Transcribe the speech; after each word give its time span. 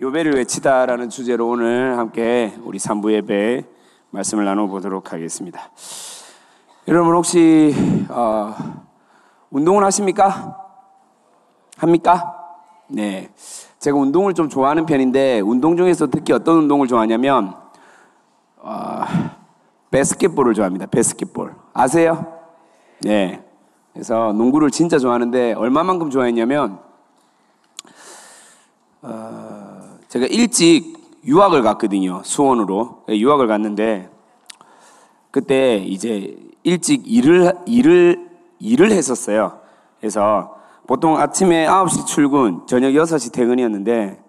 요배를 0.00 0.34
외치다라는 0.34 1.08
주제로 1.08 1.48
오늘 1.48 1.96
함께 1.96 2.52
우리 2.64 2.80
삼부 2.80 3.12
예배 3.12 3.64
말씀을 4.10 4.44
나눠보도록 4.44 5.12
하겠습니다. 5.12 5.70
여러분 6.88 7.14
혹시 7.14 7.72
어, 8.08 8.54
운동을 9.50 9.84
하십니까? 9.84 10.58
합니까? 11.76 12.34
네, 12.88 13.30
제가 13.78 13.96
운동을 13.96 14.34
좀 14.34 14.48
좋아하는 14.48 14.84
편인데 14.84 15.38
운동 15.40 15.76
중에서 15.76 16.08
특히 16.08 16.32
어떤 16.32 16.58
운동을 16.58 16.88
좋아하냐면 16.88 17.54
어, 18.56 19.02
베스켓볼을 19.92 20.54
좋아합니다. 20.54 20.86
베스켓볼 20.86 21.54
아세요? 21.72 22.40
네, 23.00 23.44
그래서 23.92 24.32
농구를 24.32 24.72
진짜 24.72 24.98
좋아하는데 24.98 25.52
얼마만큼 25.52 26.10
좋아했냐면 26.10 26.80
어, 29.02 29.43
제가 30.14 30.26
일찍 30.26 30.96
유학을 31.26 31.62
갔거든요. 31.62 32.22
수원으로 32.22 33.02
예, 33.08 33.18
유학을 33.18 33.48
갔는데 33.48 34.08
그때 35.32 35.78
이제 35.78 36.38
일찍 36.62 37.02
일을 37.04 37.52
일을 37.66 38.30
일을 38.60 38.92
했었어요. 38.92 39.58
그래서 39.98 40.54
보통 40.86 41.18
아침에 41.18 41.66
9시 41.66 42.06
출근, 42.06 42.64
저녁 42.68 42.90
6시 42.90 43.32
퇴근이었는데 43.32 44.22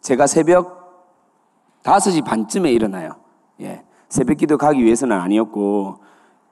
제가 0.00 0.28
새벽 0.28 1.18
5시 1.82 2.24
반쯤에 2.24 2.70
일어나요. 2.70 3.16
예. 3.62 3.82
새벽 4.08 4.36
기도 4.36 4.58
가기 4.58 4.84
위해서는 4.84 5.18
아니었고 5.18 5.98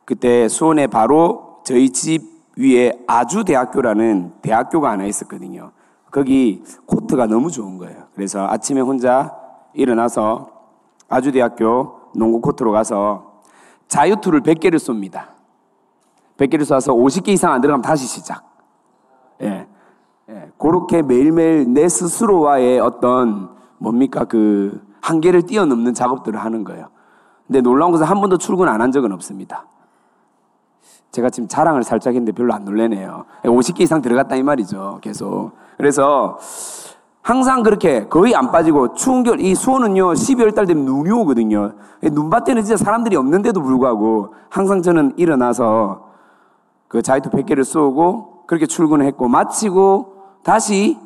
그때 0.05 0.49
수원에 0.49 0.89
바로 0.89 1.61
저희 1.65 1.91
집 1.91 2.23
위에 2.57 2.91
아주대학교라는 3.07 4.33
대학교가 4.43 4.91
하나 4.91 5.05
있었거든요. 5.05 5.71
거기 6.11 6.65
코트가 6.87 7.27
너무 7.27 7.53
좋은 7.53 7.79
거예요. 7.79 8.08
그래서 8.19 8.49
아침에 8.49 8.81
혼자 8.81 9.33
일어나서 9.75 10.49
아주대학교 11.09 12.01
농구 12.17 12.41
코트로 12.41 12.73
가서 12.73 13.43
자유투를 13.87 14.43
100개를 14.43 14.75
쏩니다. 14.75 15.29
100개를 16.37 16.63
쏴서 16.63 16.97
50개 16.97 17.29
이상 17.29 17.53
안 17.53 17.61
들어가면 17.61 17.83
다시 17.83 18.09
시작. 18.09 18.43
예. 19.43 19.69
예. 20.31 20.51
그렇게 20.59 21.01
매일매일 21.03 21.73
내 21.73 21.89
스스로와의 21.89 22.81
어떤 22.81 23.51
뭡니까 23.79 24.25
그 24.25 24.85
한계를 25.01 25.43
뛰어넘는 25.43 25.95
작업들을 25.95 26.41
하는 26.41 26.65
거예요. 26.65 26.89
근데 27.47 27.61
놀라운 27.61 27.93
것은 27.93 28.05
한 28.05 28.21
번도 28.21 28.39
출근 28.39 28.67
안 28.67 28.81
한 28.81 28.91
적은 28.91 29.13
없습니다. 29.13 29.67
제가 31.13 31.31
지금 31.31 31.47
자랑을 31.47 31.85
살짝 31.85 32.15
했는데 32.15 32.33
별로 32.33 32.53
안 32.53 32.65
놀래네요. 32.65 33.27
50개 33.45 33.83
이상 33.83 34.03
들어갔다 34.03 34.35
이 34.35 34.43
말이죠. 34.43 34.99
계속. 35.03 35.53
그래서 35.77 36.37
항상 37.29 37.63
그렇게 37.63 38.09
거의 38.09 38.35
안 38.35 38.51
빠지고 38.51 38.95
추운 38.95 39.23
겨울, 39.23 39.39
이 39.41 39.55
수원은요, 39.55 40.15
12월 40.15 40.55
달 40.55 40.65
되면 40.65 40.87
눈이 40.87 41.11
오거든요. 41.11 41.75
눈밭에는 42.01 42.65
진짜 42.65 42.83
사람들이 42.83 43.17
없는데도 43.17 43.61
불구하고 43.61 44.33
항상 44.49 44.81
저는 44.81 45.13
일어나서 45.19 46.09
그 46.89 47.03
자이투 47.03 47.29
100개를 47.29 47.65
쏘고 47.65 48.45
그렇게 48.47 48.65
출근을 48.65 49.05
했고 49.05 49.29
마치고 49.29 50.23
다시 50.43 50.97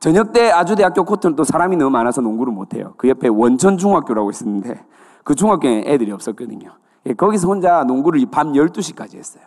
저녁 0.00 0.34
때 0.34 0.50
아주대학교 0.50 1.04
코트는 1.04 1.34
또 1.34 1.44
사람이 1.44 1.78
너무 1.78 1.88
많아서 1.88 2.20
농구를 2.20 2.52
못해요. 2.52 2.92
그 2.98 3.08
옆에 3.08 3.28
원천중학교라고 3.28 4.28
있었는데 4.28 4.84
그 5.24 5.34
중학교에 5.34 5.84
애들이 5.86 6.12
없었거든요. 6.12 6.72
예, 7.06 7.14
거기서 7.14 7.48
혼자 7.48 7.84
농구를 7.84 8.22
밤 8.30 8.52
12시까지 8.52 9.16
했어요. 9.16 9.44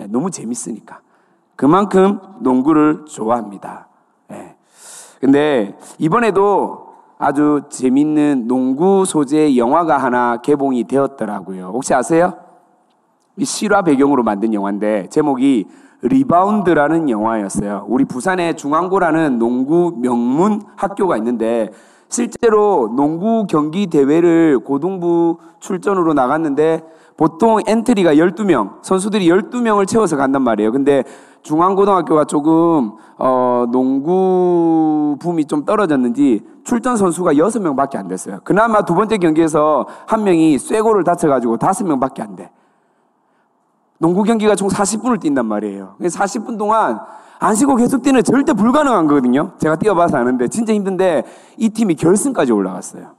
예, 0.00 0.06
너무 0.06 0.32
재밌으니까. 0.32 0.98
그만큼 1.54 2.18
농구를 2.40 3.04
좋아합니다. 3.06 3.91
예. 5.22 5.26
근데 5.26 5.76
이번에도 5.98 6.92
아주 7.18 7.62
재밌는 7.70 8.48
농구 8.48 9.04
소재 9.04 9.56
영화가 9.56 9.96
하나 9.98 10.38
개봉이 10.38 10.84
되었더라고요. 10.84 11.70
혹시 11.72 11.94
아세요? 11.94 12.34
이 13.36 13.44
실화 13.44 13.82
배경으로 13.82 14.24
만든 14.24 14.52
영화인데 14.52 15.08
제목이 15.08 15.68
리바운드라는 16.02 17.08
영화였어요. 17.08 17.86
우리 17.88 18.04
부산에 18.04 18.54
중앙고라는 18.54 19.38
농구 19.38 19.94
명문 19.96 20.62
학교가 20.76 21.16
있는데 21.18 21.70
실제로 22.08 22.92
농구 22.94 23.46
경기 23.46 23.86
대회를 23.86 24.58
고등부 24.58 25.38
출전으로 25.60 26.12
나갔는데 26.12 26.82
보통 27.16 27.60
엔트리가 27.64 28.16
12명, 28.16 28.82
선수들이 28.82 29.28
12명을 29.28 29.86
채워서 29.86 30.16
간단 30.16 30.42
말이에요. 30.42 30.72
근데 30.72 31.04
중앙고등학교가 31.42 32.24
조금 32.24 32.92
어, 33.18 33.66
농구 33.70 35.16
붐이 35.20 35.44
좀 35.46 35.64
떨어졌는지 35.64 36.44
출전 36.64 36.96
선수가 36.96 37.34
6명밖에 37.34 37.96
안 37.96 38.08
됐어요. 38.08 38.40
그나마 38.44 38.84
두 38.84 38.94
번째 38.94 39.18
경기에서 39.18 39.86
한 40.06 40.24
명이 40.24 40.58
쇠고를 40.58 41.04
다쳐가지고 41.04 41.58
5명밖에 41.58 42.20
안 42.20 42.36
돼. 42.36 42.50
농구 43.98 44.22
경기가 44.24 44.54
총 44.56 44.68
40분을 44.68 45.20
뛴단 45.20 45.46
말이에요. 45.46 45.94
40분 46.00 46.58
동안 46.58 47.00
안 47.38 47.54
쉬고 47.54 47.76
계속 47.76 48.02
뛰는 48.02 48.22
절대 48.22 48.52
불가능한 48.52 49.06
거거든요. 49.06 49.52
제가 49.58 49.76
뛰어봐서 49.76 50.16
아는데 50.16 50.48
진짜 50.48 50.72
힘든데 50.72 51.24
이 51.56 51.68
팀이 51.68 51.96
결승까지 51.96 52.52
올라갔어요. 52.52 53.10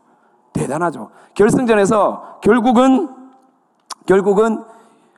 대단하죠. 0.53 1.09
결승전에서 1.33 2.39
결국은 2.41 3.09
결국은 4.05 4.63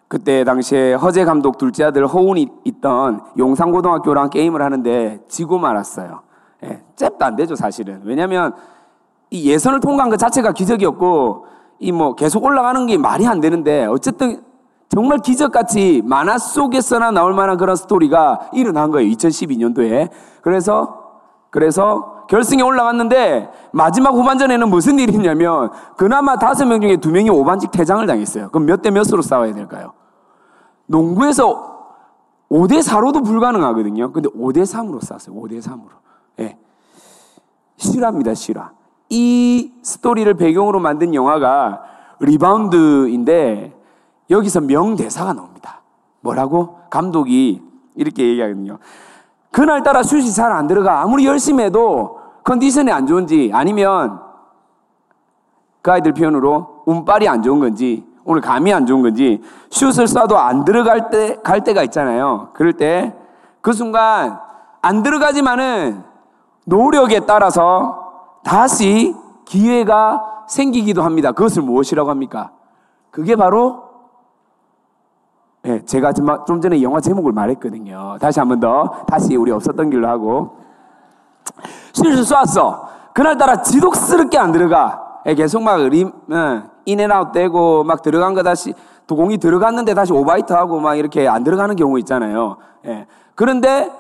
그때 0.08 0.44
당시에 0.44 0.94
허재 0.94 1.26
감독 1.26 1.58
둘째 1.58 1.86
아들 1.86 2.06
허운이 2.06 2.48
있던 2.64 3.22
용산고등학교랑 3.38 4.30
게임을 4.30 4.62
하는데 4.62 5.20
지고 5.28 5.58
말았어요. 5.58 6.22
예, 6.64 6.82
잽도 6.96 7.26
안 7.26 7.36
되죠 7.36 7.56
사실은. 7.56 8.02
왜냐하면 8.04 8.54
이 9.32 9.50
예선을 9.50 9.80
통과한 9.80 10.10
것 10.10 10.18
자체가 10.18 10.52
기적이었고 10.54 11.46
이 11.80 11.92
뭐 11.92 12.16
계속 12.16 12.44
올라가는 12.46 12.86
게 12.86 12.98
말이 12.98 13.28
안 13.28 13.42
되는데 13.42 13.86
어쨌든 13.86 14.42
정말 14.90 15.18
기적같이 15.18 16.02
만화 16.06 16.38
속에서나 16.38 17.12
나올 17.12 17.34
만한 17.34 17.58
그런 17.58 17.76
스토리가 17.76 18.50
일어난 18.54 18.92
거예요. 18.92 19.10
2012년도에. 19.12 20.10
그래서, 20.42 21.02
그래서 21.50 22.15
결승에 22.28 22.62
올라갔는데 22.62 23.52
마지막 23.72 24.14
후반전에는 24.14 24.70
무슨 24.70 25.00
일이 25.00 25.14
있냐면 25.14 25.72
그나마 25.98 26.38
다섯 26.38 26.66
명 26.66 26.82
중에 26.82 26.98
두 26.98 27.12
명이 27.12 27.30
오반직 27.30 27.72
퇴장을 27.72 28.06
당했어요. 28.06 28.50
그럼 28.50 28.66
몇 28.66 28.82
대 28.82 28.92
몇으로 28.92 29.22
싸워야 29.22 29.54
될까요? 29.54 29.94
농구에서 30.88 31.76
5대 32.50 32.82
4로도 32.82 33.26
불가능하거든요. 33.26 34.12
근데 34.12 34.30
5대 34.30 34.64
3으로 34.64 35.04
싸웠어요. 35.04 35.36
5대 35.36 35.62
3으로. 35.62 35.90
예. 36.40 36.58
실화입니다, 37.78 38.34
실화. 38.34 38.72
이 39.10 39.74
스토리를 39.82 40.32
배경으로 40.36 40.80
만든 40.80 41.14
영화가 41.14 41.82
리바운드인데 42.20 43.74
여기서 44.30 44.62
명대사가 44.62 45.34
나옵니다. 45.34 45.82
뭐라고? 46.22 46.80
감독이 46.90 47.62
이렇게 47.96 48.28
얘기하거든요. 48.28 48.80
그날따라 49.56 50.04
슛이 50.04 50.34
잘 50.34 50.52
안 50.52 50.68
들어가. 50.68 51.02
아무리 51.02 51.26
열심히 51.26 51.64
해도 51.64 52.20
컨디션이 52.44 52.92
안 52.92 53.08
좋은지 53.08 53.52
아니면 53.54 54.20
그 55.82 55.92
아이들 55.92 56.14
표현으로 56.14 56.84
운빨이 56.86 57.30
안 57.30 57.42
좋은 57.42 57.62
건지 57.62 58.06
오늘 58.26 58.42
감이 58.42 58.74
안 58.74 58.86
좋은 58.86 59.02
건지 59.02 59.42
슛을 59.70 60.06
쏴도 60.08 60.34
안 60.36 60.66
들어갈 60.66 61.10
때, 61.10 61.38
갈 61.42 61.64
때가 61.64 61.84
있잖아요. 61.84 62.50
그럴 62.54 62.74
때 62.74 63.14
그 63.62 63.74
순간 63.74 64.40
안 64.84 65.02
들어가지만은 65.02 66.04
노력에 66.66 67.22
따라서 67.22 68.38
다시 68.44 69.16
기회가 69.46 70.44
생기기도 70.48 71.02
합니다. 71.02 71.32
그것을 71.32 71.64
무엇이라고 71.64 72.12
합니까? 72.12 72.52
그게 73.10 73.36
바로 73.36 73.85
예, 75.66 75.84
제가 75.86 76.14
좀 76.14 76.62
전에 76.62 76.82
영화 76.82 77.00
제목을 77.02 77.32
말했거든요. 77.32 78.18
다시 78.20 78.40
한 78.40 78.48
번 78.50 78.60
더. 78.60 79.04
다시 79.08 79.36
우리 79.36 79.52
없었던 79.52 79.90
길로 79.90 80.08
하고. 80.08 80.58
실수 81.94 82.24
쐈어. 82.24 82.88
그날따라 83.14 83.62
지독스럽게 83.62 84.38
안 84.38 84.52
들어가. 84.52 85.02
예, 85.26 85.34
계속 85.34 85.64
막 85.64 85.80
림, 85.90 86.12
예, 86.32 86.62
인앤아웃 86.86 87.32
되고 87.32 87.84
막 87.84 88.02
들어간 88.04 88.34
거 88.36 88.44
다시 88.44 88.74
도공이 89.08 89.38
들어갔는데 89.40 89.94
다시 89.94 90.14
오바이트 90.14 90.54
하고 90.54 90.80
막 90.80 90.96
이렇게 90.96 91.28
안 91.28 91.44
들어가는 91.44 91.76
경우 91.76 91.98
있잖아요. 92.00 92.58
예. 92.86 93.08
그런데 93.34 93.92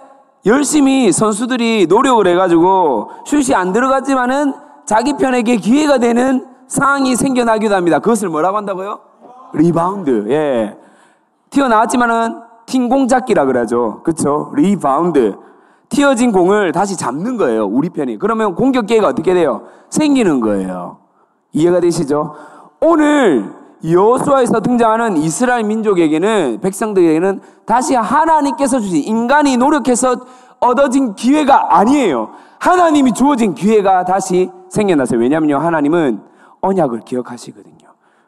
열심히 0.46 1.12
선수들이 1.12 1.88
노력을 1.90 2.26
해가지고 2.28 3.10
슛이 3.26 3.56
안 3.56 3.74
들어갔지만은 3.74 4.54
자기 4.86 5.14
편에게 5.14 5.56
기회가 5.58 5.98
되는 5.98 6.46
상황이 6.68 7.16
생겨나기도 7.16 7.74
합니다. 7.74 7.98
그것을 8.00 8.30
뭐라고 8.30 8.58
한다고요? 8.58 9.00
리바운드. 9.54 10.26
예. 10.30 10.78
튀어나왔지만은 11.50 12.42
튄 12.66 12.87
공 12.87 13.08
잡기라 13.08 13.46
그러죠. 13.46 14.02
그쵸? 14.04 14.52
리바운드. 14.56 15.36
튀어진 15.90 16.32
공을 16.32 16.72
다시 16.72 16.98
잡는 16.98 17.38
거예요. 17.38 17.66
우리 17.66 17.90
편이. 17.90 18.18
그러면 18.18 18.56
공격 18.56 18.88
기회가 18.88 19.08
어떻게 19.08 19.34
돼요? 19.34 19.64
생기는 19.90 20.40
거예요. 20.40 20.98
이해가 21.54 21.80
되시죠? 21.80 22.34
오늘 22.82 23.54
여호수아에서 23.84 24.62
등장하는 24.62 25.18
이스라엘 25.18 25.64
민족에게는 25.64 26.60
백성들에게는 26.62 27.40
다시 27.66 27.94
하나님께서 27.96 28.80
주신 28.80 29.04
인간이 29.04 29.58
노력해서 29.58 30.16
얻어진 30.60 31.14
기회가 31.14 31.78
아니에요. 31.78 32.30
하나님이 32.60 33.14
주어진 33.14 33.54
기회가 33.54 34.04
다시 34.06 34.50
생겨났어요. 34.70 35.20
왜냐하면요. 35.20 35.60
하나님은 35.60 36.22
언약을 36.62 37.02
기억하시거든요. 37.02 37.75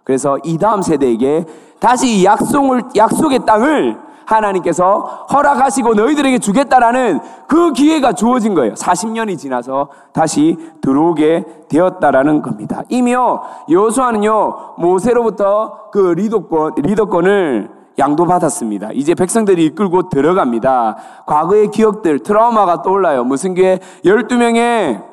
그래서 0.07 0.38
이 0.45 0.57
다음 0.57 0.81
세대에게 0.81 1.44
다시 1.81 2.24
약속을, 2.24 2.83
약속의 2.95 3.39
땅을 3.45 3.98
하나님께서 4.25 5.25
허락하시고 5.33 5.95
너희들에게 5.95 6.39
주겠다라는 6.39 7.19
그 7.45 7.74
기회가 7.74 8.13
주어진 8.13 8.54
거예요. 8.54 8.74
40년이 8.74 9.38
지나서 9.38 9.89
다시 10.13 10.56
들어오게 10.80 11.44
되었다라는 11.68 12.42
겁니다. 12.42 12.83
이미요, 12.88 13.42
여수아는요, 13.69 14.75
모세로부터 14.77 15.89
그 15.92 16.13
리더권, 16.15 16.75
리더권을 16.77 17.69
양도받았습니다. 18.00 18.92
이제 18.94 19.13
백성들이 19.13 19.65
이끌고 19.65 20.07
들어갑니다. 20.07 20.95
과거의 21.25 21.69
기억들, 21.71 22.19
트라우마가 22.19 22.81
떠올라요. 22.81 23.25
무슨 23.25 23.54
게 23.54 23.80
12명의 24.06 25.04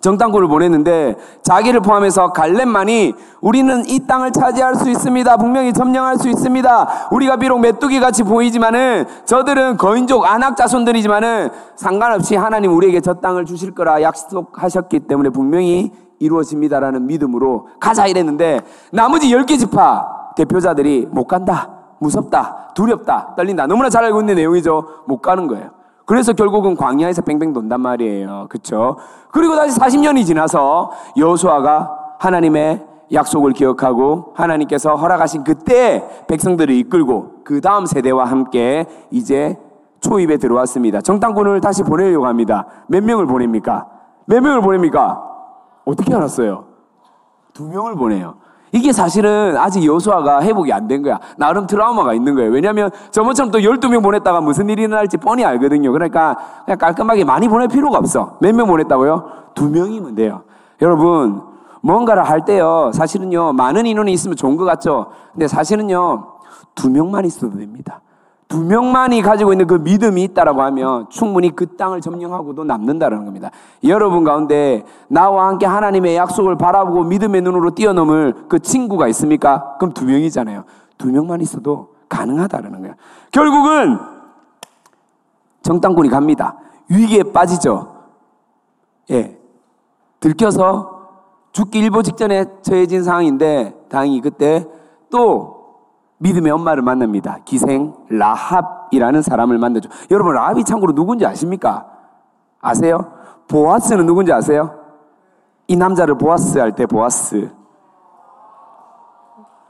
정탐꾼을 0.00 0.48
보냈는데 0.48 1.16
자기를 1.42 1.80
포함해서 1.80 2.32
갈렙만이 2.32 3.14
우리는 3.40 3.84
이 3.86 4.06
땅을 4.06 4.32
차지할 4.32 4.74
수 4.74 4.90
있습니다. 4.90 5.36
분명히 5.36 5.72
점령할 5.72 6.16
수 6.16 6.28
있습니다. 6.28 7.08
우리가 7.12 7.36
비록 7.36 7.60
메뚜기 7.60 8.00
같이 8.00 8.22
보이지만은 8.22 9.06
저들은 9.26 9.76
거인족 9.76 10.24
안악 10.24 10.56
자손들이지만은 10.56 11.50
상관없이 11.76 12.36
하나님 12.36 12.74
우리에게 12.74 13.00
저 13.00 13.14
땅을 13.14 13.44
주실 13.44 13.74
거라 13.74 14.02
약속하셨기 14.02 15.00
때문에 15.00 15.30
분명히 15.30 15.92
이루어집니다라는 16.18 17.06
믿음으로 17.06 17.68
가자 17.80 18.06
이랬는데 18.06 18.60
나머지 18.92 19.28
10개 19.28 19.58
지파 19.58 20.34
대표자들이 20.36 21.08
못 21.10 21.26
간다. 21.26 21.70
무섭다. 21.98 22.72
두렵다. 22.74 23.34
떨린다. 23.36 23.66
너무나 23.66 23.90
잘 23.90 24.04
알고 24.04 24.20
있는 24.20 24.36
내용이죠. 24.36 25.02
못 25.06 25.18
가는 25.20 25.46
거예요. 25.46 25.79
그래서 26.10 26.32
결국은 26.32 26.74
광야에서 26.74 27.22
뱅뱅 27.22 27.52
돈단 27.52 27.80
말이에요. 27.82 28.46
그렇죠? 28.48 28.96
그리고 29.30 29.54
다시 29.54 29.78
40년이 29.78 30.26
지나서 30.26 30.90
여호수아가 31.16 32.16
하나님의 32.18 32.84
약속을 33.12 33.52
기억하고 33.52 34.32
하나님께서 34.34 34.96
허락하신 34.96 35.44
그때 35.44 36.04
백성들을 36.26 36.74
이끌고 36.74 37.44
그 37.44 37.60
다음 37.60 37.86
세대와 37.86 38.24
함께 38.24 38.86
이제 39.12 39.56
초입에 40.00 40.38
들어왔습니다. 40.38 41.00
정탐꾼을 41.00 41.60
다시 41.60 41.84
보내려고 41.84 42.26
합니다. 42.26 42.66
몇 42.88 43.04
명을 43.04 43.26
보냅니까? 43.26 43.86
몇 44.26 44.40
명을 44.40 44.62
보냅니까? 44.62 45.22
어떻게 45.84 46.12
알았어요? 46.12 46.64
두 47.52 47.68
명을 47.68 47.94
보내요. 47.94 48.34
이게 48.72 48.92
사실은 48.92 49.56
아직 49.56 49.84
여수아가 49.84 50.42
회복이 50.42 50.72
안 50.72 50.86
된 50.88 51.02
거야. 51.02 51.18
나름 51.36 51.66
트라우마가 51.66 52.14
있는 52.14 52.34
거예요. 52.34 52.50
왜냐하면 52.50 52.90
저번처럼 53.10 53.50
또 53.52 53.58
12명 53.58 54.02
보냈다가 54.02 54.40
무슨 54.40 54.68
일이 54.68 54.82
일어날지 54.82 55.16
뻔히 55.18 55.44
알거든요. 55.44 55.92
그러니까 55.92 56.36
그냥 56.64 56.78
깔끔하게 56.78 57.24
많이 57.24 57.48
보낼 57.48 57.68
필요가 57.68 57.98
없어. 57.98 58.36
몇 58.40 58.52
명 58.54 58.66
보냈다고요? 58.66 59.30
두 59.54 59.68
명이면 59.68 60.14
돼요. 60.14 60.42
여러분, 60.82 61.42
뭔가를 61.82 62.24
할 62.24 62.44
때요. 62.44 62.90
사실은요. 62.94 63.52
많은 63.52 63.86
인원이 63.86 64.12
있으면 64.12 64.36
좋은 64.36 64.56
것 64.56 64.64
같죠? 64.64 65.06
근데 65.32 65.46
사실은요. 65.48 66.26
두 66.74 66.90
명만 66.90 67.24
있어도 67.24 67.56
됩니다. 67.58 68.00
두 68.50 68.64
명만이 68.64 69.22
가지고 69.22 69.52
있는 69.52 69.68
그 69.68 69.74
믿음이 69.74 70.24
있다라고 70.24 70.60
하면 70.62 71.08
충분히 71.08 71.54
그 71.54 71.76
땅을 71.76 72.00
점령하고도 72.00 72.64
남는다는 72.64 73.24
겁니다. 73.24 73.52
여러분 73.84 74.24
가운데 74.24 74.82
나와 75.06 75.46
함께 75.46 75.66
하나님의 75.66 76.16
약속을 76.16 76.58
바라보고 76.58 77.04
믿음의 77.04 77.42
눈으로 77.42 77.70
뛰어넘을 77.76 78.34
그 78.48 78.58
친구가 78.58 79.06
있습니까? 79.08 79.76
그럼 79.78 79.92
두 79.94 80.04
명이잖아요. 80.04 80.64
두 80.98 81.12
명만 81.12 81.40
있어도 81.40 81.94
가능하다라는 82.08 82.80
거예요. 82.80 82.94
결국은 83.30 84.00
정당군이 85.62 86.08
갑니다. 86.08 86.56
위기에 86.88 87.22
빠지죠. 87.22 87.94
예. 89.12 89.38
들켜서 90.18 91.06
죽기 91.52 91.78
일보 91.78 92.02
직전에 92.02 92.46
처해진 92.62 93.04
상황인데 93.04 93.84
다행히 93.88 94.20
그때 94.20 94.66
또 95.08 95.59
믿음의 96.20 96.52
엄마를 96.52 96.82
만납니다. 96.82 97.38
기생 97.44 97.94
라합이라는 98.10 99.22
사람을 99.22 99.58
만나죠. 99.58 99.88
여러분 100.10 100.34
라합이 100.34 100.64
참고로 100.64 100.94
누군지 100.94 101.24
아십니까? 101.26 101.86
아세요? 102.60 103.12
보아스는 103.48 104.06
누군지 104.06 104.32
아세요? 104.32 104.78
이 105.66 105.76
남자를 105.76 106.18
보아스 106.18 106.58
할 106.58 106.72
때 106.72 106.84
보아스. 106.86 107.50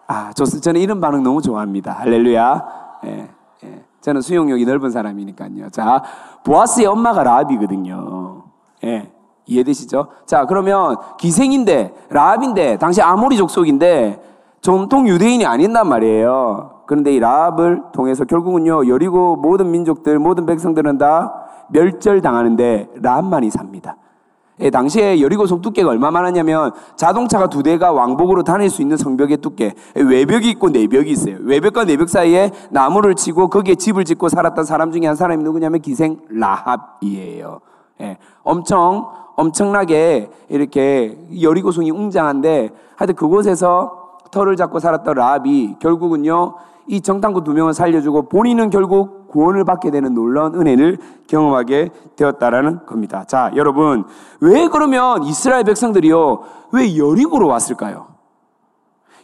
아, 0.08 0.32
좋 0.32 0.44
저는 0.44 0.81
이런 0.81 1.00
반응 1.00 1.23
너무 1.23 1.41
좋아합니다. 1.41 1.93
할렐루야. 1.93 2.64
예, 3.05 3.31
예. 3.64 3.85
저는 4.00 4.20
수용력이 4.20 4.64
넓은 4.67 4.91
사람이니까요. 4.91 5.70
자, 5.70 6.03
보아스의 6.44 6.87
엄마가 6.87 7.23
라합이거든요. 7.23 8.43
예. 8.85 9.12
이해되시죠? 9.46 10.08
자, 10.26 10.46
그러면 10.46 10.96
기생인데, 11.19 11.94
라합인데, 12.11 12.79
당시 12.79 13.03
아모리 13.03 13.37
족속인데, 13.37 14.30
전통 14.61 15.09
유대인이 15.09 15.47
아닌단 15.47 15.89
말이에요. 15.89 16.83
그런데 16.87 17.15
이 17.15 17.21
라합을 17.21 17.83
통해서 17.93 18.25
결국은요, 18.25 18.89
여리고 18.89 19.37
모든 19.37 19.71
민족들, 19.71 20.19
모든 20.19 20.45
백성들은 20.45 20.99
다 20.99 21.45
멸절당하는데 21.69 22.91
라합만이 22.97 23.51
삽니다. 23.51 23.97
예, 24.62 24.69
당시에 24.69 25.23
여리고성 25.23 25.62
두께가 25.62 25.89
얼마 25.89 26.11
많았냐면 26.11 26.73
자동차가 26.97 27.49
두 27.49 27.62
대가 27.62 27.93
왕복으로 27.93 28.43
다닐 28.43 28.69
수 28.69 28.83
있는 28.83 28.99
성벽의 28.99 29.39
두께 29.39 29.73
외벽이 29.95 30.51
있고 30.51 30.69
내벽이 30.69 31.11
있어요. 31.13 31.37
외벽과 31.41 31.85
내벽 31.85 32.11
사이에 32.11 32.51
나무를 32.71 33.15
치고 33.15 33.49
거기에 33.49 33.77
집을 33.77 34.05
짓고 34.05 34.29
살았던 34.29 34.65
사람 34.65 34.93
중에 34.93 35.06
한 35.06 35.17
사람이 35.17 35.43
누구냐면 35.43 35.81
기생 35.81 36.19
라합이에요. 36.29 37.61
예, 38.03 38.19
엄청 38.43 39.09
엄청나게 39.37 40.29
이렇게 40.51 41.17
여리고성이 41.41 41.91
웅장한데 41.91 42.71
하여튼 42.97 43.15
그곳에서 43.15 44.00
털을 44.31 44.56
잡고 44.56 44.79
살았던 44.79 45.15
라합이 45.15 45.77
결국은요 45.79 46.55
이 46.87 47.00
정탐꾼 47.00 47.44
두 47.44 47.53
명을 47.53 47.73
살려주고 47.75 48.29
본인은 48.29 48.71
결국 48.71 49.29
구원을 49.29 49.65
받게 49.65 49.91
되는 49.91 50.12
놀라운 50.12 50.55
은혜를 50.55 50.99
경험하게 51.29 51.91
되었다라는 52.17 52.85
겁니다. 52.87 53.25
자, 53.25 53.53
여러분 53.55 54.05
왜 54.41 54.67
그러면 54.69 55.23
이스라엘 55.23 55.65
백성들이요 55.65 56.43
왜 56.73 56.97
여리고로 56.97 57.47
왔을까요? 57.47 58.09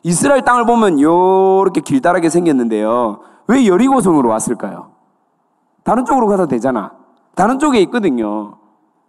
이스라엘 0.03 0.43
땅을 0.43 0.67
보면 0.67 1.00
요렇게 1.00 1.81
길다랗게 1.81 2.29
생겼는데요. 2.29 3.19
왜 3.49 3.67
여리고성으로 3.67 4.29
왔을까요? 4.29 4.93
다른 5.82 6.05
쪽으로 6.05 6.29
가도 6.29 6.47
되잖아. 6.47 6.93
다른 7.35 7.58
쪽에 7.58 7.81
있거든요. 7.82 8.58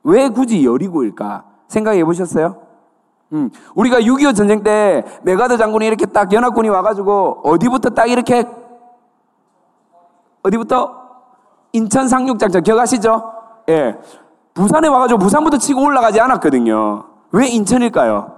왜 0.03 0.29
굳이 0.29 0.65
여리고일까? 0.65 1.43
생각해 1.67 2.03
보셨어요? 2.03 2.66
음, 3.33 3.49
우리가 3.75 3.99
6.25 3.99 4.35
전쟁 4.35 4.63
때 4.63 5.03
맥아더 5.23 5.57
장군이 5.57 5.85
이렇게 5.85 6.05
딱 6.05 6.31
연합군이 6.31 6.69
와가지고 6.69 7.41
어디부터 7.43 7.89
딱 7.89 8.09
이렇게 8.09 8.45
어디부터 10.43 10.95
인천 11.73 12.07
상륙작전 12.07 12.63
기억하시죠? 12.63 13.33
예. 13.69 13.97
부산에 14.53 14.87
와가지고 14.87 15.19
부산부터 15.19 15.57
치고 15.57 15.81
올라가지 15.83 16.19
않았거든요. 16.21 17.03
왜 17.31 17.47
인천일까요? 17.47 18.37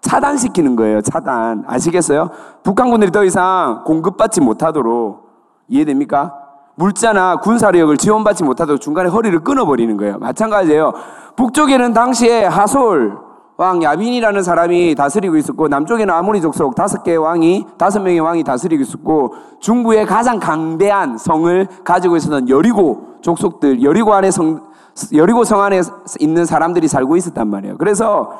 차단시키는 0.00 0.74
거예요, 0.76 1.00
차단. 1.00 1.64
아시겠어요? 1.66 2.30
북한군들이 2.64 3.12
더 3.12 3.24
이상 3.24 3.84
공급받지 3.84 4.40
못하도록 4.40 5.30
이해됩니까? 5.68 6.34
물자나 6.74 7.36
군사력을 7.36 7.96
지원받지 7.96 8.42
못하도록 8.44 8.80
중간에 8.80 9.08
허리를 9.08 9.38
끊어버리는 9.44 9.96
거예요. 9.96 10.18
마찬가지예요. 10.18 10.92
북쪽에는 11.36 11.92
당시에 11.92 12.44
하솔, 12.44 13.16
왕 13.56 13.82
야빈이라는 13.82 14.42
사람이 14.42 14.94
다스리고 14.94 15.36
있었고 15.36 15.68
남쪽에는 15.68 16.12
아모리 16.12 16.40
족속 16.40 16.74
다섯 16.74 17.02
개의 17.02 17.18
왕이 17.18 17.66
다섯 17.76 18.00
명의 18.00 18.18
왕이 18.20 18.44
다스리고 18.44 18.82
있었고 18.82 19.34
중부에 19.60 20.04
가장 20.04 20.40
강대한 20.40 21.18
성을 21.18 21.66
가지고 21.84 22.16
있었던 22.16 22.48
여리고 22.48 23.18
족속들 23.20 23.82
여리고 23.82 24.14
안에 24.14 24.30
성 24.30 24.72
여리고 25.14 25.44
성 25.44 25.62
안에 25.62 25.80
있는 26.20 26.44
사람들이 26.44 26.88
살고 26.88 27.16
있었단 27.16 27.48
말이에요. 27.48 27.76
그래서 27.78 28.32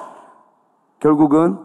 결국은 1.00 1.58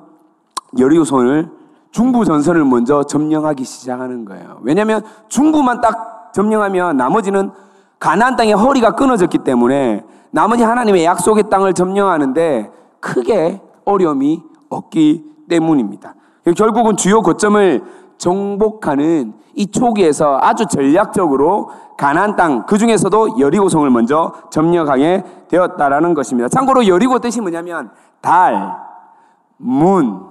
여리고 0.78 1.04
성을 1.04 1.50
중부 1.92 2.26
전선을 2.26 2.66
먼저 2.66 3.04
점령하기 3.04 3.64
시작하는 3.64 4.26
거예요. 4.26 4.60
왜냐하면 4.62 5.02
중부만 5.30 5.82
딱 5.82 6.32
점령하면 6.34 6.98
나머지는 6.98 7.52
가나안 8.00 8.36
땅의 8.36 8.54
허리가 8.54 8.92
끊어졌기 8.92 9.40
때문에 9.40 10.04
나머지 10.32 10.64
하나님의 10.64 11.06
약속의 11.06 11.50
땅을 11.50 11.74
점령하는데 11.74 12.77
크게 13.00 13.62
어려움이 13.86 14.44
없기 14.70 15.24
때문입니다. 15.50 16.16
결국은 16.56 16.96
주요 16.98 17.22
거점을 17.22 17.84
정복하는 18.18 19.34
이 19.54 19.68
초기에서 19.68 20.40
아주 20.42 20.66
전략적으로 20.66 21.70
가나안 21.98 22.36
땅, 22.36 22.66
그 22.66 22.78
중에서도 22.78 23.40
여리고성을 23.40 23.90
먼저 23.90 24.34
점령하게 24.52 25.24
되었다라는 25.48 26.14
것입니다. 26.14 26.48
참고로 26.48 26.88
여리고 26.88 27.20
뜻이 27.20 27.42
뭐냐면 27.42 27.90
달, 28.22 28.78
문, 29.58 30.22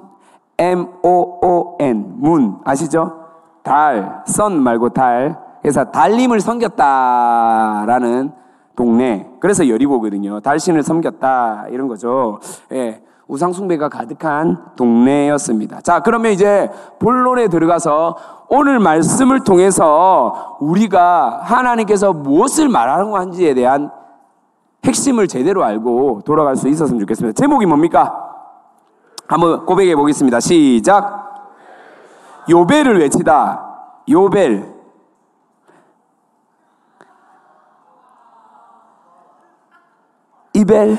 M 0.58 0.86
O 1.02 1.38
O 1.42 1.76
N 1.80 2.14
문 2.18 2.58
아시죠? 2.64 3.24
달, 3.62 4.22
선 4.26 4.62
말고 4.62 4.90
달. 4.90 5.38
그래서 5.60 5.84
달림을 5.84 6.40
섬겼다라는 6.40 8.32
동네. 8.76 9.28
그래서 9.40 9.68
여리고거든요. 9.68 10.40
달신을 10.40 10.82
섬겼다 10.82 11.66
이런 11.70 11.88
거죠. 11.88 12.38
예. 12.72 13.02
우상 13.28 13.52
숭배가 13.52 13.88
가득한 13.88 14.76
동네였습니다. 14.76 15.80
자, 15.80 16.00
그러면 16.00 16.30
이제 16.30 16.70
본론에 17.00 17.48
들어가서 17.48 18.16
오늘 18.48 18.78
말씀을 18.78 19.42
통해서 19.42 20.58
우리가 20.60 21.40
하나님께서 21.42 22.12
무엇을 22.12 22.68
말하는 22.68 23.10
건지에 23.10 23.54
대한 23.54 23.90
핵심을 24.84 25.26
제대로 25.26 25.64
알고 25.64 26.22
돌아갈 26.24 26.54
수 26.54 26.68
있었으면 26.68 27.00
좋겠습니다. 27.00 27.34
제목이 27.34 27.66
뭡니까? 27.66 28.14
한번 29.26 29.66
고백해 29.66 29.96
보겠습니다. 29.96 30.38
시작. 30.38 31.24
요벨을 32.48 33.00
외치다. 33.00 33.64
요벨. 34.08 34.75
이벨, 40.56 40.96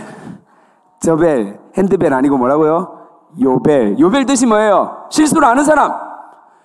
저벨, 0.99 1.59
핸드벨 1.75 2.13
아니고 2.13 2.37
뭐라고요? 2.37 3.07
요벨. 3.41 3.97
요벨 3.99 4.25
뜻이 4.27 4.45
뭐예요? 4.45 5.07
실수를 5.09 5.45
아는 5.45 5.63
사람. 5.63 5.93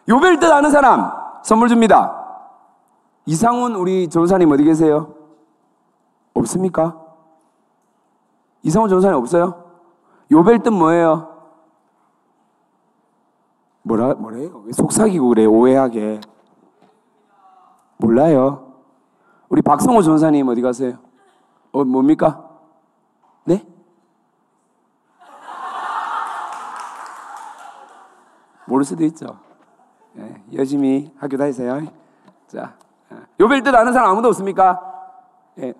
요벨 0.08 0.38
뜻 0.38 0.52
아는 0.52 0.70
사람. 0.70 1.10
선물 1.42 1.68
줍니다. 1.68 2.18
이상훈 3.24 3.76
우리 3.76 4.08
전사님 4.08 4.50
어디 4.52 4.64
계세요? 4.64 5.14
없습니까? 6.34 7.00
이상훈 8.62 8.90
전사님 8.90 9.16
없어요? 9.16 9.64
요벨 10.30 10.58
뜻 10.62 10.70
뭐예요? 10.70 11.28
뭐라, 13.84 14.14
뭐래요? 14.14 14.62
왜 14.66 14.72
속삭이고 14.72 15.28
그래, 15.30 15.46
오해하게. 15.46 16.20
몰라요. 17.96 18.74
우리 19.48 19.62
박성호 19.62 20.02
전사님 20.02 20.46
어디 20.48 20.60
가세요? 20.60 20.98
어, 21.72 21.84
뭡니까? 21.84 22.48
네? 23.44 23.66
모를 28.66 28.84
수도 28.84 29.04
있죠. 29.04 29.38
네, 30.12 30.42
열심히 30.52 31.10
학교 31.18 31.36
다니세요. 31.36 31.82
자, 32.46 32.74
예. 33.12 33.16
요벨 33.40 33.62
뜻 33.62 33.74
아는 33.74 33.92
사람 33.92 34.10
아무도 34.10 34.28
없습니까? 34.28 34.80
예. 35.58 35.74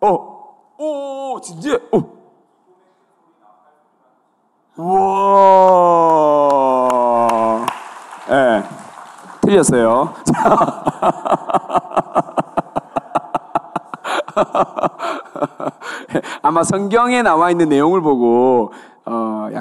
어, 0.00 0.56
오, 0.78 1.40
진짜, 1.40 1.78
어. 1.92 2.02
우와. 4.76 5.96
예. 8.28 8.34
네, 8.34 8.62
틀렸어요. 9.42 10.14
아마 16.42 16.64
성경에 16.64 17.22
나와 17.22 17.50
있는 17.50 17.68
내용을 17.68 18.00
보고 18.00 18.72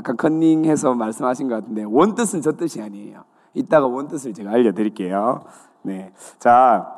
어, 0.01 0.03
약간 0.03 0.17
컨닝해서 0.17 0.95
말씀하신 0.95 1.47
것 1.47 1.55
같은데 1.55 1.83
원 1.83 2.15
뜻은 2.15 2.41
저 2.41 2.51
뜻이 2.53 2.81
아니에요. 2.81 3.23
이따가 3.53 3.85
원 3.85 4.07
뜻을 4.07 4.33
제가 4.33 4.51
알려드릴게요. 4.51 5.41
네, 5.83 6.11
자 6.39 6.91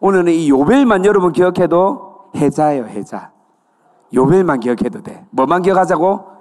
오늘은 0.00 0.32
이 0.32 0.48
요벨만 0.48 1.04
여러분 1.04 1.32
기억해도 1.32 2.30
해자예요, 2.34 2.86
해자. 2.86 3.30
요벨만 4.14 4.60
기억해도 4.60 5.02
돼. 5.02 5.24
뭐만 5.30 5.62
기억하자고? 5.62 6.32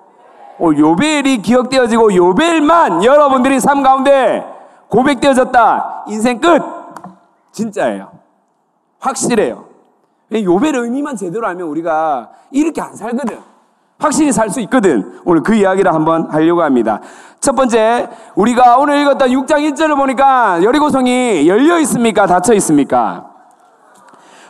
어, 0.59 0.69
요벨이 0.77 1.41
기억되어지고 1.41 2.15
요벨만 2.15 3.03
여러분들이 3.03 3.59
삶 3.59 3.83
가운데 3.83 4.45
고백되어졌다. 4.89 6.05
인생 6.07 6.39
끝. 6.39 6.61
진짜예요. 7.51 8.11
확실해요. 8.99 9.65
요벨 10.33 10.75
의미만 10.75 11.15
제대로 11.15 11.47
알면 11.47 11.67
우리가 11.67 12.31
이렇게 12.51 12.81
안 12.81 12.95
살거든. 12.95 13.50
확실히 14.01 14.31
살 14.31 14.49
수 14.49 14.59
있거든. 14.61 15.13
오늘 15.23 15.43
그 15.43 15.53
이야기를 15.55 15.93
한번 15.93 16.27
하려고 16.29 16.63
합니다. 16.63 16.99
첫 17.39 17.55
번째, 17.55 18.09
우리가 18.35 18.77
오늘 18.77 18.99
읽었던 19.01 19.29
6장 19.29 19.71
1절을 19.71 19.95
보니까 19.95 20.61
여리고성이 20.63 21.47
열려 21.47 21.79
있습니까? 21.79 22.25
닫혀 22.25 22.53
있습니까? 22.55 23.27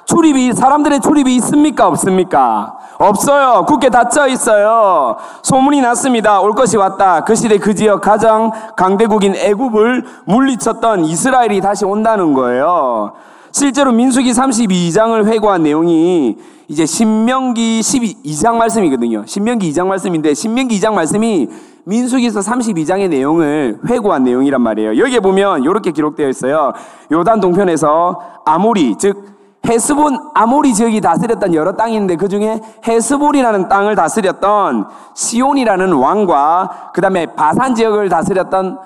출입이, 0.06 0.54
사람들의 0.54 1.00
출입이 1.02 1.36
있습니까? 1.36 1.88
없습니까? 1.88 2.78
없어요. 2.98 3.66
굳게 3.68 3.90
닫혀 3.90 4.28
있어요. 4.28 5.18
소문이 5.44 5.82
났습니다. 5.82 6.40
올 6.42 6.54
것이 6.54 6.78
왔다. 6.78 7.24
그 7.24 7.36
시대 7.36 7.58
그 7.58 7.74
지역 7.76 8.02
가장 8.02 8.52
강대국인 8.76 9.36
애굽을 9.36 10.06
물리쳤던 10.26 11.06
이스라엘이 11.06 11.62
다시 11.62 11.86
온다는 11.86 12.34
거예요. 12.34 13.14
실제로 13.52 13.92
민수기 13.92 14.32
32장을 14.32 15.26
회고한 15.26 15.64
내용이 15.64 16.38
이제 16.68 16.86
신명기 16.86 17.82
12장 17.82 18.56
말씀이거든요. 18.56 19.24
신명기 19.26 19.70
2장 19.72 19.88
말씀인데 19.88 20.34
신명기 20.34 20.80
2장 20.80 20.94
말씀이 20.94 21.50
민수기에서 21.84 22.40
32장의 22.40 23.10
내용을 23.10 23.80
회고한 23.88 24.24
내용이란 24.24 24.62
말이에요. 24.62 24.98
여기에 24.98 25.20
보면 25.20 25.64
이렇게 25.64 25.92
기록되어 25.92 26.30
있어요. 26.30 26.74
요단 27.12 27.42
동편에서 27.42 28.22
아모리 28.46 28.96
즉 28.98 29.32
헤스본 29.68 30.18
아모리 30.34 30.74
지역이 30.74 31.02
다스렸던 31.02 31.54
여러 31.54 31.74
땅이 31.74 31.94
있는데 31.94 32.16
그 32.16 32.28
중에 32.28 32.60
헤스본이라는 32.88 33.68
땅을 33.68 33.96
다스렸던 33.96 34.86
시온이라는 35.14 35.94
왕과 35.94 36.92
그 36.94 37.02
다음에 37.02 37.28
바산 37.28 37.76
지역을 37.76 38.10
다스렸던 38.10 38.80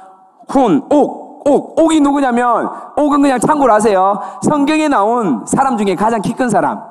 훈, 0.50 0.84
옥, 0.90 1.25
옥, 1.48 1.80
옥이 1.80 2.00
누구냐면 2.02 2.70
옥은 2.98 3.22
그냥 3.22 3.40
참고로 3.40 3.72
하세요. 3.74 4.20
성경에 4.42 4.88
나온 4.88 5.46
사람 5.46 5.78
중에 5.78 5.96
가장 5.96 6.22
키 6.22 6.34
큰 6.34 6.50
사람. 6.50 6.82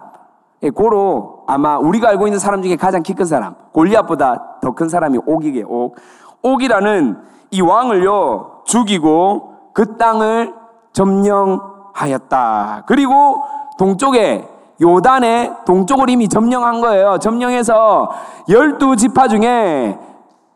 예, 0.62 0.70
고로 0.70 1.42
아마 1.46 1.76
우리가 1.78 2.08
알고 2.10 2.26
있는 2.28 2.38
사람 2.38 2.62
중에 2.62 2.76
가장 2.76 3.02
키 3.02 3.14
큰 3.14 3.24
사람. 3.26 3.54
골리앗보다 3.72 4.58
더 4.62 4.72
큰 4.72 4.88
사람이 4.88 5.18
옥이게 5.26 5.64
옥. 5.66 5.96
옥이라는 6.42 7.18
이 7.50 7.60
왕을요 7.60 8.62
죽이고 8.64 9.52
그 9.72 9.96
땅을 9.96 10.54
점령하였다. 10.92 12.84
그리고 12.86 13.42
동쪽에 13.78 14.48
요단의 14.80 15.52
동쪽을 15.66 16.10
이미 16.10 16.28
점령한 16.28 16.80
거예요. 16.80 17.18
점령해서 17.18 18.10
열두 18.48 18.96
지파 18.96 19.28
중에 19.28 19.98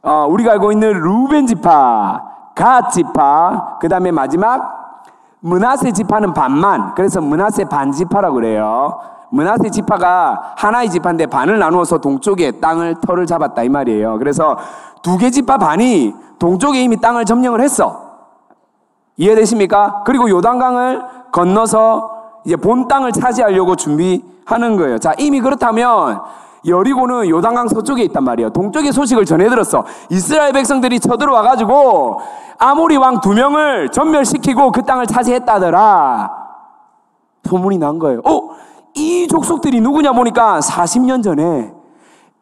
어, 0.03 0.27
우리가 0.29 0.53
알고 0.53 0.71
있는 0.73 0.93
루벤 0.93 1.47
지파, 1.47 2.23
갓 2.59 2.91
지파, 2.91 3.79
그 3.81 3.89
다음에 3.89 4.11
마지막 4.11 5.07
문하세 5.41 5.93
지파는 5.93 6.35
반만. 6.35 6.93
그래서 6.97 7.21
문하세 7.21 7.67
반 7.67 7.93
지파라고 7.93 8.35
그래요. 8.35 8.99
문하세 9.31 9.71
지파가 9.71 10.55
하나의 10.57 10.91
지파인데 10.91 11.27
반을 11.27 11.61
나누어서 11.61 11.99
동쪽에 11.99 12.53
땅을 12.61 12.97
터를 13.01 13.27
잡았다 13.27 13.63
이 13.63 13.69
말이에요. 13.69 14.19
그래서 14.19 14.57
두 15.03 15.19
개 15.19 15.31
지파 15.31 15.59
반이 15.59 16.15
동쪽에 16.41 16.83
이미 16.83 16.97
땅을 17.01 17.25
점령을 17.25 17.61
했어. 17.61 18.09
이해되십니까? 19.17 20.03
그리고 20.05 20.29
요단강을 20.29 21.03
건너서 21.31 22.11
이제 22.45 22.57
본 22.57 22.89
땅을 22.89 23.13
차지하려고 23.13 23.77
준비하는 23.77 24.77
거예요. 24.77 24.99
자, 24.99 25.13
이미 25.19 25.41
그렇다면 25.41 26.23
여리고는 26.69 27.29
요단강 27.29 27.69
서쪽에 27.69 28.03
있단 28.05 28.25
말이에요. 28.25 28.51
동쪽의 28.51 28.93
소식을 28.93 29.25
전해 29.25 29.49
들었어. 29.49 29.85
이스라엘 30.11 30.53
백성들이 30.53 31.01
쳐들어와 31.01 31.43
가지고 31.43 32.21
아모리 32.59 32.97
왕 32.97 33.21
두 33.21 33.33
명을 33.35 33.91
전멸시키고 33.91 34.73
그 34.73 34.83
땅을 34.83 35.07
차지했다더라. 35.07 36.31
소문이 37.45 37.79
난 37.79 37.99
거예요. 37.99 38.21
어? 38.25 38.51
이 38.95 39.27
족속들이 39.29 39.81
누구냐 39.81 40.13
보니까 40.13 40.61
40년 40.61 41.23
전에 41.23 41.73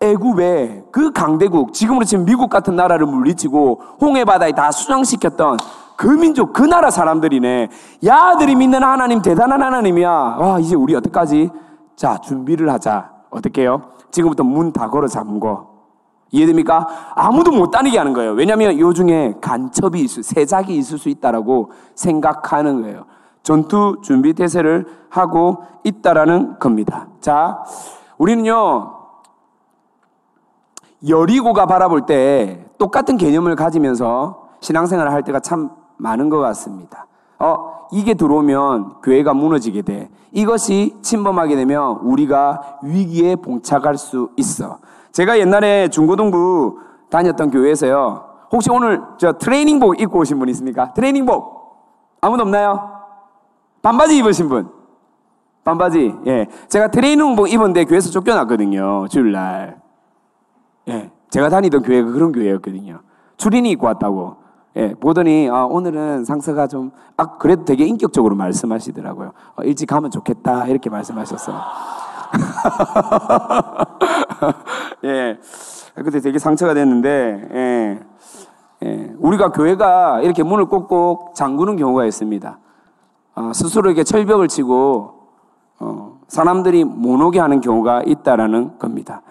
애굽의 0.01 0.85
그 0.93 1.13
강대국, 1.13 1.73
지금으로 1.73 2.05
치면 2.05 2.27
미국 2.27 2.51
같은 2.51 2.77
나라를 2.77 3.07
물리치고 3.07 3.81
홍해 4.01 4.25
바다에 4.25 4.53
다 4.53 4.71
수장시켰던 4.71 5.59
그 5.97 6.07
민족, 6.07 6.53
그 6.53 6.63
나라 6.63 6.91
사람들이네. 6.91 7.69
야들이 8.05 8.55
믿는 8.57 8.83
하나님 8.83 9.23
대단한 9.23 9.63
하나님이야. 9.63 10.11
와, 10.39 10.59
이제 10.59 10.75
우리 10.77 10.95
어떡하지? 10.95 11.51
자, 11.97 12.19
준비를 12.19 12.71
하자. 12.71 13.11
어떻게 13.31 13.63
해요? 13.63 13.81
지금부터 14.11 14.45
문 14.45 14.73
다 14.73 14.89
걸어 14.91 15.07
잠궈. 15.09 15.77
이해됩니까? 16.33 16.87
아무도 17.15 17.53
못 17.53 17.71
다니게 17.71 17.97
하는 17.99 18.13
거예요. 18.13 18.33
왜냐하면 18.33 18.79
요 18.79 18.93
중에 18.93 19.35
간첩이 19.41 20.01
있을, 20.01 20.23
세작이 20.23 20.77
있을 20.77 20.99
수 20.99 21.09
있다라고 21.09 21.71
생각하는 21.95 22.83
거예요. 22.83 23.05
전투 23.43 23.99
준비 24.03 24.33
태세를 24.35 24.87
하고 25.09 25.59
있다라는 25.85 26.59
겁니다. 26.59 27.07
자, 27.21 27.63
우리는요, 28.19 28.93
여리고가 31.09 31.67
바라볼 31.67 32.07
때 32.07 32.67
똑같은 32.79 33.17
개념을 33.17 33.55
가지면서 33.55 34.49
신앙생활을 34.61 35.13
할 35.13 35.23
때가 35.23 35.39
참 35.41 35.71
많은 35.97 36.29
것 36.29 36.39
같습니다. 36.39 37.07
어, 37.39 37.87
이게 37.93 38.15
들어오면 38.15 39.01
교회가 39.03 39.35
무너지게 39.35 39.83
돼. 39.83 40.09
이것이 40.33 40.97
침범하게 41.03 41.57
되면 41.57 41.99
우리가 42.03 42.79
위기에 42.83 43.37
봉착할 43.37 43.97
수 43.97 44.31
있어. 44.37 44.79
제가 45.13 45.39
옛날에 45.39 45.89
중고등부 45.89 46.79
다녔던 47.11 47.51
교회에서요. 47.51 48.25
혹시 48.53 48.71
오늘 48.71 49.03
저 49.19 49.33
트레이닝복 49.33 50.01
입고 50.01 50.19
오신 50.21 50.39
분 50.39 50.49
있습니까? 50.51 50.93
트레이닝복. 50.93 51.57
아무도 52.21 52.43
없나요? 52.43 52.91
반바지 53.83 54.17
입으신 54.19 54.49
분. 54.49 54.69
반바지. 55.65 56.15
예. 56.27 56.47
제가 56.69 56.89
트레이닝복 56.89 57.53
입었는데 57.53 57.85
교회에서 57.85 58.11
쫓겨났거든요. 58.11 59.09
주일날. 59.09 59.81
예. 60.89 61.11
제가 61.31 61.49
다니던 61.49 61.83
교회가 61.83 62.11
그런 62.13 62.33
교회였거든요. 62.33 63.01
추린이 63.37 63.71
입고 63.71 63.87
왔다고. 63.87 64.37
예. 64.77 64.95
보더니, 64.95 65.49
아, 65.51 65.65
오늘은 65.65 66.25
상사가 66.27 66.67
좀, 66.67 66.91
아, 67.17 67.39
그래도 67.39 67.65
되게 67.65 67.87
인격적으로 67.87 68.37
말씀하시더라고요. 68.37 69.33
어, 69.57 69.63
일찍 69.63 69.87
가면 69.87 70.11
좋겠다. 70.11 70.67
이렇게 70.67 70.91
말씀하셨어요. 70.91 71.57
예. 75.05 75.39
그때 75.95 76.21
되게 76.21 76.39
상처가 76.39 76.75
됐는데, 76.75 77.49
예. 77.55 78.01
예. 78.85 79.15
우리가 79.19 79.53
교회가 79.53 80.21
이렇게 80.21 80.43
문을 80.43 80.67
꼭꼭 80.67 81.35
잠그는 81.35 81.77
경우가 81.77 82.05
있습니다. 82.05 82.59
어, 83.37 83.53
스스로에게 83.55 84.05
철벽을 84.05 84.49
치고, 84.49 85.15
어, 85.81 86.19
사람들이 86.29 86.85
못 86.85 87.19
오게 87.23 87.41
하는 87.41 87.63
경우가 87.63 88.03
있다라는 88.05 88.79
겁니다. 88.79 89.23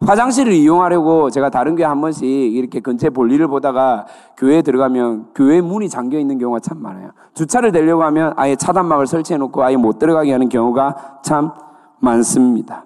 화장실을 0.00 0.52
이용하려고 0.52 1.30
제가 1.30 1.50
다른 1.50 1.76
교회 1.76 1.86
한 1.86 2.00
번씩 2.00 2.24
이렇게 2.24 2.80
근처에 2.80 3.10
볼일을 3.10 3.48
보다가 3.48 4.06
교회에 4.36 4.62
들어가면 4.62 5.28
교회 5.34 5.60
문이 5.60 5.88
잠겨 5.88 6.18
있는 6.18 6.38
경우가 6.38 6.60
참 6.60 6.82
많아요. 6.82 7.10
주차를 7.34 7.72
되려고 7.72 8.02
하면 8.04 8.32
아예 8.36 8.56
차단막을 8.56 9.06
설치해 9.06 9.38
놓고 9.38 9.62
아예 9.62 9.76
못 9.76 9.98
들어가게 9.98 10.32
하는 10.32 10.48
경우가 10.48 11.20
참 11.22 11.52
많습니다. 12.00 12.84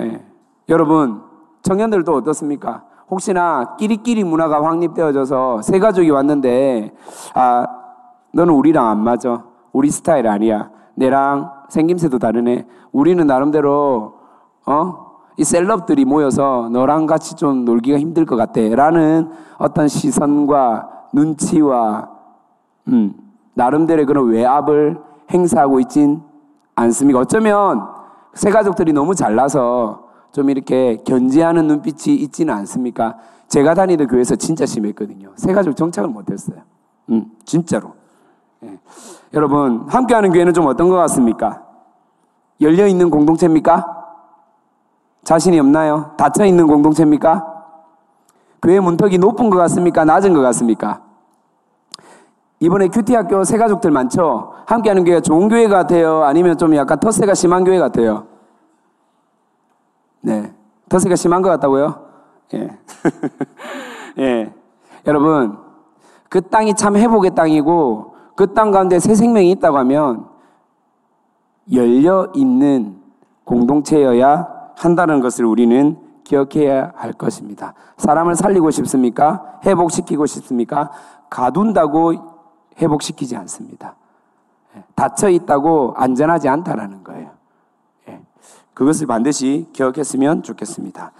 예. 0.00 0.24
여러분, 0.68 1.22
청년들도 1.62 2.14
어떻습니까? 2.14 2.84
혹시나 3.10 3.76
끼리끼리 3.76 4.22
문화가 4.22 4.62
확립되어져서 4.62 5.62
세 5.62 5.78
가족이 5.78 6.10
왔는데, 6.10 6.94
아, 7.34 7.66
너는 8.32 8.52
우리랑 8.52 8.86
안 8.86 9.02
맞아. 9.02 9.44
우리 9.72 9.90
스타일 9.90 10.28
아니야. 10.28 10.70
내랑 10.94 11.50
생김새도 11.70 12.18
다르네. 12.18 12.66
우리는 12.92 13.26
나름대로, 13.26 14.14
어? 14.66 15.07
이 15.38 15.44
셀럽들이 15.44 16.04
모여서 16.04 16.68
너랑 16.72 17.06
같이 17.06 17.36
좀 17.36 17.64
놀기가 17.64 17.96
힘들 17.96 18.26
것 18.26 18.34
같아. 18.34 18.60
라는 18.60 19.30
어떤 19.56 19.86
시선과 19.86 20.88
눈치와, 21.12 22.10
음, 22.88 23.14
나름대로 23.54 24.04
그런 24.04 24.28
외압을 24.28 24.98
행사하고 25.30 25.78
있진 25.78 26.22
않습니까? 26.74 27.20
어쩌면 27.20 27.86
새 28.34 28.50
가족들이 28.50 28.92
너무 28.92 29.14
잘나서 29.14 30.08
좀 30.32 30.50
이렇게 30.50 30.96
견제하는 31.04 31.68
눈빛이 31.68 32.16
있지는 32.16 32.52
않습니까? 32.54 33.16
제가 33.46 33.74
다니던 33.74 34.08
교회에서 34.08 34.34
진짜 34.34 34.66
심했거든요. 34.66 35.30
새 35.36 35.52
가족 35.52 35.76
정착을 35.76 36.10
못했어요. 36.10 36.58
음, 37.10 37.26
진짜로. 37.44 37.92
예. 38.64 38.76
여러분, 39.34 39.86
함께하는 39.88 40.32
교회는 40.32 40.52
좀 40.52 40.66
어떤 40.66 40.88
것 40.88 40.96
같습니까? 40.96 41.62
열려있는 42.60 43.10
공동체입니까? 43.10 43.97
자신이 45.28 45.60
없나요? 45.60 46.12
닫혀 46.16 46.46
있는 46.46 46.66
공동체입니까? 46.66 47.44
교회 48.62 48.80
문턱이 48.80 49.18
높은 49.18 49.50
것 49.50 49.58
같습니까? 49.58 50.06
낮은 50.06 50.32
것 50.32 50.40
같습니까? 50.40 51.02
이번에 52.60 52.88
큐티 52.88 53.14
학교 53.14 53.44
새 53.44 53.58
가족들 53.58 53.90
많죠? 53.90 54.54
함께하는 54.64 55.04
교회가 55.04 55.20
좋은 55.20 55.50
교회 55.50 55.68
같아요? 55.68 56.24
아니면 56.24 56.56
좀 56.56 56.74
약간 56.76 56.98
텃세가 56.98 57.34
심한 57.34 57.62
교회 57.62 57.78
같아요? 57.78 58.26
네. 60.22 60.50
텃세가 60.88 61.14
심한 61.14 61.42
것 61.42 61.50
같다고요? 61.50 62.06
예. 62.54 62.78
예. 64.20 64.54
여러분, 65.06 65.58
그 66.30 66.40
땅이 66.40 66.72
참 66.72 66.96
회복의 66.96 67.34
땅이고, 67.34 68.14
그 68.34 68.54
땅 68.54 68.70
가운데 68.70 68.98
새 68.98 69.14
생명이 69.14 69.50
있다고 69.50 69.76
하면, 69.76 70.26
열려 71.70 72.28
있는 72.34 72.96
공동체여야 73.44 74.57
한다는 74.78 75.20
것을 75.20 75.44
우리는 75.44 75.96
기억해야 76.24 76.92
할 76.94 77.12
것입니다. 77.12 77.74
사람을 77.96 78.36
살리고 78.36 78.70
싶습니까? 78.70 79.58
회복시키고 79.64 80.26
싶습니까? 80.26 80.90
가둔다고 81.30 82.14
회복시키지 82.80 83.36
않습니다. 83.36 83.96
예, 84.76 84.84
닫혀 84.94 85.30
있다고 85.30 85.94
안전하지 85.96 86.48
않다라는 86.48 87.02
거예요. 87.02 87.30
예, 88.08 88.20
그것을 88.74 89.06
반드시 89.06 89.66
기억했으면 89.72 90.42
좋겠습니다. 90.42 91.12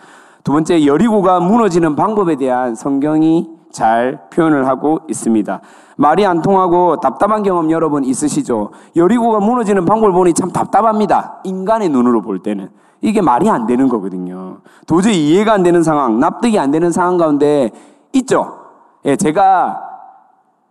두 0.45 0.53
번째, 0.53 0.87
여리고가 0.87 1.41
무너지는 1.41 1.97
방법에 1.97 2.37
대한 2.37 2.75
성경이 2.75 3.51
잘 3.71 4.29
표현을 4.31 4.67
하고 4.67 5.01
있습니다. 5.09 5.61
말이 5.97 6.25
안 6.25 6.43
통하고 6.43 7.01
답답한 7.01 7.43
경험 7.43 7.71
여러분 7.71 8.05
있으시죠? 8.05 8.71
여리고가 8.95 9.41
무너지는 9.41 9.85
방법을 9.85 10.13
보니 10.13 10.35
참 10.35 10.51
답답합니다. 10.51 11.41
인간의 11.45 11.89
눈으로 11.89 12.23
볼 12.23 12.39
때는. 12.39 12.71
이게 13.01 13.21
말이 13.21 13.49
안 13.49 13.67
되는 13.67 13.89
거거든요. 13.89 14.59
도저히 14.87 15.29
이해가 15.29 15.53
안 15.53 15.63
되는 15.63 15.83
상황, 15.83 16.19
납득이 16.19 16.59
안 16.59 16.71
되는 16.71 16.91
상황 16.91 17.17
가운데 17.17 17.71
있죠? 18.13 18.59
예, 19.05 19.17
제가 19.17 19.81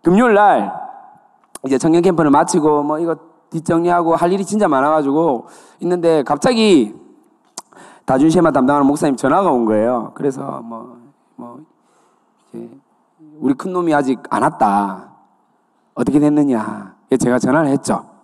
금요일 0.04 0.34
날 0.34 0.74
이제 1.66 1.78
청년 1.78 2.02
캠프를 2.02 2.30
마치고 2.32 2.84
뭐 2.84 3.00
이거 3.00 3.16
뒷정리하고 3.50 4.16
할 4.16 4.32
일이 4.32 4.44
진짜 4.44 4.68
많아가지고 4.68 5.48
있는데 5.80 6.24
갑자기 6.24 6.94
다준 8.06 8.30
시에만 8.30 8.54
담당하는 8.54 8.88
목사님 8.88 9.16
전화가 9.16 9.52
온 9.52 9.66
거예요. 9.66 10.12
그래서 10.14 10.62
뭐, 10.64 10.98
뭐, 11.36 11.60
이제 12.50 12.70
우리 13.40 13.54
큰 13.54 13.74
놈이 13.74 13.94
아직 13.94 14.22
안 14.30 14.44
왔다. 14.44 15.12
어떻게 15.94 16.20
됐느냐. 16.20 16.96
예, 17.12 17.18
제가 17.18 17.40
전화를 17.40 17.70
했죠. 17.70 18.17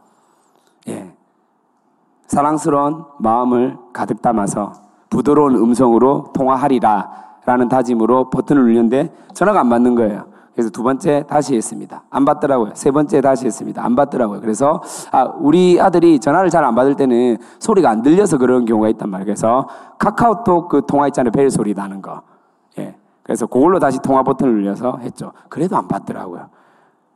예. 2.34 2.36
사랑스러운 2.36 3.06
마음을 3.20 3.78
가득 3.94 4.22
담아서 4.22 4.74
부드러운 5.10 5.56
음성으로 5.56 6.32
통화하리라 6.34 7.24
라는 7.46 7.68
다짐으로 7.68 8.30
버튼을 8.30 8.64
눌렸는데 8.64 9.14
전화가 9.34 9.60
안 9.60 9.70
받는 9.70 9.96
거예요. 9.96 10.26
그래서 10.54 10.70
두 10.70 10.84
번째 10.84 11.26
다시 11.28 11.56
했습니다. 11.56 12.04
안 12.10 12.26
받더라고요. 12.26 12.72
세 12.76 12.92
번째 12.92 13.22
다시 13.22 13.46
했습니다. 13.46 13.84
안 13.84 13.96
받더라고요. 13.96 14.40
그래서 14.40 14.82
아, 15.12 15.24
우리 15.40 15.80
아들이 15.82 16.20
전화를 16.20 16.50
잘 16.50 16.64
안 16.64 16.76
받을 16.76 16.96
때는 16.96 17.38
소리가 17.60 17.90
안 17.90 18.02
들려서 18.02 18.38
그런 18.38 18.66
경우가 18.66 18.88
있단 18.90 19.10
말이에요. 19.10 19.26
그래서 19.26 19.68
카카오톡 20.00 20.70
그 20.70 20.86
통화 20.88 21.08
있잖아요. 21.08 21.32
벨 21.32 21.50
소리 21.52 21.74
나는 21.74 22.02
거. 22.02 22.22
예. 22.80 22.96
그래서 23.24 23.46
그걸로 23.48 23.80
다시 23.80 24.00
통화 24.02 24.24
버튼을 24.24 24.54
눌려서 24.54 24.98
했죠. 25.02 25.34
그래도 25.50 25.76
안 25.78 25.88
받더라고요. 25.88 26.48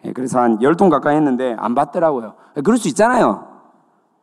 예. 0.06 0.13
그래서 0.13 0.39
한 0.39 0.58
열 0.62 0.75
통 0.75 0.89
가까이 0.89 1.15
했는데 1.15 1.56
안 1.60 1.73
받더라고요. 1.75 2.34
예, 2.58 2.62
그럴 2.62 2.77
수 2.77 2.88
있잖아요. 2.89 3.46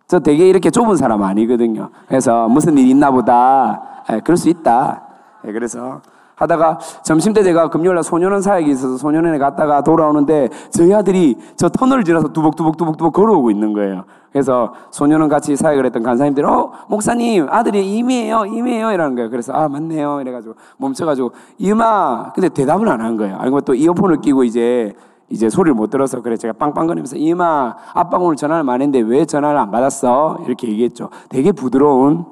저 0.07 0.19
되게 0.19 0.49
이렇게 0.49 0.71
좁은 0.71 0.97
사람 0.97 1.23
아니거든요. 1.23 1.88
그래서 2.09 2.49
무슨 2.49 2.77
일 2.79 2.88
있나 2.88 3.11
보다. 3.11 3.83
예, 4.12 4.21
그럴 4.21 4.37
수 4.37 4.49
있다. 4.49 5.03
예, 5.47 5.53
그래서 5.53 6.01
하다가 6.37 6.79
점심때 7.05 7.43
제가 7.45 7.69
금요일날 7.71 8.03
소년원 8.03 8.43
사역이 8.43 8.71
있어서 8.73 8.97
소년원에 8.97 9.38
갔다가 9.38 9.83
돌아오는데 9.83 10.49
저희 10.71 10.93
아들이 10.93 11.37
저 11.57 11.69
터널을 11.69 12.05
지나서 12.05 12.33
두벅두벅두벅두벅 12.33 13.12
걸어오고 13.12 13.51
있는 13.51 13.73
거예요. 13.73 14.05
그래서 14.33 14.75
소년원 14.90 15.29
같이 15.29 15.55
사역을 15.55 15.87
했던 15.87 16.03
간사님들이 16.03 16.45
어 16.45 16.73
목사님 16.88 17.47
아들이 17.49 17.97
임이에요 17.99 18.47
임이에요 18.47 18.90
이러는 18.90 19.14
거예요. 19.14 19.31
그래서 19.31 19.53
아 19.53 19.69
맞네요 19.69 20.21
이래가지고 20.23 20.55
멈춰가지고 20.79 21.31
이마 21.59 22.33
근데 22.33 22.49
대답을 22.49 22.88
안 22.88 23.01
한 23.01 23.17
거예요. 23.17 23.37
아니고 23.38 23.61
또 23.61 23.75
이어폰을 23.75 24.21
끼고 24.21 24.43
이제 24.43 24.93
이제 25.35 25.51
소리를 25.51 25.75
못 25.75 25.90
들어서 25.90 26.23
그래 26.23 26.37
제가 26.37 26.55
빵빵거리면서 26.55 27.16
이마 27.16 27.75
아빠 27.92 28.16
오늘 28.18 28.37
전화를 28.37 28.62
많이 28.62 28.85
했는데 28.85 29.01
왜 29.01 29.25
전화를 29.25 29.59
안 29.59 29.73
받았어 29.73 30.38
이렇게 30.47 30.68
얘기했죠. 30.68 31.11
되게 31.29 31.51
부드러운 31.51 32.25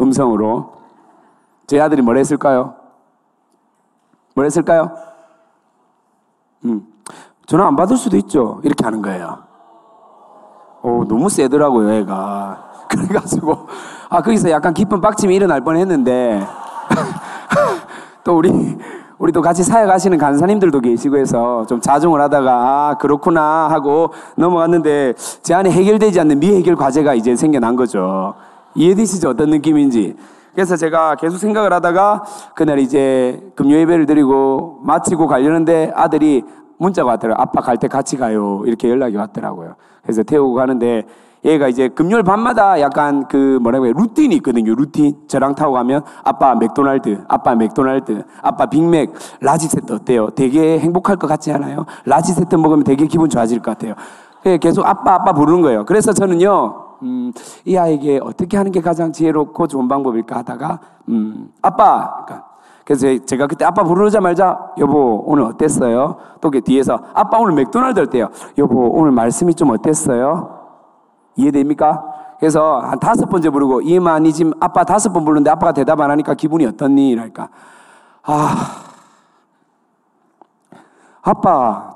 음성으로 0.00 0.72
제 1.68 1.80
아들이 1.80 2.02
뭘 2.02 2.18
했을까요? 2.18 2.74
뭘 4.34 4.46
했을까요? 4.46 4.90
음, 6.64 6.84
전화 7.46 7.68
안 7.68 7.76
받을 7.76 7.96
수도 7.96 8.16
있죠. 8.16 8.60
이렇게 8.64 8.84
하는 8.84 9.02
거예요. 9.02 9.38
오, 10.82 11.04
너무 11.04 11.28
세더라고요, 11.28 11.92
애가. 11.92 12.72
그래가지고, 12.90 13.68
아, 14.08 14.20
거기서 14.20 14.50
약간 14.50 14.74
깊은 14.74 15.00
빡침이 15.00 15.34
일어날 15.34 15.60
뻔 15.62 15.76
했는데, 15.76 16.44
또 18.24 18.36
우리, 18.36 18.50
우리 19.22 19.30
또 19.30 19.40
같이 19.40 19.62
사역하시는 19.62 20.18
간사님들도 20.18 20.80
계시고 20.80 21.16
해서 21.16 21.64
좀 21.68 21.80
자중을 21.80 22.20
하다가, 22.22 22.50
아, 22.52 22.94
그렇구나 22.98 23.68
하고 23.70 24.10
넘어갔는데, 24.36 25.14
제 25.42 25.54
안에 25.54 25.70
해결되지 25.70 26.18
않는 26.18 26.40
미해결 26.40 26.74
과제가 26.74 27.14
이제 27.14 27.36
생겨난 27.36 27.76
거죠. 27.76 28.34
이해되시죠? 28.74 29.28
어떤 29.28 29.50
느낌인지. 29.50 30.16
그래서 30.56 30.74
제가 30.74 31.14
계속 31.14 31.38
생각을 31.38 31.72
하다가 31.72 32.24
그날 32.56 32.80
이제 32.80 33.40
금요 33.54 33.76
예배를 33.76 34.06
드리고 34.06 34.80
마치고 34.82 35.28
가려는데 35.28 35.92
아들이 35.94 36.42
문자가 36.78 37.10
왔더라고요. 37.10 37.40
아빠 37.40 37.60
갈 37.60 37.76
때 37.76 37.86
같이 37.86 38.16
가요. 38.16 38.62
이렇게 38.66 38.90
연락이 38.90 39.14
왔더라고요. 39.14 39.76
그래서 40.02 40.24
태우고 40.24 40.54
가는데 40.54 41.04
얘가 41.44 41.68
이제 41.68 41.88
금요일 41.88 42.22
밤마다 42.22 42.80
약간 42.80 43.26
그 43.28 43.58
뭐라고 43.62 43.86
해요. 43.86 43.94
루틴이 43.96 44.36
있거든요. 44.36 44.74
루틴. 44.74 45.16
저랑 45.26 45.54
타고 45.54 45.72
가면 45.72 46.02
아빠 46.22 46.54
맥도날드, 46.54 47.24
아빠 47.28 47.54
맥도날드, 47.54 48.24
아빠 48.42 48.66
빅맥, 48.66 49.12
large 49.40 49.66
세트 49.68 49.92
어때요? 49.92 50.30
되게 50.30 50.78
행복할 50.78 51.16
것 51.16 51.26
같지 51.26 51.52
않아요? 51.52 51.84
large 52.04 52.32
세트 52.32 52.54
먹으면 52.54 52.84
되게 52.84 53.06
기분 53.06 53.28
좋아질 53.28 53.60
것 53.60 53.72
같아요. 53.72 53.94
예, 54.46 54.58
계속 54.58 54.86
아빠 54.86 55.14
아빠 55.14 55.32
부르는 55.32 55.62
거예요. 55.62 55.84
그래서 55.84 56.12
저는요. 56.12 56.82
음, 57.02 57.32
이 57.64 57.76
아이에게 57.76 58.20
어떻게 58.22 58.56
하는 58.56 58.70
게 58.70 58.80
가장 58.80 59.10
지혜롭고 59.10 59.66
좋은 59.66 59.88
방법일까 59.88 60.38
하다가 60.38 60.78
음, 61.08 61.50
아빠 61.60 62.24
그러니까 62.24 62.46
그래서 62.84 63.24
제가 63.24 63.48
그때 63.48 63.64
아빠 63.64 63.82
부르자말자 63.82 64.74
여보 64.78 65.24
오늘 65.26 65.44
어땠어요? 65.44 66.16
또 66.40 66.50
뒤에서 66.50 67.00
아빠 67.14 67.38
오늘 67.38 67.54
맥도날드 67.54 67.98
할 67.98 68.06
때요. 68.06 68.28
여보 68.58 68.88
오늘 68.92 69.10
말씀이 69.10 69.54
좀 69.54 69.70
어땠어요? 69.70 70.61
이해됩니까? 71.36 72.04
그래서 72.38 72.80
한 72.80 72.98
다섯 72.98 73.26
번째 73.26 73.50
부르고 73.50 73.82
지금 74.32 74.52
아빠 74.60 74.84
다섯 74.84 75.12
번 75.12 75.24
부르는데 75.24 75.50
아빠가 75.50 75.72
대답 75.72 76.00
안 76.00 76.10
하니까 76.10 76.34
기분이 76.34 76.66
어떻니? 76.66 77.10
이랄까 77.10 77.48
아 78.24 78.82
아빠 81.22 81.92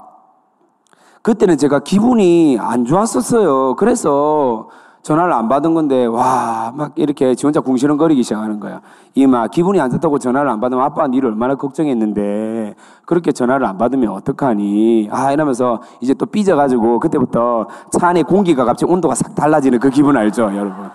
그때는 1.22 1.58
제가 1.58 1.80
기분이 1.80 2.56
안 2.60 2.84
좋았었어요. 2.84 3.74
그래서 3.74 4.68
전화를 5.06 5.32
안 5.32 5.48
받은 5.48 5.72
건데 5.72 6.04
와 6.06 6.72
막 6.74 6.92
이렇게 6.96 7.34
지 7.36 7.46
혼자 7.46 7.60
궁시렁거리기 7.60 8.22
시작하는 8.24 8.58
거야. 8.58 8.80
이마 9.14 9.46
기분이 9.46 9.80
안 9.80 9.88
좋다고 9.90 10.18
전화를 10.18 10.50
안 10.50 10.60
받으면 10.60 10.84
아빠가 10.84 11.06
니를 11.06 11.30
얼마나 11.30 11.54
걱정했는데 11.54 12.74
그렇게 13.04 13.30
전화를 13.32 13.66
안 13.66 13.78
받으면 13.78 14.08
어떡하니? 14.10 15.08
아 15.12 15.30
이러면서 15.32 15.80
이제 16.00 16.12
또 16.14 16.26
삐져가지고 16.26 16.98
그때부터 16.98 17.68
차 17.92 18.08
안에 18.08 18.24
공기가 18.24 18.64
갑자기 18.64 18.92
온도가 18.92 19.14
싹 19.14 19.34
달라지는 19.34 19.78
그 19.78 19.90
기분 19.90 20.16
알죠, 20.16 20.44
여러분? 20.54 20.90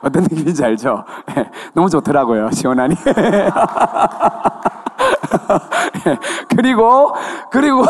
어떤 0.00 0.22
느낌인지 0.30 0.64
알죠? 0.64 1.04
너무 1.74 1.90
좋더라고요, 1.90 2.50
시원하니. 2.52 2.94
그리고 6.56 7.12
그리고 7.50 7.82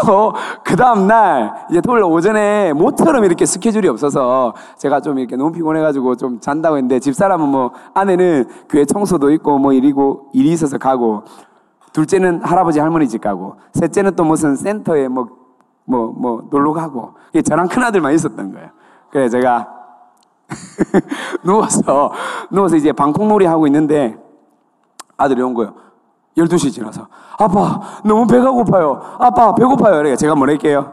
그 0.64 0.76
다음 0.76 1.06
날 1.06 1.52
이제 1.70 1.80
토요일 1.80 2.04
오전에 2.04 2.72
모처럼 2.72 3.24
이렇게 3.24 3.46
스케줄이 3.46 3.88
없어서 3.88 4.54
제가 4.78 5.00
좀 5.00 5.18
이렇게 5.18 5.36
너무 5.36 5.52
피곤해가지고 5.52 6.16
좀 6.16 6.40
잔다고 6.40 6.76
했는데 6.76 6.98
집사람은 6.98 7.48
뭐 7.48 7.72
아내는 7.94 8.48
교회 8.68 8.84
청소도 8.84 9.30
있고 9.32 9.58
뭐 9.58 9.72
일이고 9.72 10.30
일이 10.32 10.50
있어서 10.52 10.78
가고 10.78 11.24
둘째는 11.92 12.42
할아버지 12.42 12.78
할머니 12.78 13.08
집 13.08 13.20
가고 13.20 13.56
셋째는 13.74 14.16
또 14.16 14.24
무슨 14.24 14.56
센터에 14.56 15.08
뭐 15.08 15.40
뭐, 15.90 16.14
뭐, 16.16 16.46
놀러 16.50 16.72
가고. 16.72 17.14
저랑 17.44 17.66
큰아들만 17.66 18.14
있었던 18.14 18.52
거예요. 18.52 18.70
그래, 19.10 19.28
제가 19.28 19.68
누워서, 21.42 22.12
누워서 22.50 22.76
이제 22.76 22.92
방콕놀이 22.92 23.44
하고 23.44 23.66
있는데 23.66 24.16
아들이 25.16 25.42
온 25.42 25.52
거예요. 25.52 25.74
12시 26.36 26.72
지나서 26.72 27.08
아빠 27.38 27.80
너무 28.04 28.26
배가 28.26 28.50
고파요. 28.50 29.00
아빠 29.18 29.54
배고파요. 29.54 29.96
그래 29.96 30.16
제가 30.16 30.34
뭐랄게요. 30.34 30.92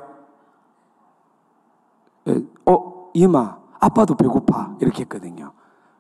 예, 2.28 2.42
어 2.66 3.10
이마 3.14 3.58
아빠도 3.80 4.16
배고파 4.16 4.76
이렇게 4.80 5.02
했거든요. 5.02 5.52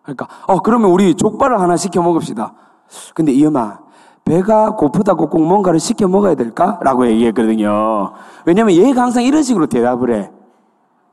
그러니까 0.01 0.27
어 0.47 0.59
그러면 0.59 0.91
우리 0.91 1.13
족발을 1.15 1.59
하나 1.59 1.77
시켜 1.77 2.01
먹읍시다. 2.01 2.53
근데 3.13 3.31
이마 3.31 3.79
배가 4.25 4.71
고프다고 4.71 5.29
꼭 5.29 5.45
뭔가를 5.45 5.79
시켜 5.79 6.07
먹어야 6.07 6.35
될까? 6.35 6.79
라고 6.81 7.07
얘기했거든요. 7.07 8.13
왜냐면 8.45 8.75
얘가 8.75 9.03
항상 9.03 9.23
이런 9.23 9.43
식으로 9.43 9.67
대답을 9.67 10.13
해. 10.13 10.31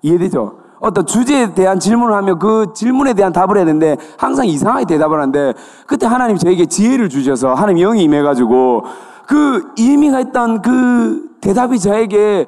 이해되죠? 0.02 0.63
어떤 0.84 1.06
주제에 1.06 1.54
대한 1.54 1.80
질문을 1.80 2.14
하면 2.14 2.38
그 2.38 2.72
질문에 2.74 3.14
대한 3.14 3.32
답을 3.32 3.56
해야 3.56 3.64
되는데 3.64 3.96
항상 4.18 4.46
이상하게 4.46 4.84
대답을 4.84 5.18
하는데 5.18 5.54
그때 5.86 6.06
하나님 6.06 6.36
저에게 6.36 6.66
지혜를 6.66 7.08
주셔서 7.08 7.54
하나님 7.54 7.82
영이 7.82 8.02
임해가지고 8.02 8.84
그 9.26 9.72
이미가 9.76 10.18
했던 10.18 10.60
그 10.60 11.36
대답이 11.40 11.78
저에게 11.78 12.46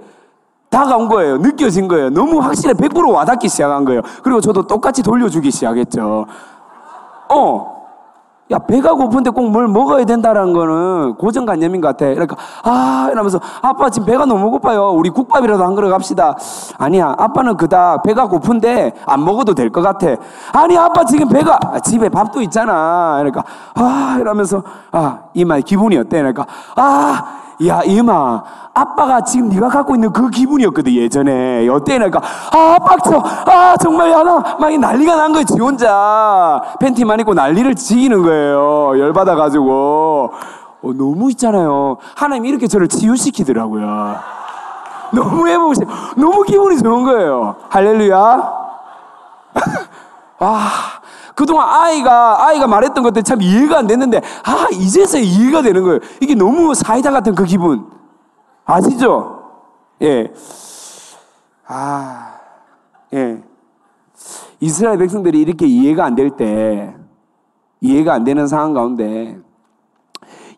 다가온 0.69 1.09
거예요. 1.09 1.39
느껴진 1.39 1.89
거예요. 1.89 2.11
너무 2.11 2.41
확실해 2.41 2.75
100% 2.75 3.11
와닿기 3.11 3.49
시작한 3.49 3.87
거예요. 3.87 4.03
그리고 4.23 4.43
저도 4.43 4.67
똑같이 4.67 5.03
돌려주기 5.03 5.51
시작했죠. 5.51 6.27
어, 7.31 7.76
야, 8.53 8.59
배가 8.59 8.93
고픈데 8.95 9.31
꼭 9.31 9.47
뭘 9.51 9.67
먹어야 9.67 10.05
된다는 10.05 10.53
거는 10.53 11.17
고정관념인 11.17 11.81
것 11.81 11.89
같아. 11.89 12.07
그러니까, 12.07 12.37
아, 12.63 13.09
이러면서, 13.11 13.41
아빠 13.61 13.91
지금 13.91 14.07
배가 14.07 14.25
너무 14.25 14.51
고파요. 14.53 14.91
우리 14.91 15.11
국밥이라도 15.11 15.65
한 15.65 15.75
그릇 15.75 15.91
갑시다. 15.91 16.37
아니야, 16.79 17.13
아빠는 17.19 17.57
그닥 17.57 18.03
배가 18.05 18.29
고픈데 18.29 18.93
안 19.07 19.25
먹어도 19.25 19.55
될 19.55 19.71
것 19.71 19.83
같아. 19.83 20.09
아니, 20.53 20.79
아빠 20.79 21.05
지금 21.05 21.29
배가, 21.29 21.59
아, 21.61 21.81
집에 21.81 22.09
밥도 22.09 22.41
있잖아. 22.43 23.17
그러니까, 23.19 23.43
아, 23.75 24.17
이러면서, 24.21 24.63
아, 24.93 25.19
이 25.35 25.45
말 25.45 25.63
기분이 25.63 25.97
어때? 25.99 26.19
그러니까, 26.19 26.47
아, 26.77 27.25
야, 27.65 27.81
이마, 27.85 28.43
아빠가 28.75 29.23
지금 29.23 29.49
네가 29.49 29.69
갖고 29.69 29.95
있는 29.95 30.13
그 30.13 30.29
기분이었거든, 30.29 30.93
예전에. 30.93 31.67
어때니까, 31.69 32.21
아, 32.53 32.79
빡쳐. 32.79 33.23
아, 33.47 33.77
정말, 33.81 34.11
야, 34.11 34.23
나, 34.23 34.57
막 34.61 34.77
난리가 34.79 35.17
난 35.17 35.33
거예요, 35.33 35.45
지 35.45 35.55
혼자. 35.59 36.63
팬티만 36.81 37.21
입고 37.21 37.33
난리를 37.33 37.75
지기는 37.75 38.23
거예요. 38.23 38.99
열받아가지고. 38.99 40.33
어, 40.83 40.93
너무 40.93 41.31
있잖아요. 41.31 41.97
하나님 42.15 42.45
이렇게 42.45 42.67
저를 42.67 42.89
치유시키더라고요. 42.89 44.17
너무 45.13 45.49
싶어. 45.75 45.91
너무 46.17 46.43
기분이 46.43 46.79
좋은 46.79 47.05
거예요. 47.05 47.57
할렐루야. 47.71 48.53
아, 50.39 50.69
그동안 51.37 51.69
아이가, 51.69 52.47
아이가 52.47 52.67
말했던 52.67 53.05
것들 53.05 53.23
참 53.23 53.43
이해가 53.43 53.79
안 53.79 53.87
됐는데, 53.87 54.23
아, 54.43 54.67
이제서 54.73 55.19
이해가 55.19 55.61
되는 55.63 55.85
거예요. 55.85 56.01
이게 56.21 56.35
너무 56.35 56.75
사이다 56.75 57.13
같은 57.13 57.35
그 57.35 57.45
기분. 57.45 57.87
아시죠? 58.65 59.43
예. 60.01 60.33
아, 61.67 62.39
예. 63.13 63.43
이스라엘 64.61 64.97
백성들이 64.99 65.39
이렇게 65.41 65.67
이해가 65.67 66.07
안 66.07 66.15
될 66.15 66.31
때, 66.31 66.97
이해가 67.83 68.15
안 68.15 68.25
되는 68.25 68.47
상황 68.47 68.73
가운데, 68.73 69.39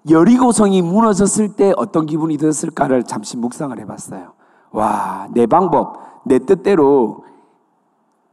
여리고성이 0.09 0.81
무너졌을 0.81 1.57
때 1.57 1.73
어떤 1.77 2.07
기분이 2.07 2.37
들었을까를 2.39 3.03
잠시 3.03 3.37
묵상을 3.37 3.77
해봤어요. 3.81 4.33
와, 4.71 5.27
내 5.33 5.47
방법, 5.47 6.23
내 6.25 6.39
뜻대로 6.39 7.25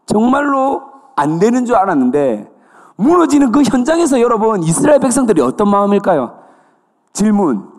정말로 0.06 0.84
안 1.16 1.40
되는 1.40 1.66
줄 1.66 1.76
알았는데 1.76 2.52
무너지는 2.98 3.52
그 3.52 3.62
현장에서 3.64 4.22
여러분 4.22 4.64
이스라엘 4.64 5.00
백성들이 5.00 5.42
어떤 5.42 5.70
마음일까요? 5.70 6.40
질문. 7.14 7.74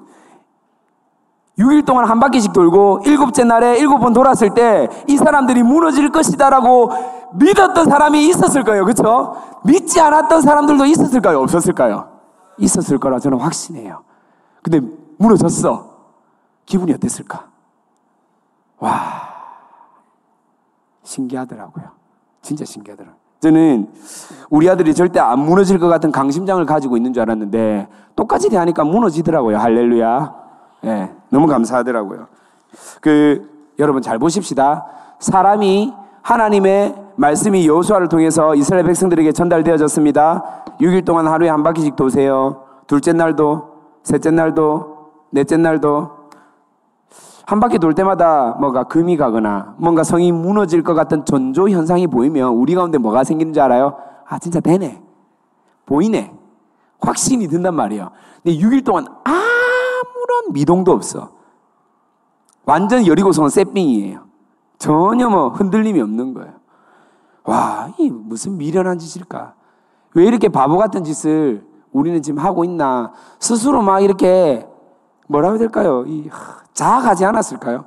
6일 1.59 1.87
동안 1.87 2.05
한 2.05 2.21
바퀴씩 2.21 2.53
돌고 2.53 3.01
일곱째 3.07 3.43
날에 3.45 3.79
일곱 3.79 3.99
번 3.99 4.13
돌았을 4.13 4.51
때 4.51 4.89
이 5.09 5.17
사람들이 5.17 5.63
무너질 5.63 6.11
것이다라고 6.13 6.91
믿었던 7.35 7.87
사람이 7.89 8.29
있었을 8.29 8.63
거예요. 8.65 8.85
그렇죠? 8.85 9.37
믿지 9.65 10.01
않았던 10.01 10.43
사람들도 10.43 10.85
있었을까요? 10.85 11.41
없었을까요? 11.41 12.11
있었을 12.59 12.99
거라 12.99 13.19
저는 13.19 13.39
확신해요. 13.39 14.03
근데 14.63 14.81
무너졌어. 15.19 15.97
기분이 16.67 16.93
어땠을까? 16.93 17.47
와. 18.79 18.93
신기하더라고요. 21.05 21.85
진짜 22.43 22.65
신기하더라고요. 22.65 23.26
저는 23.47 23.89
우리 24.51 24.69
아들이 24.69 24.93
절대 24.93 25.21
안 25.21 25.39
무너질 25.39 25.79
것 25.79 25.87
같은 25.89 26.11
강심장을 26.11 26.65
가지고 26.67 26.97
있는 26.97 27.13
줄 27.13 27.23
알았는데 27.23 27.87
똑같이 28.17 28.49
대하니까 28.49 28.83
무너지더라고요. 28.83 29.59
할렐루야. 29.59 30.35
예, 30.85 30.89
네, 30.89 31.13
너무 31.31 31.47
감사하더라고요. 31.47 32.27
그 33.01 33.49
여러분 33.79 34.03
잘 34.03 34.19
보십시다. 34.19 34.87
사람이 35.21 35.95
하나님의 36.23 36.95
말씀이 37.15 37.67
여호수아를 37.69 38.09
통해서 38.09 38.55
이스라엘 38.57 38.85
백성들에게 38.85 39.31
전달되어졌습니다. 39.33 40.65
6일 40.81 41.05
동안 41.05 41.29
하루에 41.29 41.49
한 41.49 41.63
바퀴씩 41.63 41.95
도세요. 41.95 42.65
둘째 42.87 43.13
날도, 43.13 43.69
셋째 44.03 44.31
날도, 44.31 44.97
넷째 45.31 45.57
날도 45.57 46.16
한 47.47 47.61
바퀴 47.61 47.79
돌 47.79 47.95
때마다 47.95 48.57
뭐가 48.59 48.85
금이 48.85 49.17
가거나 49.17 49.77
뭔가 49.79 50.03
성이 50.03 50.33
무너질 50.33 50.83
것 50.83 50.95
같은 50.95 51.25
전조 51.25 51.69
현상이 51.69 52.09
보이면 52.09 52.51
우리 52.55 52.75
가운데 52.75 52.99
뭐가 52.99 53.23
생기는지 53.23 53.61
알아요? 53.61 53.97
아, 54.27 54.39
진짜 54.41 54.59
되네. 54.59 55.01
보이네. 55.87 56.35
확신이 57.01 57.47
든단 57.47 57.73
말이에요. 57.75 58.11
근데 58.43 58.59
6일 58.59 58.85
동안 58.85 59.07
아무런 59.23 60.53
미동도 60.53 60.91
없어. 60.91 61.31
완전 62.65 63.07
여리고성은 63.07 63.49
쇠빙이에요. 63.51 64.25
전혀 64.79 65.31
뭐 65.31 65.51
흔들림이 65.51 66.01
없는 66.01 66.35
거예요. 66.35 66.53
와, 67.45 67.93
이 67.97 68.11
무슨 68.11 68.59
미련한 68.59 68.99
짓일까? 68.99 69.55
왜 70.15 70.25
이렇게 70.25 70.49
바보 70.49 70.79
같은 70.79 71.05
짓을 71.05 71.65
우리는 71.93 72.21
지금 72.23 72.43
하고 72.43 72.65
있나? 72.65 73.13
스스로 73.39 73.83
막 73.83 74.01
이렇게 74.01 74.67
뭐라 75.29 75.51
해야 75.51 75.59
될까요? 75.59 76.03
이, 76.09 76.29
자학하지 76.77 77.25
않았을까요? 77.25 77.87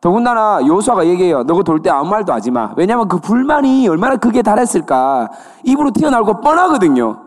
더군다나 0.00 0.60
요수아가 0.66 1.06
얘기해요. 1.06 1.42
너가 1.42 1.62
돌 1.62 1.82
때 1.82 1.90
아무 1.90 2.08
말도 2.08 2.32
하지 2.32 2.50
마. 2.50 2.72
왜냐하면 2.76 3.08
그 3.08 3.18
불만이 3.18 3.86
얼마나 3.88 4.16
크게 4.16 4.40
달했을까. 4.40 5.28
입으로 5.64 5.90
튀어나올 5.90 6.24
거 6.24 6.40
뻔하거든요. 6.40 7.20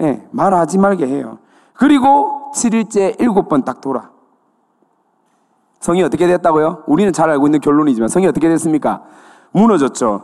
예, 0.00 0.04
네, 0.04 0.28
말하지 0.30 0.78
말게 0.78 1.06
해요. 1.06 1.38
그리고 1.72 2.52
7일째 2.54 3.18
7번 3.18 3.64
딱 3.64 3.80
돌아. 3.80 4.10
성이 5.80 6.02
어떻게 6.02 6.26
됐다고요? 6.26 6.84
우리는 6.86 7.12
잘 7.12 7.30
알고 7.30 7.46
있는 7.46 7.60
결론이지만 7.60 8.08
성이 8.08 8.26
어떻게 8.26 8.48
됐습니까? 8.48 9.02
무너졌죠. 9.52 10.22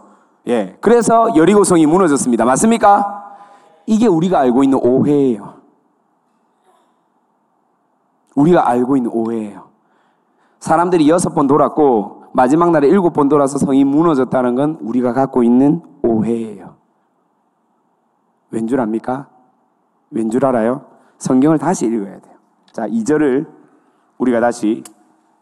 예. 0.49 0.77
그래서 0.81 1.35
여리고 1.37 1.65
성이 1.65 1.87
무너졌습니다. 1.87 2.45
맞습니까? 2.45 3.25
이게 3.87 4.07
우리가 4.07 4.39
알고 4.39 4.63
있는 4.65 4.79
오해예요. 4.83 5.60
우리가 8.41 8.69
알고 8.69 8.97
있는 8.97 9.11
오해예요. 9.13 9.69
사람들이 10.61 11.09
여섯 11.09 11.35
번 11.35 11.47
돌았고 11.47 12.25
마지막 12.33 12.71
날에 12.71 12.89
일곱 12.89 13.13
번 13.13 13.29
돌아서 13.29 13.59
성이 13.59 13.85
무너졌다는 13.85 14.55
건 14.55 14.79
우리가 14.81 15.13
갖고 15.13 15.43
있는 15.43 15.83
오해예요. 16.03 16.77
왠 18.51 18.67
줄 18.67 18.81
압니까? 18.81 19.29
왠 20.11 20.31
줄 20.31 20.45
알아요? 20.45 20.87
성경을 21.19 21.59
다시 21.59 21.87
읽어야 21.87 22.19
돼요. 22.21 22.35
자, 22.73 22.87
2절을 22.87 23.47
우리가 24.19 24.41
다시 24.41 24.83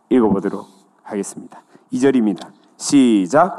읽어보도록 0.09 0.67
하겠습니다. 1.03 1.61
2절입니다. 1.93 2.49
시작. 2.77 3.57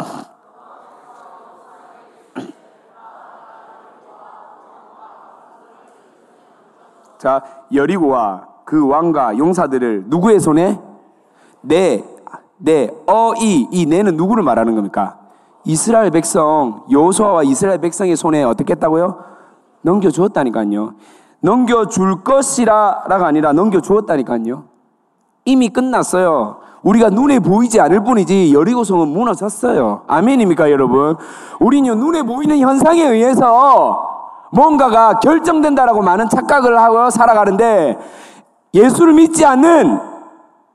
자, 7.17 7.41
여리고와 7.73 8.48
그 8.69 8.88
왕과 8.88 9.36
용사들을 9.39 10.03
누구의 10.10 10.39
손에? 10.39 10.79
네, 11.62 12.03
네, 12.58 12.91
어, 13.08 13.34
이, 13.36 13.67
이 13.71 13.88
네는 13.88 14.15
누구를 14.15 14.43
말하는 14.43 14.75
겁니까? 14.75 15.17
이스라엘 15.65 16.12
백성, 16.12 16.84
여호수아와 16.91 17.41
이스라엘 17.41 17.79
백성의 17.79 18.15
손에 18.15 18.43
어떻게 18.43 18.73
했다고요? 18.73 19.17
넘겨주었다니까요. 19.82 20.93
넘겨줄 21.41 22.23
것이라가 22.23 23.25
아니라 23.25 23.53
넘겨주었다니까요. 23.53 24.65
이미 25.45 25.69
끝났어요. 25.69 26.58
우리가 26.84 27.10
눈에 27.10 27.39
보이지 27.39 27.82
않을 27.82 28.03
뿐이지 28.03 28.53
여리고성은 28.53 29.08
무너졌어요. 29.08 30.03
아멘입니까, 30.05 30.69
여러분? 30.69 31.15
우리는 31.60 31.97
눈에 31.97 32.21
보이는 32.21 32.60
현상에 32.60 33.01
의해서 33.01 34.05
뭔가가 34.51 35.19
결정된다라고 35.19 36.03
많은 36.03 36.29
착각을 36.29 36.79
하고 36.79 37.10
살아가는데 37.10 37.97
예수를 38.73 39.13
믿지 39.13 39.45
않는 39.45 39.99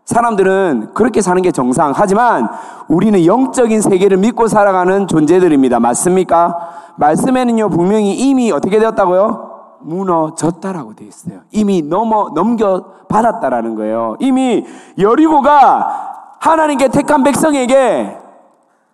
사람들은 0.05 0.91
그렇게 0.95 1.23
사는 1.23 1.41
게 1.41 1.51
정상. 1.51 1.93
하지만 1.95 2.49
우리는 2.89 3.25
영적인 3.25 3.81
세계를 3.81 4.19
믿고 4.19 4.49
살아가는 4.49 5.07
존재들입니다. 5.07 5.81
맞습니까? 5.81 6.57
말씀에는요, 6.97 7.71
분명히 7.71 8.15
이미 8.15 8.53
어떻게 8.53 8.79
되었다고요? 8.79 9.51
무너졌다라고 9.81 10.95
되어 10.95 11.09
있어요. 11.09 11.41
이미 11.51 11.83
넘어, 11.83 12.31
넘겨 12.35 12.85
받았다라는 13.09 13.75
거예요. 13.77 14.17
이미 14.19 14.65
여리고가 14.99 16.37
하나님께 16.41 16.89
택한 16.89 17.23
백성에게 17.23 18.19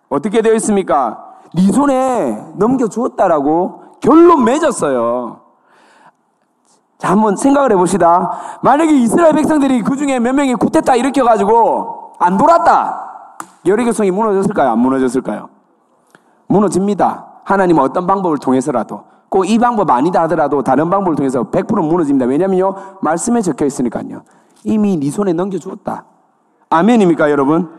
어떻게 0.09 0.41
되어 0.41 0.53
있습니까? 0.55 1.25
네 1.53 1.71
손에 1.71 2.41
넘겨 2.55 2.87
주었다라고 2.87 3.81
결론 3.99 4.45
맺었어요. 4.45 5.40
자, 7.01 7.09
한번 7.09 7.35
생각을 7.35 7.71
해봅시다. 7.71 8.59
만약에 8.61 8.91
이스라엘 8.91 9.33
백성들이 9.33 9.81
그 9.81 9.97
중에 9.97 10.19
몇 10.19 10.33
명이 10.35 10.53
쿠데타 10.53 10.95
일으켜가지고 10.97 12.11
안 12.19 12.37
돌았다. 12.37 13.07
여리고성이 13.65 14.11
무너졌을까요? 14.11 14.69
안 14.69 14.77
무너졌을까요? 14.77 15.49
무너집니다. 16.45 17.25
하나님은 17.43 17.81
어떤 17.81 18.05
방법을 18.05 18.37
통해서라도 18.37 19.05
꼭 19.29 19.45
이 19.45 19.57
방법 19.57 19.89
아니다 19.89 20.21
하더라도 20.23 20.61
다른 20.61 20.91
방법을 20.91 21.15
통해서 21.15 21.41
100% 21.41 21.83
무너집니다. 21.83 22.27
왜냐면요. 22.27 22.75
말씀에 23.01 23.41
적혀 23.41 23.65
있으니까요. 23.65 24.21
이미 24.63 24.95
네 24.97 25.09
손에 25.09 25.33
넘겨주었다. 25.33 26.03
아멘입니까, 26.69 27.31
여러분? 27.31 27.71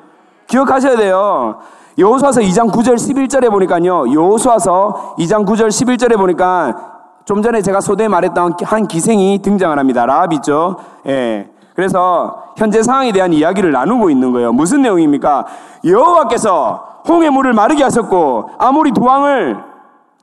기억하셔야 0.49 0.97
돼요. 0.97 1.59
여호수아서 1.97 2.41
2장 2.41 2.73
9절 2.73 2.97
11절에 2.97 3.51
보니까요. 3.51 4.13
여호수아서 4.13 5.15
2장 5.19 5.47
9절 5.47 5.69
11절에 5.69 6.17
보니까 6.17 6.92
좀 7.25 7.43
전에 7.43 7.63
제가 7.63 7.81
소대에 7.81 8.09
말했던 8.09 8.55
한 8.63 8.87
기생이 8.87 9.41
등장을 9.43 9.79
합니다. 9.79 10.07
라합 10.07 10.33
있죠? 10.35 10.77
예. 11.07 11.49
그래서 11.75 12.45
현재 12.57 12.83
상황에 12.83 13.13
대한 13.13 13.33
이야기를 13.33 13.73
나누고 13.73 14.11
있는 14.11 14.33
거예요. 14.33 14.53
무슨 14.53 14.83
내용입니까? 14.83 15.47
여호와께서 15.85 17.03
홍해 17.09 17.31
물을 17.31 17.53
마르게 17.53 17.83
하셨고 17.83 18.51
아무리 18.59 18.93
두 18.93 19.03
왕을 19.03 19.57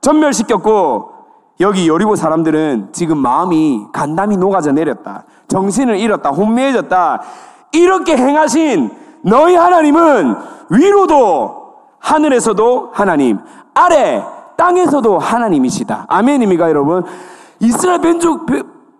전멸시켰고 0.00 1.10
여기 1.60 1.88
여리고 1.88 2.16
사람들은 2.16 2.90
지금 2.92 3.18
마음이 3.18 3.86
간담이 3.92 4.36
녹아져 4.36 4.72
내렸다. 4.72 5.24
정신을 5.48 5.98
잃었다. 5.98 6.30
혼미해졌다. 6.30 7.22
이렇게 7.72 8.16
행하신 8.16 8.90
너희 9.22 9.54
하나님은 9.54 10.36
위로도 10.70 11.60
하늘에서도 11.98 12.90
하나님, 12.92 13.38
아래 13.74 14.24
땅에서도 14.60 15.18
하나님이시다. 15.18 16.04
아멘입니까, 16.06 16.68
여러분? 16.68 17.02
이스라엘 17.60 18.00
민족, 18.00 18.44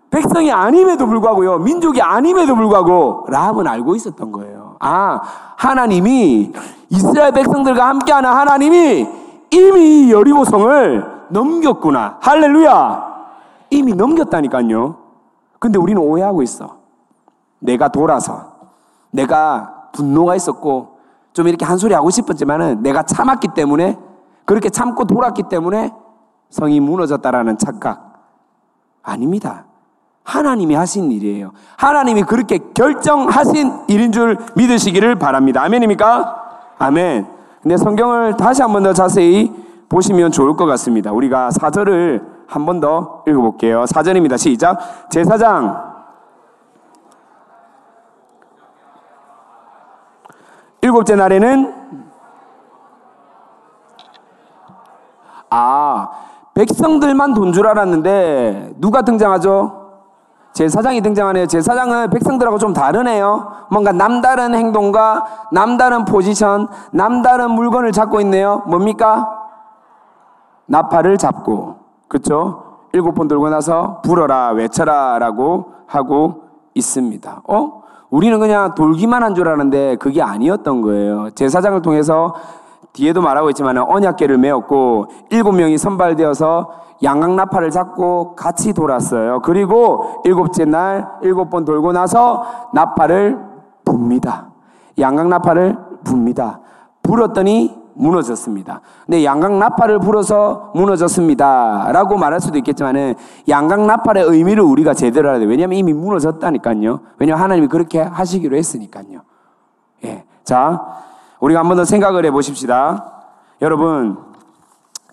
백성이 0.09 0.51
아님에도 0.51 1.05
불구하고요, 1.05 1.59
민족이 1.59 2.01
아님에도 2.01 2.55
불구하고, 2.55 3.27
라합은 3.29 3.67
알고 3.67 3.95
있었던 3.95 4.31
거예요. 4.31 4.77
아, 4.79 5.21
하나님이, 5.57 6.51
이스라엘 6.89 7.31
백성들과 7.33 7.87
함께하는 7.89 8.27
하나님이 8.27 9.07
이미 9.51 10.11
여리고성을 10.11 11.27
넘겼구나. 11.29 12.17
할렐루야! 12.21 13.11
이미 13.69 13.93
넘겼다니까요. 13.93 14.95
근데 15.59 15.77
우리는 15.77 16.01
오해하고 16.01 16.41
있어. 16.41 16.77
내가 17.59 17.89
돌아서, 17.89 18.53
내가 19.11 19.89
분노가 19.93 20.35
있었고, 20.35 20.97
좀 21.33 21.47
이렇게 21.47 21.65
한 21.65 21.77
소리 21.77 21.93
하고 21.93 22.09
싶었지만은 22.09 22.81
내가 22.81 23.03
참았기 23.03 23.49
때문에 23.49 23.99
그렇게 24.51 24.69
참고 24.69 25.05
돌았기 25.05 25.43
때문에 25.43 25.93
성이 26.49 26.81
무너졌다라는 26.81 27.57
착각. 27.57 28.19
아닙니다. 29.01 29.63
하나님이 30.25 30.75
하신 30.75 31.09
일이에요. 31.09 31.53
하나님이 31.77 32.23
그렇게 32.23 32.59
결정하신 32.73 33.85
일인 33.87 34.11
줄 34.11 34.37
믿으시기를 34.57 35.15
바랍니다. 35.15 35.63
아멘입니까? 35.63 36.75
아멘. 36.79 37.27
근데 37.61 37.77
성경을 37.77 38.35
다시 38.35 38.61
한 38.61 38.73
번 38.73 38.83
더 38.83 38.91
자세히 38.91 39.53
보시면 39.87 40.31
좋을 40.33 40.57
것 40.57 40.65
같습니다. 40.65 41.13
우리가 41.13 41.51
사절을 41.51 42.21
한 42.47 42.65
번 42.65 42.81
더 42.81 43.23
읽어볼게요. 43.27 43.85
사절입니다. 43.85 44.35
시작. 44.35 45.09
제사장. 45.09 45.93
일곱째 50.81 51.15
날에는 51.15 51.80
아, 55.51 56.09
백성들만 56.53 57.33
돈 57.33 57.53
줄 57.53 57.67
알았는데 57.67 58.73
누가 58.77 59.01
등장하죠? 59.03 59.77
제 60.53 60.67
사장이 60.67 61.01
등장하네요. 61.01 61.45
제 61.45 61.61
사장은 61.61 62.09
백성들하고 62.09 62.57
좀 62.57 62.73
다르네요. 62.73 63.47
뭔가 63.69 63.91
남다른 63.93 64.53
행동과 64.53 65.25
남다른 65.53 66.03
포지션, 66.03 66.67
남다른 66.91 67.51
물건을 67.51 67.91
잡고 67.93 68.19
있네요. 68.21 68.61
뭡니까? 68.67 69.29
나팔을 70.65 71.17
잡고, 71.17 71.75
그쵸? 72.09 72.63
일곱 72.93 73.13
번 73.15 73.27
들고 73.29 73.49
나서 73.49 74.01
불어라, 74.03 74.49
외쳐라 74.51 75.19
라고 75.19 75.73
하고 75.87 76.43
있습니다. 76.73 77.41
어? 77.47 77.81
우리는 78.09 78.37
그냥 78.39 78.75
돌기만 78.75 79.23
한 79.23 79.35
줄 79.35 79.47
아는데 79.47 79.95
그게 79.95 80.21
아니었던 80.21 80.81
거예요. 80.81 81.29
제사장을 81.31 81.81
통해서 81.81 82.35
뒤에도 82.93 83.21
말하고 83.21 83.49
있지만 83.49 83.77
언약계를 83.77 84.37
메었고 84.37 85.07
일곱 85.29 85.53
명이 85.53 85.77
선발되어서 85.77 86.69
양강나팔을 87.03 87.71
잡고 87.71 88.35
같이 88.35 88.73
돌았어요. 88.73 89.41
그리고 89.41 90.21
일곱째 90.25 90.65
날 90.65 91.07
일곱 91.21 91.49
번 91.49 91.65
돌고 91.65 91.93
나서 91.93 92.45
나팔을 92.73 93.39
붑니다. 93.85 94.51
양강나팔을 94.99 95.77
붑니다. 96.03 96.59
불었더니 97.01 97.81
무너졌습니다. 97.93 98.81
근데 99.05 99.23
양강 99.23 99.59
나팔을 99.59 99.99
불어서 99.99 100.71
무너졌습니다. 100.75 101.91
라고 101.91 102.17
말할 102.17 102.39
수도 102.39 102.57
있겠지만은 102.57 103.15
양강 103.49 103.87
나팔의 103.87 104.25
의미를 104.25 104.63
우리가 104.63 104.93
제대로 104.93 105.29
알아야 105.29 105.39
돼요. 105.39 105.49
왜냐하면 105.49 105.77
이미 105.77 105.93
무너졌다니까요. 105.93 106.99
왜냐하면 107.19 107.43
하나님이 107.43 107.67
그렇게 107.67 107.99
하시기로 107.99 108.55
했으니까요. 108.55 109.21
예. 110.05 110.23
자, 110.43 110.85
우리가 111.41 111.59
한 111.59 111.67
번 111.67 111.77
더 111.77 111.83
생각을 111.85 112.25
해 112.25 112.31
보십시다. 112.31 113.23
여러분, 113.61 114.17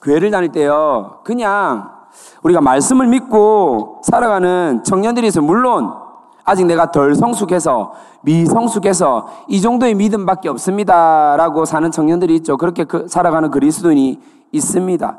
교회를 0.03 0.31
다닐 0.31 0.51
때요, 0.53 1.19
그냥 1.25 1.91
우리가 2.43 2.61
말씀을 2.61 3.07
믿고 3.09 4.01
살아가는 4.05 4.83
청년들이 4.85 5.27
있어요. 5.27 5.45
물론, 5.45 5.93
아직 6.45 6.65
내가 6.67 6.91
덜 6.91 7.15
성숙해서, 7.15 7.93
미성숙해서, 8.23 9.27
이 9.49 9.61
정도의 9.61 9.95
믿음밖에 9.95 10.49
없습니다. 10.49 11.37
라고 11.37 11.65
사는 11.65 11.91
청년들이 11.91 12.37
있죠. 12.37 12.57
그렇게 12.57 12.85
그 12.85 13.07
살아가는 13.09 13.51
그리스도인이 13.51 14.21
있습니다. 14.53 15.19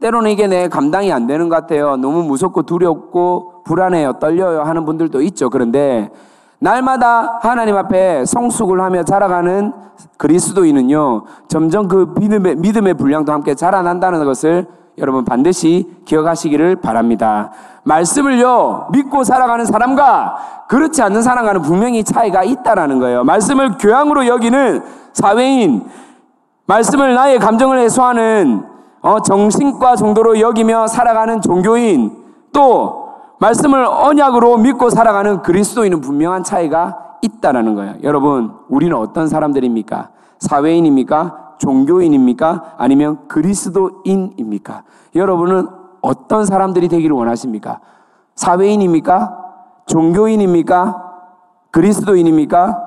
때로는 0.00 0.30
이게 0.30 0.46
내 0.46 0.68
감당이 0.68 1.10
안 1.12 1.26
되는 1.26 1.48
것 1.48 1.56
같아요. 1.56 1.96
너무 1.96 2.22
무섭고 2.24 2.64
두렵고 2.64 3.62
불안해요. 3.64 4.14
떨려요. 4.20 4.62
하는 4.62 4.84
분들도 4.84 5.22
있죠. 5.22 5.48
그런데 5.48 6.10
날마다 6.58 7.38
하나님 7.42 7.76
앞에 7.76 8.24
성숙을 8.24 8.80
하며 8.80 9.02
자라가는 9.02 9.72
그리스도인은요, 10.16 11.24
점점 11.48 11.88
그 11.88 12.14
믿음의, 12.18 12.56
믿음의 12.56 12.94
분량도 12.94 13.32
함께 13.32 13.54
자라난다는 13.54 14.24
것을 14.24 14.66
여러분 14.98 15.24
반드시 15.24 15.90
기억하시기를 16.06 16.76
바랍니다. 16.76 17.50
말씀을요, 17.84 18.88
믿고 18.92 19.24
살아가는 19.24 19.64
사람과 19.64 20.64
그렇지 20.68 21.02
않는 21.02 21.22
사람과는 21.22 21.62
분명히 21.62 22.02
차이가 22.02 22.42
있다라는 22.42 22.98
거예요. 22.98 23.24
말씀을 23.24 23.76
교양으로 23.78 24.26
여기는 24.26 24.82
사회인, 25.12 25.84
말씀을 26.66 27.14
나의 27.14 27.38
감정을 27.38 27.78
해소하는 27.78 28.64
어, 29.02 29.20
정신과 29.20 29.94
정도로 29.96 30.40
여기며 30.40 30.88
살아가는 30.88 31.40
종교인, 31.40 32.12
또 32.52 33.05
말씀을 33.38 33.84
언약으로 33.84 34.56
믿고 34.58 34.90
살아가는 34.90 35.42
그리스도인은 35.42 36.00
분명한 36.00 36.42
차이가 36.42 37.18
있다라는 37.22 37.74
거예요. 37.74 37.94
여러분, 38.02 38.52
우리는 38.68 38.96
어떤 38.96 39.28
사람들입니까? 39.28 40.10
사회인입니까? 40.38 41.54
종교인입니까? 41.58 42.74
아니면 42.76 43.26
그리스도인입니까? 43.28 44.84
여러분은 45.14 45.68
어떤 46.02 46.44
사람들이 46.44 46.88
되기를 46.88 47.16
원하십니까? 47.16 47.80
사회인입니까? 48.34 49.44
종교인입니까? 49.86 51.02
그리스도인입니까? 51.70 52.82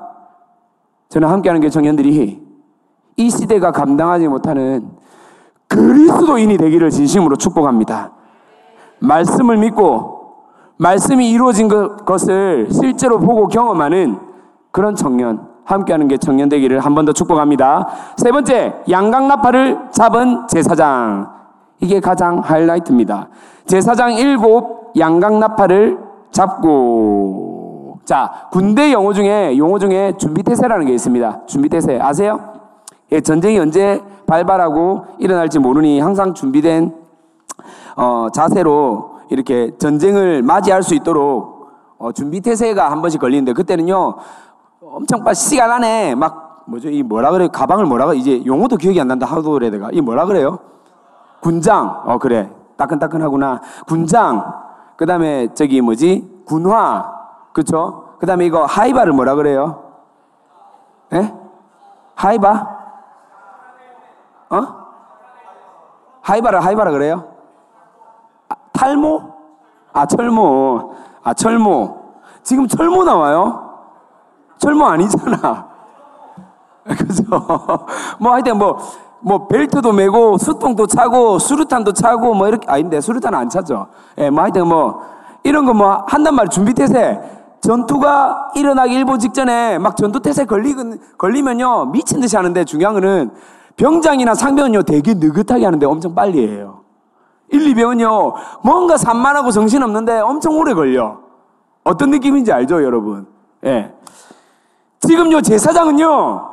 저는 1.08 1.28
함께하는 1.28 1.60
교청년들이 1.60 2.40
이 3.16 3.30
시대가 3.30 3.72
감당하지 3.72 4.28
못하는 4.28 4.88
그리스도인이 5.68 6.56
되기를 6.56 6.90
진심으로 6.90 7.36
축복합니다. 7.36 8.12
말씀을 9.00 9.56
믿고 9.58 10.19
말씀이 10.84 11.30
이루어진 11.30 11.68
것을 11.68 12.68
실제로 12.70 13.18
보고 13.18 13.48
경험하는 13.48 14.18
그런 14.70 14.94
청년, 14.94 15.46
함께하는 15.66 16.08
게 16.08 16.16
청년 16.16 16.48
되기를 16.48 16.80
한 16.80 16.94
번 16.94 17.04
더 17.04 17.12
축복합니다. 17.12 17.86
세 18.16 18.32
번째, 18.32 18.76
양강나팔을 18.88 19.90
잡은 19.90 20.46
제사장. 20.48 21.28
이게 21.80 22.00
가장 22.00 22.38
하이라이트입니다. 22.38 23.28
제사장 23.66 24.14
일곱 24.14 24.92
양강나팔을 24.98 25.98
잡고. 26.30 27.98
자, 28.06 28.48
군대 28.50 28.90
용어 28.94 29.12
중에, 29.12 29.58
용어 29.58 29.78
중에 29.78 30.14
준비태세라는 30.16 30.86
게 30.86 30.94
있습니다. 30.94 31.42
준비태세. 31.46 31.98
아세요? 32.00 32.40
예, 33.12 33.20
전쟁이 33.20 33.58
언제 33.58 34.02
발발하고 34.26 35.04
일어날지 35.18 35.58
모르니 35.58 36.00
항상 36.00 36.32
준비된, 36.32 36.94
어, 37.96 38.28
자세로 38.32 39.09
이렇게 39.30 39.76
전쟁을 39.78 40.42
맞이할 40.42 40.82
수 40.82 40.94
있도록 40.94 41.70
어, 41.98 42.12
준비 42.12 42.40
태세가 42.40 42.90
한 42.90 43.00
번씩 43.00 43.20
걸리는데 43.20 43.52
그때는요 43.52 44.16
엄청 44.82 45.22
빨리 45.22 45.34
시간 45.34 45.70
안에 45.70 46.14
막 46.14 46.64
뭐죠? 46.66 46.88
이 46.88 47.02
뭐라 47.02 47.30
그래? 47.30 47.48
가방을 47.48 47.86
뭐라 47.86 48.06
그래? 48.06 48.18
이제 48.18 48.44
용어도 48.46 48.76
기억이 48.76 49.00
안 49.00 49.08
난다 49.08 49.26
하도 49.26 49.52
그래 49.52 49.70
내가. 49.70 49.90
이 49.92 50.00
뭐라 50.00 50.24
그래요? 50.26 50.58
군장. 51.40 52.02
어 52.06 52.18
그래. 52.18 52.50
따끈따끈하구나. 52.76 53.60
군장. 53.86 54.54
그 54.96 55.04
다음에 55.06 55.48
저기 55.54 55.80
뭐지? 55.80 56.44
군화. 56.46 57.12
그쵸? 57.52 58.16
그 58.18 58.26
다음에 58.26 58.46
이거 58.46 58.64
하이바를 58.64 59.12
뭐라 59.12 59.34
그래요? 59.34 59.82
예? 61.12 61.34
하이바? 62.14 62.78
어? 64.50 64.80
하이바를 66.22 66.64
하이바라 66.64 66.90
그래요 66.90 67.39
탈모? 68.80 69.22
아, 69.92 70.06
철모. 70.06 70.94
아, 71.22 71.34
철모. 71.34 71.98
지금 72.42 72.66
철모 72.66 73.04
나와요? 73.04 73.68
철모 74.56 74.86
아니잖아. 74.86 75.68
그죠? 76.96 77.22
뭐 78.18 78.32
하여튼 78.32 78.56
뭐, 78.56 78.78
뭐 79.20 79.46
벨트도 79.48 79.92
메고 79.92 80.38
수통도 80.38 80.86
차고 80.86 81.38
수류탄도 81.38 81.92
차고 81.92 82.32
뭐 82.32 82.48
이렇게 82.48 82.70
아닌데 82.70 83.02
수류탄은 83.02 83.38
안 83.38 83.48
차죠. 83.50 83.88
예, 84.16 84.30
뭐 84.30 84.44
하여튼 84.44 84.66
뭐 84.66 85.02
이런 85.42 85.66
거 85.66 85.74
뭐 85.74 86.04
한단 86.08 86.34
말 86.34 86.48
준비 86.48 86.72
태세. 86.72 87.20
전투가 87.60 88.52
일어나기 88.54 88.94
일보 88.94 89.18
직전에 89.18 89.76
막 89.78 89.94
전투 89.94 90.20
태세 90.20 90.46
걸리, 90.46 90.74
걸리면요 91.18 91.86
미친 91.92 92.20
듯이 92.20 92.34
하는데 92.34 92.64
중요한 92.64 92.94
거는 92.94 93.32
병장이나 93.76 94.34
상병은요 94.34 94.84
되게 94.84 95.12
느긋하게 95.12 95.66
하는데 95.66 95.84
엄청 95.84 96.14
빨리 96.14 96.48
해요. 96.48 96.79
1, 97.50 97.74
2병은요, 97.74 98.34
뭔가 98.62 98.96
산만하고 98.96 99.50
정신없는데 99.50 100.20
엄청 100.20 100.56
오래 100.58 100.74
걸려. 100.74 101.18
어떤 101.84 102.10
느낌인지 102.10 102.52
알죠, 102.52 102.82
여러분? 102.82 103.26
예. 103.64 103.92
지금 105.00 105.32
요, 105.32 105.40
제사장은요, 105.40 106.48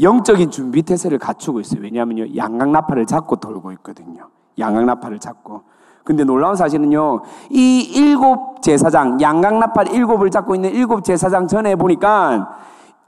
영적인 0.00 0.50
준비 0.50 0.82
태세를 0.82 1.18
갖추고 1.18 1.60
있어요. 1.60 1.82
왜냐하면요, 1.82 2.36
양강나팔을 2.36 3.06
잡고 3.06 3.36
돌고 3.36 3.72
있거든요. 3.72 4.28
양강나팔을 4.58 5.18
잡고. 5.18 5.62
근데 6.04 6.24
놀라운 6.24 6.56
사실은요, 6.56 7.22
이 7.50 7.80
일곱 7.94 8.60
제사장, 8.60 9.20
양강나팔 9.20 9.88
일곱을 9.88 10.30
잡고 10.30 10.54
있는 10.54 10.70
일곱 10.70 11.04
제사장 11.04 11.46
전에 11.46 11.76
보니까 11.76 12.58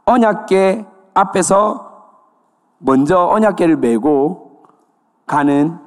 언약계 0.05 0.87
앞에서 1.15 1.93
먼저 2.79 3.27
언약계를 3.27 3.77
메고 3.77 4.63
가는 5.27 5.84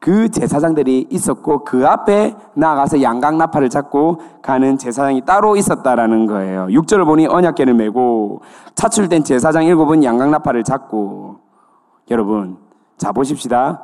그 0.00 0.30
제사장들이 0.30 1.08
있었고 1.10 1.64
그 1.64 1.86
앞에 1.86 2.34
나가서 2.54 3.02
양강나팔을 3.02 3.68
잡고 3.68 4.20
가는 4.40 4.78
제사장이 4.78 5.26
따로 5.26 5.56
있었다라는 5.56 6.26
거예요. 6.26 6.66
6절을 6.68 7.04
보니 7.04 7.26
언약계를 7.26 7.74
메고 7.74 8.40
차출된 8.74 9.24
제사장 9.24 9.64
일곱은 9.64 10.02
양강나팔을 10.02 10.64
잡고 10.64 11.36
여러분 12.10 12.56
자 12.96 13.12
보십시다. 13.12 13.82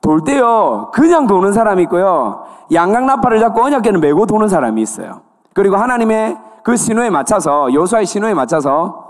돌 0.00 0.24
때요 0.24 0.90
그냥 0.94 1.26
도는 1.26 1.52
사람이 1.52 1.82
있고요 1.82 2.44
양강나팔을 2.72 3.40
잡고 3.40 3.62
언약계를 3.62 4.00
메고 4.00 4.24
도는 4.24 4.48
사람이 4.48 4.80
있어요. 4.80 5.20
그리고 5.52 5.76
하나님의 5.76 6.38
그 6.62 6.76
신호에 6.76 7.10
맞춰서 7.10 7.74
여수아의 7.74 8.06
신호에 8.06 8.32
맞춰서 8.32 9.04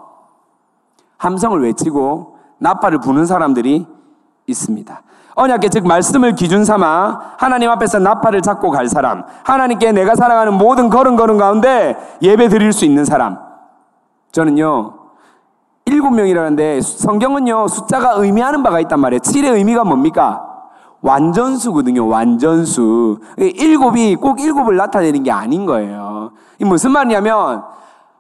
함성을 1.19 1.63
외치고 1.63 2.37
나팔을 2.59 2.99
부는 2.99 3.27
사람들이 3.27 3.87
있습니다. 4.49 5.03
언약계 5.35 5.69
즉 5.69 5.87
말씀을 5.87 6.35
기준 6.35 6.65
삼아 6.65 7.21
하나님 7.37 7.71
앞에서 7.71 8.01
나팔을 8.01 8.43
잡고 8.43 8.71
갈 8.71 8.89
사람, 8.89 9.23
하나님께 9.45 9.93
내가 9.93 10.17
살아가는 10.17 10.53
모든 10.53 10.89
걸음걸음 10.89 11.39
가운데 11.39 11.97
예배 12.23 12.49
드릴 12.49 12.73
수 12.73 12.85
있는 12.85 13.05
사람. 13.05 13.39
저는요, 14.33 14.95
일곱 15.85 16.11
명이라는데 16.11 16.81
성경은요, 16.81 17.69
숫자가 17.69 18.15
의미하는 18.17 18.63
바가 18.63 18.81
있단 18.81 18.99
말이에요. 18.99 19.21
7의 19.21 19.55
의미가 19.55 19.85
뭡니까? 19.85 20.45
완전수거든요, 21.01 22.09
완전수. 22.09 23.21
일곱이 23.37 24.17
꼭 24.17 24.41
일곱을 24.41 24.77
나타내는 24.77 25.23
게 25.23 25.31
아닌 25.31 25.67
거예요. 25.67 26.33
이 26.59 26.65
무슨 26.65 26.91
말이냐면, 26.91 27.63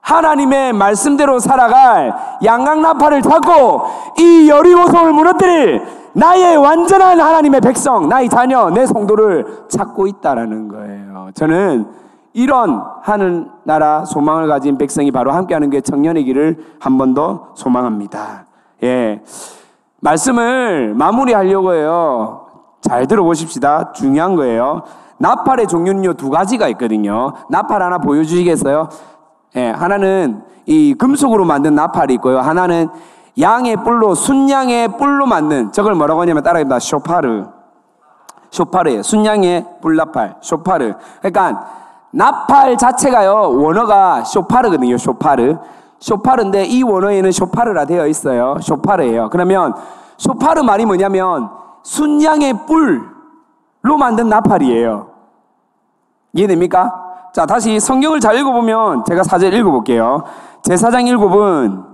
하나님의 0.00 0.72
말씀대로 0.72 1.38
살아갈 1.38 2.14
양강 2.42 2.80
나팔을 2.80 3.20
잡고 3.20 3.82
이 4.18 4.48
여리고성을 4.48 5.12
무너뜨릴 5.12 5.82
나의 6.14 6.56
완전한 6.56 7.20
하나님의 7.20 7.60
백성, 7.60 8.08
나의 8.08 8.28
자녀, 8.28 8.70
내 8.70 8.86
성도를 8.86 9.64
찾고 9.68 10.06
있다라는 10.06 10.68
거예요. 10.68 11.30
저는 11.34 11.86
이런 12.32 12.82
하는 13.02 13.48
나라 13.64 14.04
소망을 14.04 14.48
가진 14.48 14.78
백성이 14.78 15.10
바로 15.10 15.32
함께하는 15.32 15.70
게 15.70 15.80
청년이기를 15.80 16.76
한번 16.78 17.14
더 17.14 17.48
소망합니다. 17.54 18.46
예. 18.82 19.22
말씀을 20.00 20.94
마무리하려고 20.94 21.74
해요. 21.74 22.46
잘 22.80 23.06
들어보십시다. 23.06 23.92
중요한 23.92 24.36
거예요. 24.36 24.82
나팔의 25.18 25.66
종류는요, 25.66 26.14
두 26.14 26.30
가지가 26.30 26.68
있거든요. 26.68 27.32
나팔 27.50 27.82
하나 27.82 27.98
보여주시겠어요? 27.98 28.88
예, 29.56 29.70
하나는 29.70 30.42
이 30.66 30.94
금속으로 30.94 31.44
만든 31.44 31.74
나팔이 31.74 32.14
있고요. 32.14 32.38
하나는 32.38 32.88
양의 33.40 33.76
뿔로 33.84 34.14
순양의 34.14 34.96
뿔로 34.96 35.26
만든 35.26 35.72
저걸 35.72 35.94
뭐라고 35.94 36.20
하냐면 36.20 36.42
따라합니다. 36.42 36.78
쇼파르. 36.78 37.46
쇼파르예요. 38.50 39.02
순양의 39.02 39.66
뿔나팔. 39.82 40.36
쇼파르. 40.40 40.94
그러니까 41.20 41.66
나팔 42.10 42.78
자체가요. 42.78 43.60
원어가 43.62 44.24
쇼파르거든요. 44.24 44.96
쇼파르. 44.96 45.56
쇼파르인데 46.00 46.64
이 46.64 46.82
원어에는 46.82 47.30
쇼파르라 47.32 47.84
되어 47.84 48.06
있어요. 48.06 48.56
쇼파르예요. 48.60 49.28
그러면 49.30 49.74
쇼파르 50.16 50.62
말이 50.62 50.86
뭐냐면 50.86 51.50
순양의 51.82 52.66
뿔로 52.66 53.96
만든 53.98 54.28
나팔이에요. 54.28 55.08
이해됩니까? 56.32 57.08
자, 57.32 57.46
다시 57.46 57.78
성경을 57.78 58.20
잘 58.20 58.36
읽어보면 58.36 59.04
제가 59.04 59.22
사절 59.22 59.52
읽어볼게요. 59.54 60.24
제사장 60.62 61.06
일곱은 61.06 61.84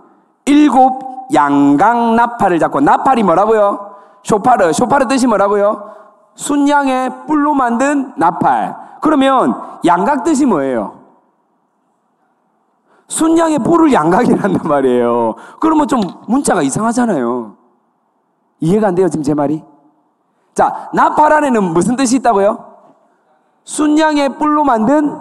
일곱 0.46 1.03
양강 1.32 2.16
나팔을 2.16 2.58
잡고 2.58 2.80
나팔이 2.80 3.22
뭐라고요? 3.22 3.94
쇼파르. 4.22 4.72
쇼파르 4.72 5.06
뜻이 5.08 5.26
뭐라고요? 5.26 5.90
순양의 6.34 7.26
뿔로 7.26 7.54
만든 7.54 8.12
나팔. 8.16 8.76
그러면 9.00 9.54
양각 9.84 10.24
뜻이 10.24 10.46
뭐예요? 10.46 11.04
순양의 13.08 13.58
뿔을 13.60 13.92
양각이란단 13.92 14.66
말이에요. 14.66 15.34
그러면 15.60 15.86
좀 15.86 16.00
문자가 16.26 16.62
이상하잖아요. 16.62 17.54
이해가 18.60 18.88
안 18.88 18.94
돼요, 18.94 19.08
지금 19.08 19.22
제 19.22 19.34
말이? 19.34 19.62
자, 20.54 20.88
나팔 20.94 21.32
안에는 21.32 21.62
무슨 21.74 21.96
뜻이 21.96 22.16
있다고요? 22.16 22.72
순양의 23.64 24.38
뿔로 24.38 24.64
만든 24.64 25.18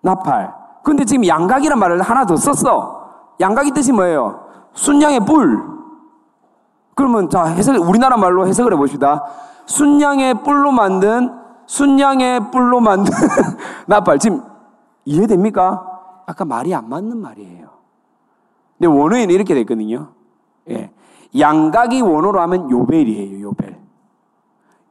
나팔. 0.00 0.52
근데 0.82 1.04
지금 1.04 1.26
양각이란 1.26 1.78
말을 1.78 2.02
하나 2.02 2.24
더 2.26 2.36
썼어. 2.36 3.06
양각이 3.40 3.70
뜻이 3.72 3.92
뭐예요? 3.92 4.45
순양의 4.76 5.20
뿔. 5.20 5.76
그러면 6.94 7.28
자, 7.28 7.44
해석, 7.44 7.76
우리나라 7.76 8.16
말로 8.16 8.46
해석을 8.46 8.72
해봅시다. 8.74 9.24
순양의 9.66 10.42
뿔로 10.42 10.70
만든, 10.70 11.30
순양의 11.66 12.50
뿔로 12.50 12.80
만든 12.80 13.12
나팔. 13.86 14.18
지금 14.18 14.42
이해됩니까? 15.04 15.84
아까 16.26 16.44
말이 16.44 16.74
안 16.74 16.88
맞는 16.88 17.16
말이에요. 17.18 17.68
근데 18.78 18.86
원어에는 18.86 19.34
이렇게 19.34 19.54
됐거든요. 19.54 20.08
예. 20.70 20.90
양각이 21.38 22.00
원어로 22.02 22.40
하면 22.40 22.70
요벨이에요, 22.70 23.40
요벨. 23.48 23.78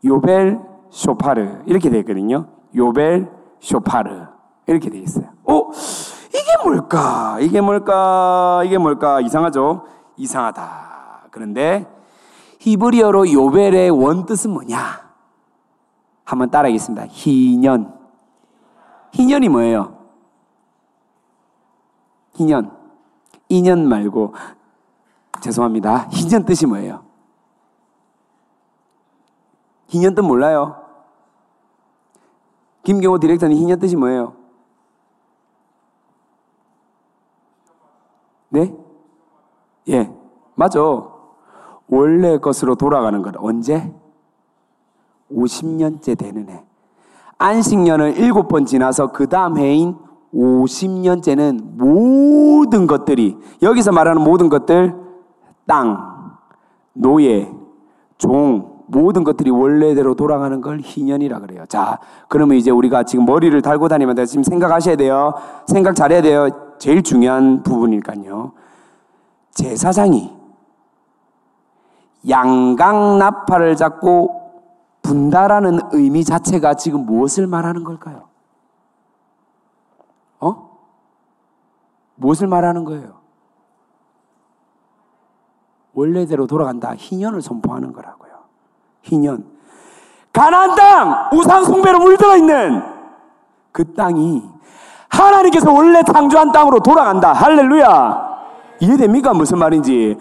요벨 0.03 0.59
쇼파르. 0.89 1.63
이렇게 1.65 1.89
됐거든요. 1.89 2.47
요벨 2.75 3.31
쇼파르. 3.59 4.27
이렇게 4.67 4.89
돼 4.89 4.99
있어요. 4.99 5.25
어? 5.43 5.71
뭘까? 6.65 7.37
이게 7.39 7.61
뭘까? 7.61 8.63
이게 8.65 8.77
뭘까? 8.77 9.21
이상하죠? 9.21 9.85
이상하다. 10.17 11.27
그런데 11.31 11.87
히브리어로 12.59 13.31
요벨의 13.31 13.91
원뜻은 13.91 14.49
뭐냐? 14.51 15.05
한번 16.23 16.49
따라하겠습니다. 16.49 17.05
희년. 17.09 17.93
희년이 19.11 19.49
뭐예요? 19.49 19.97
희년. 22.33 22.75
인연 23.47 23.87
말고 23.87 24.33
죄송합니다. 25.41 26.07
희년 26.09 26.45
뜻이 26.45 26.65
뭐예요? 26.65 27.05
희년 29.87 30.15
뜻 30.15 30.21
몰라요? 30.21 30.81
김경호 32.83 33.19
디렉터는 33.19 33.55
희년 33.55 33.79
뜻이 33.79 33.95
뭐예요? 33.95 34.44
네? 38.55 38.73
예, 39.89 40.09
맞아. 40.55 40.79
원래 41.89 42.37
것으로 42.37 42.75
돌아가는 42.75 43.21
것. 43.21 43.35
언제? 43.37 43.93
50년째 45.31 46.17
되는 46.17 46.49
해. 46.49 46.63
안식년을 47.37 48.17
일곱 48.17 48.47
번 48.47 48.65
지나서 48.65 49.11
그 49.11 49.27
다음 49.27 49.57
해인 49.57 49.97
50년째는 50.33 51.75
모든 51.75 52.87
것들이, 52.87 53.37
여기서 53.61 53.91
말하는 53.91 54.21
모든 54.21 54.47
것들, 54.47 54.95
땅, 55.67 56.37
노예, 56.93 57.51
종, 58.17 58.75
모든 58.87 59.23
것들이 59.23 59.49
원래대로 59.49 60.15
돌아가는 60.15 60.61
걸 60.61 60.79
희년이라 60.79 61.39
그래요. 61.39 61.65
자, 61.67 61.99
그러면 62.29 62.57
이제 62.57 62.71
우리가 62.71 63.03
지금 63.03 63.25
머리를 63.25 63.59
달고 63.61 63.87
다니면 63.87 64.25
지금 64.25 64.43
생각하셔야 64.43 64.95
돼요. 64.95 65.33
생각 65.67 65.95
잘해야 65.95 66.21
돼요. 66.21 66.64
제일 66.77 67.03
중요한 67.03 67.63
부분이니까요. 67.63 68.53
제사장이 69.51 70.35
양강나팔을 72.27 73.75
잡고 73.75 74.45
분다라는 75.01 75.79
의미 75.91 76.23
자체가 76.23 76.73
지금 76.73 77.05
무엇을 77.05 77.47
말하는 77.47 77.83
걸까요? 77.83 78.27
어? 80.39 80.77
무엇을 82.15 82.47
말하는 82.47 82.83
거예요? 82.85 83.19
원래대로 85.93 86.47
돌아간다. 86.47 86.93
희년을 86.95 87.41
선포하는 87.41 87.93
거라고요. 87.93 88.31
희년. 89.03 89.45
가나안 90.33 90.75
땅 90.75 91.29
우상 91.33 91.63
숭배로 91.63 91.99
물들어 91.99 92.35
있는 92.35 92.83
그 93.71 93.93
땅이 93.93 94.54
하나님께서 95.09 95.71
원래 95.71 96.03
창조한 96.03 96.51
땅으로 96.51 96.79
돌아간다. 96.79 97.33
할렐루야. 97.33 98.35
이해됩니까? 98.79 99.33
무슨 99.33 99.59
말인지. 99.59 100.17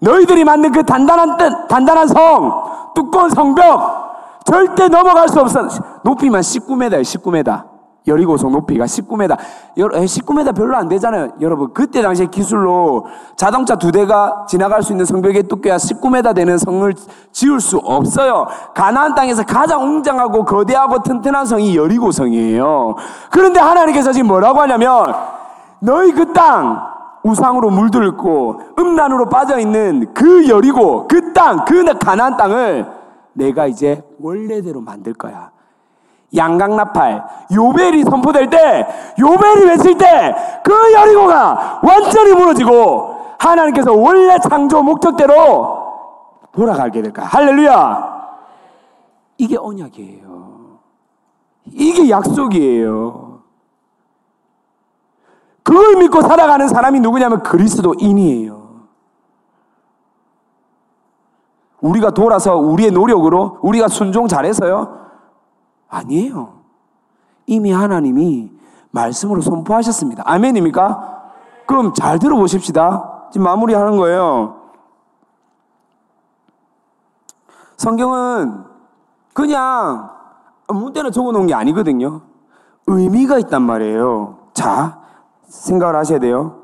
너희들이 0.00 0.44
만든 0.44 0.72
그 0.72 0.84
단단한 0.84 1.36
뜻, 1.36 1.68
단단한 1.68 2.08
성, 2.08 2.92
두꺼운 2.94 3.30
성벽, 3.30 4.42
절대 4.44 4.88
넘어갈 4.88 5.28
수 5.28 5.40
없어. 5.40 5.68
높이만 6.04 6.40
19m예요, 6.40 7.02
19m. 7.02 7.67
여리고성 8.08 8.52
높이가 8.52 8.84
19m. 8.84 9.36
19m 9.76 10.56
별로 10.56 10.76
안 10.76 10.88
되잖아요. 10.88 11.32
여러분, 11.40 11.72
그때 11.72 12.02
당시에 12.02 12.26
기술로 12.26 13.06
자동차 13.36 13.76
두 13.76 13.92
대가 13.92 14.46
지나갈 14.48 14.82
수 14.82 14.92
있는 14.92 15.04
성벽의 15.04 15.44
두께가 15.44 15.76
19m 15.76 16.34
되는 16.34 16.58
성을 16.58 16.92
지을 17.32 17.60
수 17.60 17.78
없어요. 17.78 18.46
가나안 18.74 19.14
땅에서 19.14 19.44
가장 19.44 19.82
웅장하고 19.82 20.44
거대하고 20.44 21.02
튼튼한 21.02 21.46
성이 21.46 21.76
여리고성이에요. 21.76 22.96
그런데 23.30 23.60
하나님께서 23.60 24.12
지금 24.12 24.28
뭐라고 24.28 24.60
하냐면 24.60 25.14
너희 25.80 26.12
그 26.12 26.32
땅 26.32 26.98
우상으로 27.22 27.70
물들고 27.70 28.60
음란으로 28.78 29.28
빠져 29.28 29.58
있는 29.58 30.12
그 30.14 30.48
여리고 30.48 31.06
그 31.08 31.32
땅, 31.32 31.64
그 31.64 31.84
가나안 31.98 32.36
땅을 32.36 32.86
내가 33.32 33.66
이제 33.66 34.02
원래대로 34.20 34.80
만들 34.80 35.14
거야. 35.14 35.50
양강나팔, 36.36 37.24
요벨이 37.52 38.04
선포될 38.04 38.50
때, 38.50 38.86
요벨이 39.18 39.64
외칠 39.66 39.96
때, 39.96 40.34
그 40.62 40.92
여리고가 40.92 41.80
완전히 41.82 42.34
무너지고, 42.34 43.16
하나님께서 43.38 43.92
원래 43.92 44.38
창조 44.38 44.82
목적대로 44.82 45.86
돌아가게 46.52 47.02
될까. 47.02 47.22
할렐루야! 47.24 48.18
이게 49.38 49.56
언약이에요. 49.56 50.78
이게 51.66 52.10
약속이에요. 52.10 53.40
그걸 55.62 55.96
믿고 55.96 56.22
살아가는 56.22 56.66
사람이 56.66 57.00
누구냐면 57.00 57.42
그리스도인이에요. 57.42 58.58
우리가 61.80 62.10
돌아서 62.10 62.56
우리의 62.56 62.90
노력으로, 62.90 63.58
우리가 63.62 63.88
순종 63.88 64.26
잘해서요, 64.26 65.07
아니에요. 65.88 66.58
이미 67.46 67.72
하나님이 67.72 68.50
말씀으로 68.90 69.40
선포하셨습니다. 69.40 70.22
아멘입니까? 70.26 71.32
그럼 71.66 71.92
잘 71.94 72.18
들어보십시다. 72.18 73.28
지금 73.32 73.44
마무리하는 73.44 73.96
거예요. 73.96 74.56
성경은 77.76 78.64
그냥 79.32 80.10
아무 80.66 80.92
때나 80.92 81.10
적어 81.10 81.32
놓은 81.32 81.46
게 81.46 81.54
아니거든요. 81.54 82.22
의미가 82.86 83.38
있단 83.38 83.62
말이에요. 83.62 84.38
자, 84.52 84.98
생각을 85.44 85.96
하셔야 85.96 86.18
돼요. 86.18 86.62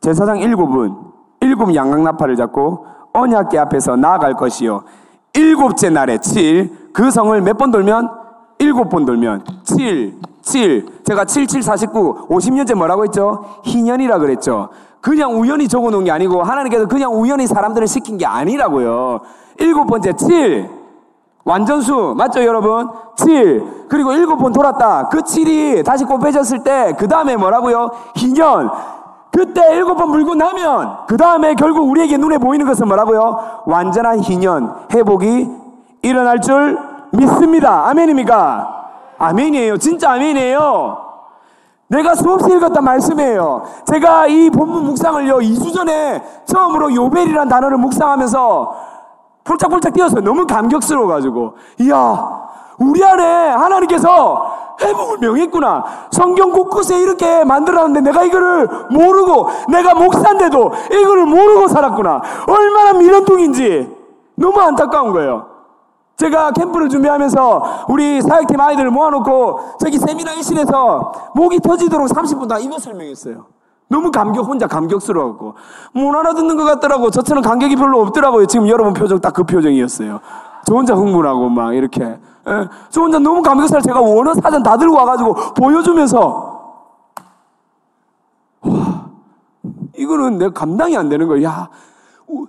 제사장 0.00 0.38
일곱은 0.38 0.96
일곱 1.40 1.74
양강나팔을 1.74 2.36
잡고 2.36 2.86
언약계 3.12 3.58
앞에서 3.58 3.96
나아갈 3.96 4.34
것이요. 4.34 4.84
일곱째 5.34 5.90
날에 5.90 6.18
칠, 6.18 6.79
그 6.92 7.10
성을 7.10 7.40
몇 7.42 7.58
번 7.58 7.70
돌면? 7.70 8.10
일곱 8.58 8.88
번 8.90 9.04
돌면 9.06 9.44
7, 9.64 10.14
7. 10.42 10.86
제가 11.04 11.24
7, 11.24 11.46
7, 11.46 11.62
49, 11.62 12.28
50년째 12.28 12.74
뭐라고 12.74 13.04
했죠? 13.04 13.44
희년이라 13.64 14.18
그랬죠. 14.18 14.68
그냥 15.00 15.40
우연히 15.40 15.66
적어 15.66 15.90
놓은 15.90 16.04
게 16.04 16.10
아니고 16.10 16.42
하나님께서 16.42 16.86
그냥 16.86 17.12
우연히 17.14 17.46
사람들을 17.46 17.86
시킨 17.86 18.18
게 18.18 18.26
아니라고요. 18.26 19.20
일곱 19.58 19.86
번째 19.86 20.12
7. 20.12 20.68
완전수 21.44 22.14
맞죠 22.18 22.44
여러분? 22.44 22.90
7 23.16 23.86
그리고 23.88 24.12
일곱 24.12 24.36
번 24.36 24.52
돌았다 24.52 25.08
그 25.08 25.20
7이 25.22 25.82
다시 25.84 26.04
곱해졌을 26.04 26.62
때 26.62 26.92
그 26.98 27.08
다음에 27.08 27.34
뭐라고요? 27.36 27.90
희년 28.14 28.70
그때 29.32 29.74
일곱 29.74 29.96
번 29.96 30.10
물고 30.10 30.34
나면 30.34 30.98
그 31.08 31.16
다음에 31.16 31.54
결국 31.54 31.88
우리에게 31.88 32.18
눈에 32.18 32.36
보이는 32.36 32.66
것은 32.66 32.86
뭐라고요? 32.88 33.62
완전한 33.64 34.20
희년 34.20 34.74
회복이 34.92 35.48
일어날 36.02 36.40
줄 36.40 36.78
믿습니다. 37.12 37.88
아멘입니까? 37.88 38.76
아멘이에요. 39.18 39.76
진짜 39.78 40.12
아멘이에요. 40.12 41.10
내가 41.88 42.14
수없이 42.14 42.54
읽었던 42.54 42.84
말씀이에요. 42.84 43.64
제가 43.84 44.28
이 44.28 44.48
본문 44.50 44.84
묵상을요, 44.84 45.38
2주 45.38 45.74
전에 45.74 46.22
처음으로 46.46 46.94
요벨이란 46.94 47.48
단어를 47.48 47.78
묵상하면서 47.78 48.74
폴짝폴짝 49.42 49.92
뛰어서 49.92 50.20
너무 50.20 50.46
감격스러워가지고, 50.46 51.54
이야, 51.80 52.40
우리 52.78 53.04
안에 53.04 53.48
하나님께서 53.48 54.76
회복을 54.80 55.18
명했구나. 55.18 55.84
성경 56.12 56.52
곳곳에 56.52 56.98
이렇게 56.98 57.44
만들었는데 57.44 58.00
내가 58.02 58.22
이거를 58.22 58.68
모르고, 58.90 59.48
내가 59.68 59.94
목사인데도 59.94 60.72
이거를 60.92 61.26
모르고 61.26 61.66
살았구나. 61.68 62.20
얼마나 62.46 62.92
미련통인지 62.92 63.96
너무 64.36 64.60
안타까운 64.60 65.12
거예요. 65.12 65.46
제가 66.20 66.50
캠프를 66.50 66.90
준비하면서 66.90 67.86
우리 67.88 68.20
사역팀 68.20 68.60
아이들을 68.60 68.90
모아놓고 68.90 69.76
저기 69.80 69.96
세미나 69.96 70.34
일실에서 70.34 71.12
목이 71.34 71.60
터지도록 71.60 72.08
30분 72.08 72.46
다 72.46 72.58
이거 72.58 72.78
설명했어요. 72.78 73.46
너무 73.88 74.10
감격, 74.10 74.46
혼자 74.46 74.66
감격스러웠고. 74.66 75.54
못 75.94 76.14
알아듣는 76.14 76.58
것 76.58 76.64
같더라고. 76.64 77.10
저처럼 77.10 77.42
감격이 77.42 77.74
별로 77.76 78.02
없더라고요. 78.02 78.44
지금 78.46 78.68
여러분 78.68 78.92
표정 78.92 79.18
딱 79.18 79.32
그 79.32 79.44
표정이었어요. 79.44 80.20
저 80.66 80.74
혼자 80.74 80.94
흥분하고 80.94 81.48
막 81.48 81.74
이렇게. 81.74 82.04
예, 82.04 82.68
저 82.90 83.00
혼자 83.00 83.18
너무 83.18 83.40
감격스러워. 83.40 83.80
제가 83.80 84.00
원어 84.00 84.34
사전 84.34 84.62
다 84.62 84.76
들고 84.76 84.94
와가지고 84.94 85.34
보여주면서. 85.54 86.60
와, 88.60 89.06
이거는 89.96 90.36
내가 90.36 90.52
감당이 90.52 90.96
안 90.98 91.08
되는 91.08 91.26
거야. 91.26 91.42
야, 91.44 91.68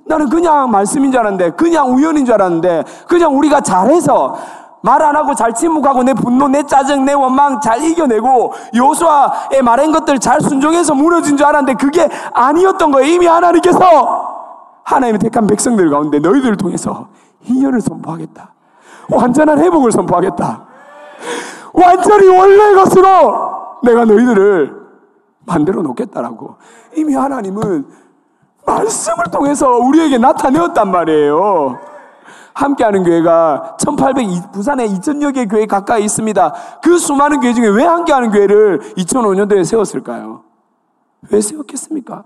나는 0.05 0.29
그냥 0.29 0.69
말씀인 0.71 1.11
줄 1.11 1.19
알았는데, 1.19 1.51
그냥 1.51 1.93
우연인 1.93 2.25
줄 2.25 2.35
알았는데, 2.35 2.83
그냥 3.07 3.37
우리가 3.37 3.61
잘해서 3.61 4.35
말 4.83 5.01
안 5.01 5.15
하고 5.15 5.35
잘 5.35 5.53
침묵하고 5.53 6.03
내 6.03 6.13
분노, 6.13 6.47
내 6.47 6.63
짜증, 6.63 7.05
내 7.05 7.13
원망 7.13 7.61
잘 7.61 7.83
이겨내고 7.83 8.53
요수아의 8.75 9.61
말한 9.63 9.91
것들 9.91 10.19
잘 10.19 10.41
순종해서 10.41 10.95
무너진 10.95 11.37
줄 11.37 11.45
알았는데 11.45 11.73
그게 11.75 12.09
아니었던 12.33 12.91
거예요. 12.91 13.07
이미 13.13 13.27
하나님께서 13.27 13.79
하나님의 14.83 15.19
택한 15.19 15.47
백성들 15.47 15.89
가운데 15.89 16.19
너희들을 16.19 16.57
통해서 16.57 17.07
희년을 17.41 17.81
선포하겠다. 17.81 18.53
완전한 19.09 19.59
회복을 19.59 19.91
선포하겠다. 19.91 20.65
완전히 21.73 22.27
원래 22.27 22.73
것으로 22.73 23.51
내가 23.83 24.05
너희들을 24.05 24.81
만들어 25.45 25.81
놓겠다라고. 25.81 26.55
이미 26.95 27.15
하나님은 27.15 27.85
말씀을 28.65 29.25
통해서 29.31 29.77
우리에게 29.77 30.17
나타내었단 30.17 30.91
말이에요. 30.91 31.79
함께하는 32.53 33.03
교회가 33.03 33.77
1800 33.79 34.51
부산에 34.51 34.87
2000여 34.87 35.33
개 35.33 35.45
교회 35.45 35.65
가까이 35.65 36.03
있습니다. 36.03 36.53
그 36.81 36.97
수많은 36.97 37.39
교회 37.39 37.53
중에 37.53 37.67
왜 37.67 37.85
함께하는 37.85 38.31
교회를 38.31 38.79
2005년도에 38.97 39.63
세웠을까요? 39.65 40.43
왜 41.31 41.41
세웠겠습니까? 41.41 42.23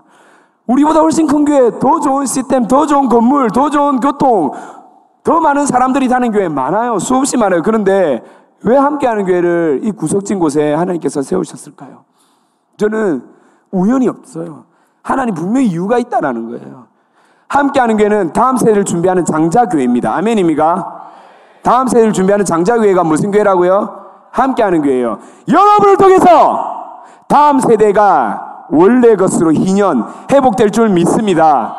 우리보다 0.66 1.00
훨씬 1.00 1.26
큰 1.26 1.44
교회, 1.44 1.78
더 1.78 2.00
좋은 2.00 2.26
시스템, 2.26 2.66
더 2.66 2.86
좋은 2.86 3.08
건물, 3.08 3.50
더 3.50 3.70
좋은 3.70 4.00
교통, 4.00 4.50
더 5.22 5.40
많은 5.40 5.66
사람들이 5.66 6.08
사는 6.08 6.30
교회 6.32 6.48
많아요. 6.48 6.98
수없이 6.98 7.36
많아요. 7.36 7.62
그런데 7.62 8.22
왜 8.62 8.76
함께하는 8.76 9.26
교회를 9.26 9.80
이 9.84 9.92
구석진 9.92 10.38
곳에 10.38 10.72
하나님께서 10.74 11.22
세우셨을까요? 11.22 12.04
저는 12.78 13.22
우연이 13.70 14.08
없어요. 14.08 14.64
하나님 15.06 15.34
분명히 15.34 15.68
이유가 15.68 15.98
있다라는 15.98 16.50
거예요. 16.50 16.86
함께하는 17.46 17.96
교회는 17.96 18.32
다음 18.32 18.56
세대를 18.56 18.84
준비하는 18.84 19.24
장자교회입니다. 19.24 20.12
아멘입니까? 20.16 20.94
다음 21.62 21.86
세대를 21.86 22.12
준비하는 22.12 22.44
장자교회가 22.44 23.04
무슨 23.04 23.30
교회라고요? 23.30 24.06
함께하는 24.32 24.82
교회예요. 24.82 25.18
여러분을 25.48 25.96
통해서 25.96 27.04
다음 27.28 27.60
세대가 27.60 28.64
원래 28.68 29.14
것으로 29.14 29.52
희년 29.52 30.08
회복될 30.32 30.72
줄 30.72 30.88
믿습니다. 30.88 31.76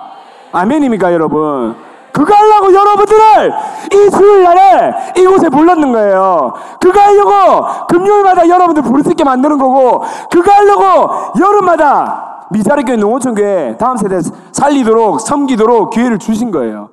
아멘입니까, 0.54 1.12
여러분? 1.12 1.76
그거 2.14 2.34
하려고 2.34 2.74
여러분들을 2.74 3.54
이 3.92 4.10
주일날에 4.10 4.96
이곳에 5.18 5.50
불렀는 5.50 5.92
거예요. 5.92 6.54
그거 6.80 6.98
하려고 6.98 7.88
금요일마다 7.90 8.48
여러분들 8.48 8.84
부를 8.84 9.04
수 9.04 9.10
있게 9.10 9.26
만드는 9.26 9.58
거고, 9.58 10.06
그거 10.32 10.50
하려고 10.50 11.34
여름마다 11.38 12.37
미사리교회 12.52 12.98
농어촌 12.98 13.36
교회 13.36 13.76
다음 13.78 13.98
세대 13.98 14.20
살리도록 14.52 15.22
섬기도록 15.22 15.92
기회를 15.92 16.18
주신 16.18 16.52
거예요. 16.52 16.90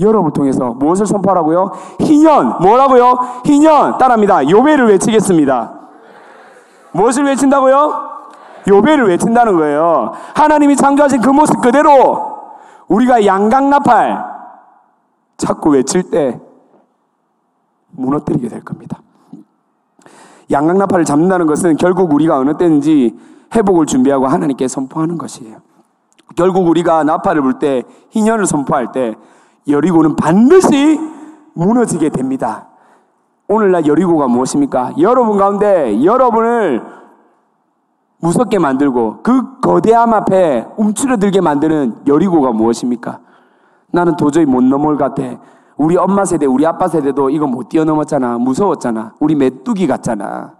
여러분을 0.00 0.32
통해서 0.32 0.70
무엇을 0.70 1.06
선포하라고요? 1.06 1.72
희년 2.00 2.58
뭐라고요? 2.60 3.18
희년 3.44 3.98
따라합니다. 3.98 4.48
요배를 4.48 4.88
외치겠습니다. 4.88 5.72
무엇을 6.92 7.24
외친다고요? 7.24 8.08
요배를 8.68 9.08
외친다는 9.08 9.56
거예요. 9.56 10.12
하나님이 10.34 10.76
창조하신 10.76 11.20
그 11.20 11.30
모습 11.30 11.60
그대로 11.60 12.38
우리가 12.86 13.26
양강나팔 13.26 14.24
자꾸 15.36 15.70
외칠 15.70 16.10
때 16.10 16.40
무너뜨리게 17.90 18.48
될 18.48 18.64
겁니다. 18.64 19.00
양강나팔을 20.50 21.04
잡는다는 21.04 21.46
것은 21.46 21.76
결국 21.76 22.12
우리가 22.12 22.38
어느 22.38 22.56
때인지 22.56 23.18
회복을 23.54 23.86
준비하고 23.86 24.26
하나님께 24.26 24.68
선포하는 24.68 25.18
것이에요. 25.18 25.58
결국 26.36 26.68
우리가 26.68 27.04
나팔을 27.04 27.42
불 27.42 27.58
때, 27.58 27.82
희년을 28.10 28.46
선포할 28.46 28.92
때, 28.92 29.14
여리고는 29.66 30.16
반드시 30.16 30.98
무너지게 31.54 32.10
됩니다. 32.10 32.68
오늘날 33.48 33.86
여리고가 33.86 34.28
무엇입니까? 34.28 34.92
여러분 35.00 35.38
가운데 35.38 36.04
여러분을 36.04 36.82
무섭게 38.20 38.58
만들고 38.58 39.20
그 39.22 39.60
거대함 39.60 40.12
앞에 40.12 40.66
움츠러들게 40.76 41.40
만드는 41.40 42.02
여리고가 42.06 42.52
무엇입니까? 42.52 43.20
나는 43.90 44.16
도저히 44.16 44.44
못 44.44 44.62
넘을 44.62 44.96
것 44.96 45.14
같아. 45.14 45.38
우리 45.76 45.96
엄마 45.96 46.24
세대, 46.24 46.44
우리 46.44 46.66
아빠 46.66 46.88
세대도 46.88 47.30
이거 47.30 47.46
못 47.46 47.68
뛰어넘었잖아. 47.68 48.38
무서웠잖아. 48.38 49.14
우리 49.20 49.34
메뚜기 49.34 49.86
같잖아. 49.86 50.57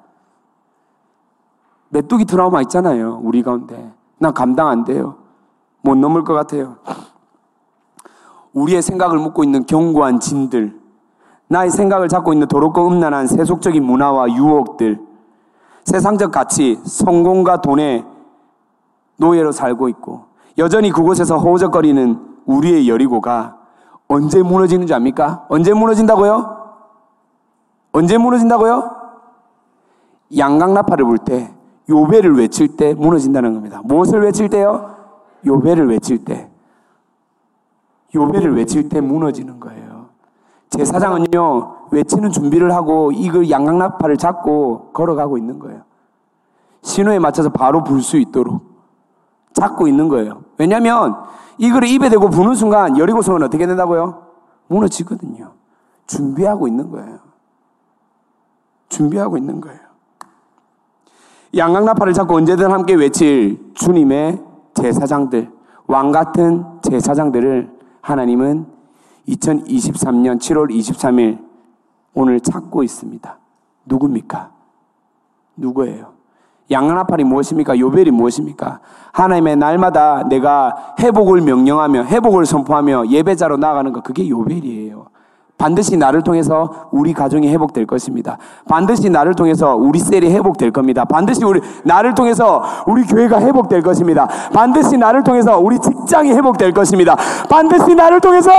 메뚜기 1.91 2.25
트라우마 2.25 2.61
있잖아요. 2.63 3.21
우리 3.23 3.43
가운데. 3.43 3.93
나 4.19 4.31
감당 4.31 4.69
안 4.69 4.85
돼요. 4.85 5.17
못 5.83 5.97
넘을 5.97 6.25
것 6.25 6.35
같아요. 6.35 6.77
우리의 8.53 8.83
생각을 8.83 9.19
묻고 9.19 9.45
있는 9.45 9.65
견고한 9.67 10.21
진들, 10.21 10.79
나의 11.49 11.71
생각을 11.71 12.09
잡고 12.09 12.33
있는 12.33 12.49
도롭고 12.49 12.89
음란한 12.89 13.27
세속적인 13.27 13.85
문화와 13.85 14.33
유혹들, 14.33 15.01
세상적 15.85 16.33
가치, 16.33 16.81
성공과 16.85 17.61
돈의 17.61 18.05
노예로 19.17 19.53
살고 19.53 19.89
있고, 19.91 20.25
여전히 20.59 20.91
그곳에서 20.91 21.39
호적거리는 21.39 22.27
우리의 22.47 22.89
여리고가 22.89 23.57
언제 24.09 24.43
무너지는 24.43 24.87
줄 24.87 24.97
압니까? 24.97 25.47
언제 25.49 25.73
무너진다고요? 25.73 26.57
언제 27.93 28.19
무너진다고요? 28.19 28.91
양강나팔을 30.37 31.05
불 31.05 31.19
때, 31.19 31.55
요배를 31.89 32.37
외칠 32.37 32.77
때 32.77 32.95
무너진다는 32.95 33.55
겁니다. 33.55 33.81
무엇을 33.85 34.23
외칠 34.23 34.49
때요? 34.49 34.95
요배를 35.47 35.89
외칠 35.89 36.25
때. 36.25 36.51
요배를 38.15 38.57
외칠 38.57 38.89
때 38.89 39.01
무너지는 39.01 39.61
거예요. 39.61 40.09
제사장은요, 40.71 41.89
외치는 41.91 42.31
준비를 42.31 42.73
하고 42.75 43.11
이걸 43.13 43.51
양강나팔을 43.51 44.17
잡고 44.19 44.91
걸어가고 44.93 45.39
있는 45.39 45.59
거예요. 45.59 45.83
신호에 46.83 47.19
맞춰서 47.19 47.49
바로 47.49 47.83
불 47.85 48.03
수 48.03 48.19
있도록 48.19 48.63
잡고 49.55 49.89
있는 49.89 50.09
거예요. 50.09 50.43
왜냐하면 50.59 51.17
이걸 51.57 51.85
입에 51.85 52.09
대고 52.11 52.29
부는 52.31 52.55
순간 52.55 52.97
여리고성은 52.99 53.43
어떻게 53.43 53.67
된다고요? 53.67 54.27
무너지거든요. 54.69 55.53
준비하고 56.07 56.69
있는 56.69 56.91
거예요. 56.91 57.19
준비하고 58.89 59.37
있는 59.37 59.61
거예요. 59.61 59.81
양강나팔을 61.57 62.13
잡고 62.13 62.37
언제든 62.37 62.71
함께 62.71 62.95
외칠 62.95 63.73
주님의 63.75 64.43
제사장들, 64.75 65.51
왕 65.87 66.13
같은 66.13 66.65
제사장들을 66.83 67.71
하나님은 68.03 68.67
2023년 69.29 70.39
7월 70.39 70.71
23일 70.71 71.39
오늘 72.15 72.41
찾고 72.41 72.83
있습니다. 72.83 73.39
누굽니까? 73.87 74.51
누구예요? 75.57 76.13
양나팔이 76.71 77.25
무엇입니까? 77.25 77.79
요벨이 77.79 78.11
무엇입니까? 78.11 78.81
하나님의 79.13 79.57
날마다 79.57 80.25
내가 80.29 80.95
회복을 81.01 81.41
명령하며 81.41 82.05
회복을 82.05 82.45
선포하며 82.45 83.09
예배자로 83.09 83.57
나아가는 83.57 83.93
것 83.93 84.05
그게 84.05 84.29
요벨이에요. 84.29 85.07
반드시 85.59 85.97
나를 85.97 86.23
통해서 86.23 86.89
우리 86.93 87.13
가정이 87.13 87.49
회복될 87.49 87.85
것입니다. 87.87 88.39
반드시 88.69 89.11
나를 89.11 89.35
통해서 89.35 89.75
우리 89.75 89.99
셀이 89.99 90.31
회복될 90.31 90.71
겁니다. 90.71 91.05
반드시 91.05 91.45
우리 91.45 91.61
나를 91.83 92.15
통해서 92.15 92.63
우리 92.87 93.03
교회가 93.03 93.41
회복될 93.41 93.83
것입니다. 93.83 94.29
반드시 94.55 94.97
나를 94.97 95.25
통해서 95.25 95.59
우리 95.59 95.79
직장이 95.81 96.31
회복될 96.33 96.73
것입니다. 96.73 97.17
반드시 97.51 97.95
나를 97.95 98.21
통해서 98.21 98.51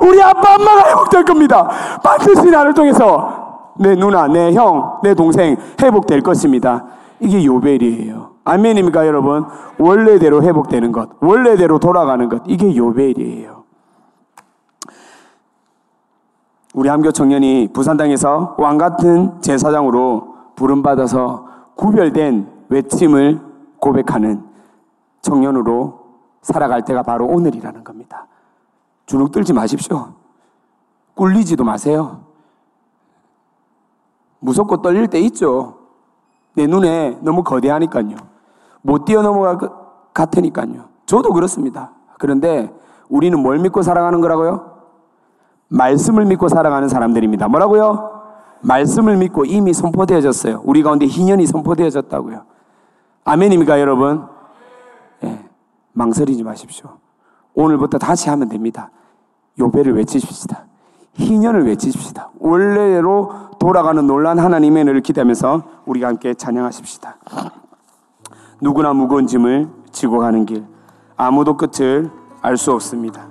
우리 0.00 0.22
아빠 0.22 0.54
엄마가 0.54 0.88
회복될 0.88 1.24
겁니다. 1.24 1.68
반드시 2.02 2.50
나를 2.50 2.72
통해서 2.72 3.74
내 3.78 3.94
누나, 3.94 4.26
내 4.26 4.54
형, 4.54 4.98
내 5.02 5.14
동생 5.14 5.56
회복될 5.80 6.22
것입니다. 6.22 6.86
이게 7.20 7.44
요벨이에요. 7.44 8.30
아멘입니까, 8.44 9.06
여러분? 9.06 9.44
원래대로 9.78 10.42
회복되는 10.42 10.92
것, 10.92 11.10
원래대로 11.20 11.78
돌아가는 11.78 12.28
것, 12.28 12.42
이게 12.46 12.74
요벨이에요. 12.74 13.64
우리 16.74 16.88
함교 16.88 17.10
청년이 17.12 17.70
부산당에서 17.72 18.56
왕 18.58 18.76
같은 18.76 19.40
제사장으로 19.40 20.34
부름받아서 20.54 21.46
구별된 21.76 22.66
외침을 22.68 23.40
고백하는 23.78 24.44
청년으로 25.22 26.00
살아갈 26.42 26.84
때가 26.84 27.02
바로 27.02 27.26
오늘이라는 27.26 27.84
겁니다. 27.84 28.26
주눅 29.06 29.32
들지 29.32 29.52
마십시오. 29.52 30.12
꿀리지도 31.14 31.64
마세요. 31.64 32.20
무섭고 34.40 34.82
떨릴 34.82 35.08
때 35.08 35.18
있죠. 35.20 35.78
내 36.54 36.66
눈에 36.66 37.18
너무 37.22 37.42
거대하니까요. 37.42 38.16
못 38.82 39.04
뛰어넘어갈 39.04 39.58
것 39.58 40.12
같으니까요. 40.12 40.84
저도 41.06 41.32
그렇습니다. 41.32 41.92
그런데 42.18 42.72
우리는 43.08 43.38
뭘 43.40 43.58
믿고 43.58 43.82
살아가는 43.82 44.20
거라고요? 44.20 44.77
말씀을 45.68 46.24
믿고 46.24 46.48
살아가는 46.48 46.88
사람들입니다. 46.88 47.48
뭐라고요? 47.48 48.22
말씀을 48.62 49.16
믿고 49.16 49.44
이미 49.44 49.72
선포되어졌어요. 49.72 50.62
우리 50.64 50.82
가운데 50.82 51.06
희년이 51.06 51.46
선포되어졌다고요. 51.46 52.42
아멘입니까, 53.24 53.80
여러분? 53.80 54.26
예, 55.24 55.44
망설이지 55.92 56.42
마십시오. 56.42 56.98
오늘부터 57.54 57.98
다시 57.98 58.30
하면 58.30 58.48
됩니다. 58.48 58.90
요배를 59.58 59.94
외치십시다. 59.96 60.64
희년을 61.14 61.66
외치십시다. 61.66 62.30
원래로 62.38 63.32
돌아가는 63.58 64.06
놀란 64.06 64.38
하나님의 64.38 64.82
은혜를 64.82 65.00
기대하면서 65.02 65.62
우리가 65.86 66.08
함께 66.08 66.34
찬양하십시다. 66.34 67.16
누구나 68.60 68.92
무거운 68.92 69.26
짐을 69.26 69.68
지고 69.90 70.18
가는 70.18 70.46
길, 70.46 70.64
아무도 71.16 71.56
끝을 71.56 72.10
알 72.40 72.56
수 72.56 72.72
없습니다. 72.72 73.27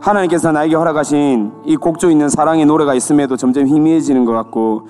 하나님께서 0.00 0.52
나에게 0.52 0.76
허락하신 0.76 1.52
이 1.64 1.76
곡조 1.76 2.10
있는 2.10 2.28
사랑의 2.28 2.66
노래가 2.66 2.94
있음에도 2.94 3.36
점점 3.36 3.66
희미해지는 3.66 4.24
것 4.24 4.32
같고 4.32 4.88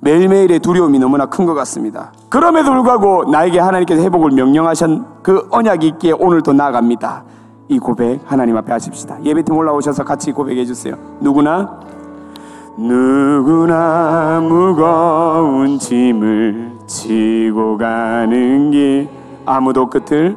매일매일의 0.00 0.58
두려움이 0.60 0.98
너무나 0.98 1.26
큰 1.26 1.46
것 1.46 1.54
같습니다. 1.54 2.12
그럼에도 2.28 2.72
불구하고 2.72 3.24
나에게 3.30 3.58
하나님께서 3.60 4.02
회복을 4.02 4.32
명령하신 4.32 5.04
그 5.22 5.46
언약이 5.50 5.86
있기에 5.88 6.12
오늘도 6.12 6.52
나아갑니다. 6.52 7.24
이 7.68 7.78
고백 7.78 8.20
하나님 8.26 8.56
앞에 8.56 8.72
하십시다. 8.72 9.18
예배팀 9.24 9.56
올라오셔서 9.56 10.04
같이 10.04 10.32
고백해 10.32 10.64
주세요. 10.64 10.96
누구나 11.20 11.80
누구나 12.76 14.40
무거운 14.42 15.78
짐을 15.78 16.72
지고 16.86 17.76
가는 17.78 18.70
길 18.70 19.08
아무도 19.46 19.86
끝을 19.88 20.36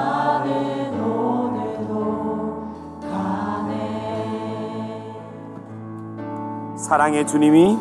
사랑의 6.91 7.25
주님이 7.25 7.79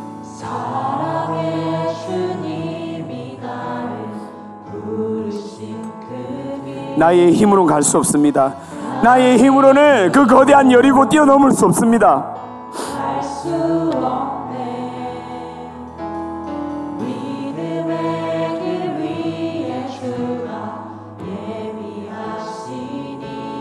나의 6.97 7.33
힘으로 7.33 7.67
갈 7.67 7.83
수 7.83 7.99
없습니다. 7.99 8.55
나의 9.03 9.39
힘으로는 9.39 10.13
그 10.13 10.25
거대한 10.27 10.71
여리고 10.71 11.09
뛰어넘을 11.09 11.51
수 11.51 11.67
없습니다. 11.67 12.37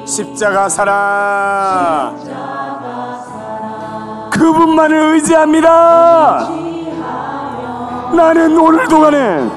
십자가 0.05 0.69
사랑 0.69 2.28
그분만을 4.39 5.15
의지합니다. 5.15 6.49
나는 8.15 8.57
오늘 8.57 8.87
동안에 8.87 9.49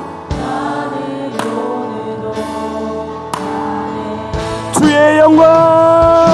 주의 4.72 5.18
영광 5.18 6.32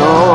하 0.00 0.31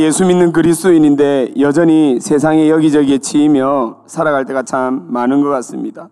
예수 0.00 0.24
믿는 0.24 0.52
그리스도인인데 0.52 1.54
여전히 1.60 2.18
세상에 2.20 2.68
여기저기에 2.68 3.18
치이며 3.18 3.98
살아갈 4.06 4.44
때가 4.44 4.62
참 4.62 5.06
많은 5.08 5.42
것 5.42 5.48
같습니다. 5.50 6.08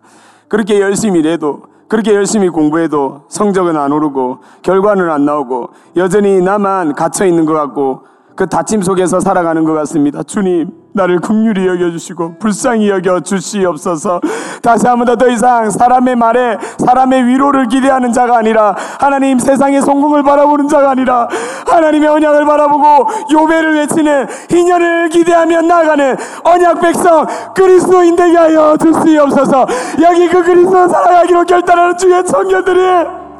그렇게 0.47 0.79
열심히 0.79 1.19
일해도 1.19 1.63
그렇게 1.87 2.13
열심히 2.13 2.49
공부해도 2.49 3.23
성적은 3.29 3.77
안 3.77 3.91
오르고 3.91 4.39
결과는 4.61 5.09
안 5.09 5.25
나오고 5.25 5.69
여전히 5.95 6.41
나만 6.41 6.93
갇혀 6.93 7.25
있는 7.25 7.45
것 7.45 7.53
같고 7.53 8.01
그 8.35 8.47
다짐 8.47 8.81
속에서 8.81 9.19
살아가는 9.19 9.63
것 9.63 9.73
같습니다. 9.73 10.21
주님, 10.23 10.71
나를 10.97 11.19
긍휼히 11.19 11.65
여겨주시고 11.67 12.39
불쌍히 12.39 12.89
여겨 12.89 13.21
주시옵소서. 13.21 14.19
다시 14.61 14.85
한번더더 14.87 15.29
이상 15.29 15.69
사람의 15.69 16.15
말에 16.15 16.57
사람의 16.79 17.25
위로를 17.27 17.67
기대하는 17.67 18.11
자가 18.11 18.37
아니라 18.37 18.75
하나님 18.99 19.39
세상의 19.39 19.81
성공을 19.81 20.23
바라보는 20.23 20.67
자가 20.67 20.91
아니라 20.91 21.29
하나님의 21.67 22.09
언약을 22.09 22.45
바라보고 22.45 23.07
요배를 23.31 23.75
외치는 23.75 24.27
희년을 24.49 25.09
기대하며 25.09 25.61
나가는 25.61 26.17
언약 26.43 26.81
백성 26.81 27.25
그리스도인 27.55 28.15
되게 28.15 28.35
하여 28.35 28.75
주시옵소서. 28.77 29.67
여기 30.01 30.27
그 30.27 30.43
그리스도 30.43 30.87
살아가기로 30.87 31.45
결단하는 31.45 31.97
주의 31.97 32.25
청년들이 32.25 32.79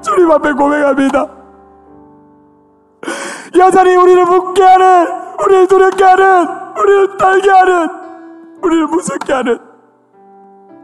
주님 0.01 0.31
앞에 0.31 0.51
고백합니다. 0.53 1.27
여전히 3.57 3.95
우리를 3.95 4.25
묻게 4.25 4.63
하는, 4.63 5.07
우리를 5.43 5.67
두렵게 5.67 6.03
하는, 6.03 6.47
우리를 6.80 7.17
떨게 7.17 7.49
하는, 7.49 7.89
우리를 8.61 8.88
무섭게 8.88 9.34
하는, 9.34 9.59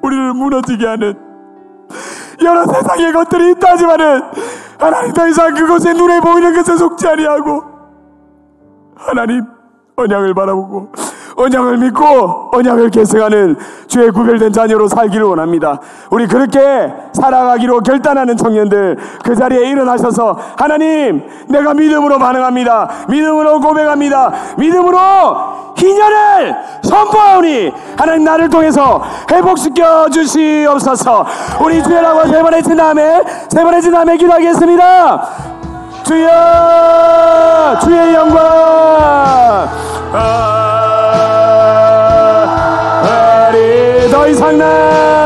우리를 0.02 0.34
무너지게 0.34 0.86
하는 0.86 1.18
여러 2.42 2.66
세상의 2.66 3.14
것들이 3.14 3.52
있다 3.52 3.72
하지만은 3.72 4.22
하나님 4.80 5.14
더 5.14 5.28
이상 5.28 5.54
그것에 5.54 5.94
눈에 5.94 6.20
보이는 6.20 6.54
것에 6.54 6.76
속지 6.76 7.08
아니하고 7.08 7.64
하나님 8.96 9.46
언약을 9.96 10.34
바라보고 10.34 10.92
언약을 11.36 11.78
믿고 11.78 12.50
언약을 12.52 12.90
계승하는 12.90 13.56
주의 13.88 14.12
구별된 14.12 14.52
자녀로 14.54 14.88
살기를 14.88 15.26
원합니다. 15.26 15.80
우리 16.10 16.28
그렇게 16.28 16.60
살아가기로 17.14 17.82
결단하는 17.82 18.38
청년들 18.38 18.98
그 19.24 19.36
자리에 19.36 19.70
일어나셔서 19.70 20.38
하나님 20.58 21.24
내가 21.48 21.74
믿음으로 21.74 22.20
반응합니다. 22.20 22.90
믿음으로 23.10 23.60
고백합니다. 23.60 24.32
믿음으로 24.58 24.98
희년을 25.76 26.56
선포하오니 26.84 27.72
하나님 27.98 28.24
나를 28.24 28.50
통해서 28.50 29.02
회복시켜 29.32 30.10
주시옵소서 30.10 31.26
우리 31.64 31.84
주여라고 31.84 32.28
세번 32.28 32.54
해친 32.54 32.78
다음에 32.78 33.22
세번 33.50 33.74
해친 33.74 33.92
다음에 33.92 34.18
기도하겠습니다. 34.18 35.30
주여 36.04 37.80
주의 37.84 38.14
영광 38.14 38.44
아, 40.16 40.83
우 44.44 45.23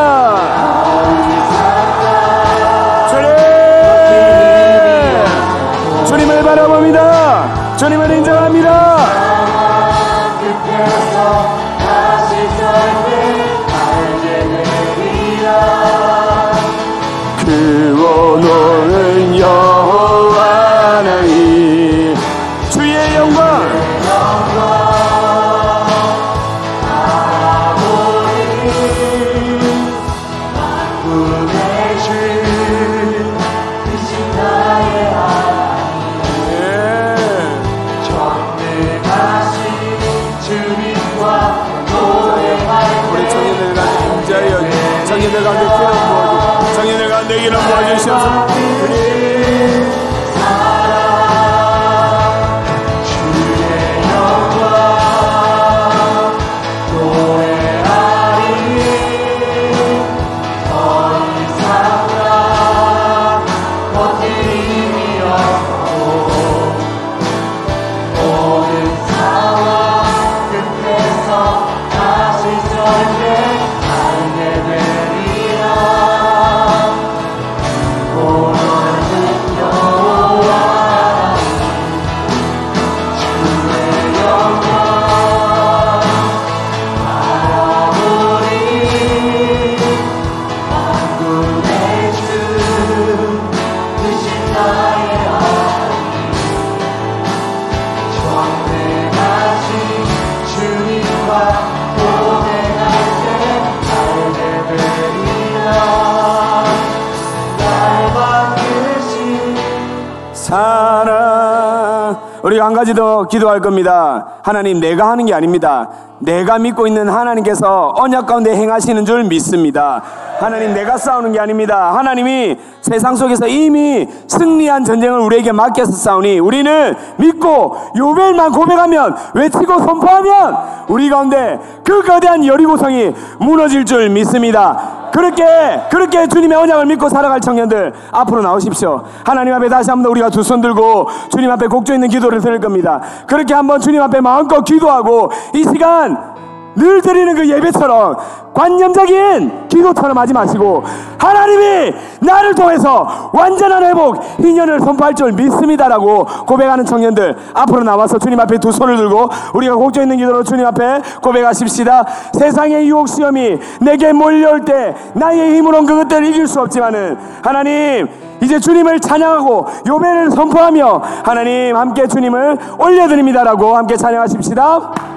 우리가 112.57 112.65
한 112.65 112.73
가지 112.73 112.93
더 112.93 113.27
기도할 113.27 113.61
겁니다. 113.61 114.39
하나님 114.41 114.79
내가 114.79 115.09
하는 115.09 115.25
게 115.25 115.33
아닙니다. 115.33 115.89
내가 116.19 116.57
믿고 116.57 116.87
있는 116.87 117.07
하나님께서 117.07 117.93
언약 117.95 118.25
가운데 118.25 118.55
행하시는 118.55 119.05
줄 119.05 119.23
믿습니다. 119.25 120.01
하나님 120.39 120.73
내가 120.73 120.97
싸우는 120.97 121.31
게 121.31 121.39
아닙니다. 121.39 121.95
하나님이 121.95 122.57
세상 122.81 123.15
속에서 123.15 123.47
이미 123.47 124.07
승리한 124.27 124.83
전쟁을 124.85 125.19
우리에게 125.19 125.51
맡겨서 125.51 125.91
싸우니 125.91 126.39
우리는 126.39 126.95
믿고 127.17 127.77
요벨만 127.95 128.51
고백하면 128.51 129.15
외치고 129.35 129.77
선포하면 129.79 130.57
우리 130.87 131.09
가운데 131.09 131.59
그 131.83 132.01
거대한 132.01 132.45
여리고성이 132.45 133.13
무너질 133.39 133.85
줄 133.85 134.09
믿습니다 134.09 134.96
그렇게 135.17 135.81
그렇게 135.89 136.27
주님의 136.27 136.55
언약을 136.55 136.85
믿고 136.85 137.09
살아갈 137.09 137.41
청년들 137.41 137.91
앞으로 138.11 138.43
나오십시오. 138.43 139.01
하나님 139.25 139.51
앞에 139.55 139.67
다시 139.67 139.89
한번 139.89 140.11
우리가 140.11 140.29
두 140.29 140.43
손 140.43 140.61
들고 140.61 141.07
주님 141.31 141.49
앞에 141.49 141.65
곡조 141.67 141.95
있는 141.95 142.07
기도를 142.07 142.39
드릴 142.39 142.59
겁니다. 142.59 143.01
그렇게 143.25 143.55
한번 143.55 143.79
주님 143.81 143.99
앞에 144.03 144.21
마음껏 144.21 144.61
기도하고 144.63 145.31
이 145.55 145.63
시간 145.63 146.36
늘 146.77 147.01
드리는 147.01 147.33
그 147.35 147.49
예배처럼 147.49 148.15
관념적인 148.53 149.67
기도처럼 149.67 150.17
하지 150.17 150.33
마시고 150.33 150.83
하나님이 151.17 151.93
나를 152.21 152.53
통해서 152.53 153.29
완전한 153.33 153.83
회복 153.83 154.21
희년을 154.39 154.79
선포할 154.79 155.13
줄 155.15 155.31
믿습니다라고 155.31 156.25
고백하는 156.45 156.85
청년들 156.85 157.35
앞으로 157.53 157.83
나와서 157.83 158.19
주님 158.19 158.39
앞에 158.39 158.59
두 158.59 158.71
손을 158.71 158.95
들고 158.95 159.29
우리가 159.53 159.75
곡조 159.75 160.01
있는 160.01 160.17
기도로 160.17 160.43
주님 160.43 160.65
앞에 160.67 161.01
고백하십시다 161.21 162.05
세상의 162.33 162.87
유혹 162.87 163.07
시험이 163.07 163.57
내게 163.81 164.13
몰려올 164.13 164.61
때 164.61 164.95
나의 165.13 165.55
힘으로는 165.57 165.87
그것들을 165.87 166.25
이길 166.27 166.47
수 166.47 166.61
없지만은 166.61 167.17
하나님 167.41 168.07
이제 168.41 168.59
주님을 168.59 168.99
찬양하고 168.99 169.65
요배를 169.87 170.31
선포하며 170.31 171.01
하나님 171.23 171.75
함께 171.75 172.07
주님을 172.07 172.57
올려드립니다라고 172.77 173.75
함께 173.75 173.97
찬양하십시다. 173.97 175.16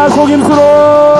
거짓과 0.00 0.08
속임수로 0.08 1.19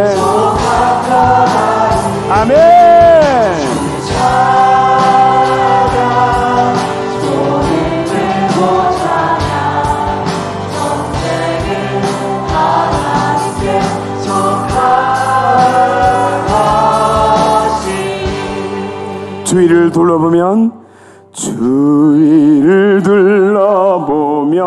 둘러보면 19.96 20.72
주위를 21.32 23.02
둘러보면 23.02 24.62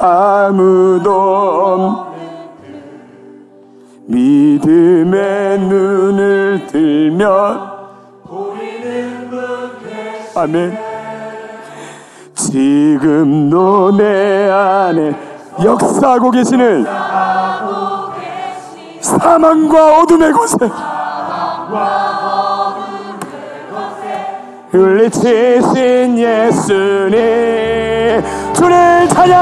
아무도 0.00 1.12
없 1.12 2.16
믿음의 4.06 5.60
눈을 5.60 6.66
들면 6.66 7.76
아멘. 10.34 10.76
지금도 12.34 13.96
내 13.96 14.50
안에 14.50 15.14
역사하고 15.62 16.32
계시는 16.32 16.84
사망과 19.00 20.00
어둠의 20.00 20.32
곳에 20.32 20.56
흘리치신 24.76 26.18
예수님 26.18 27.16
주를 28.54 29.08
찬양 29.08 29.36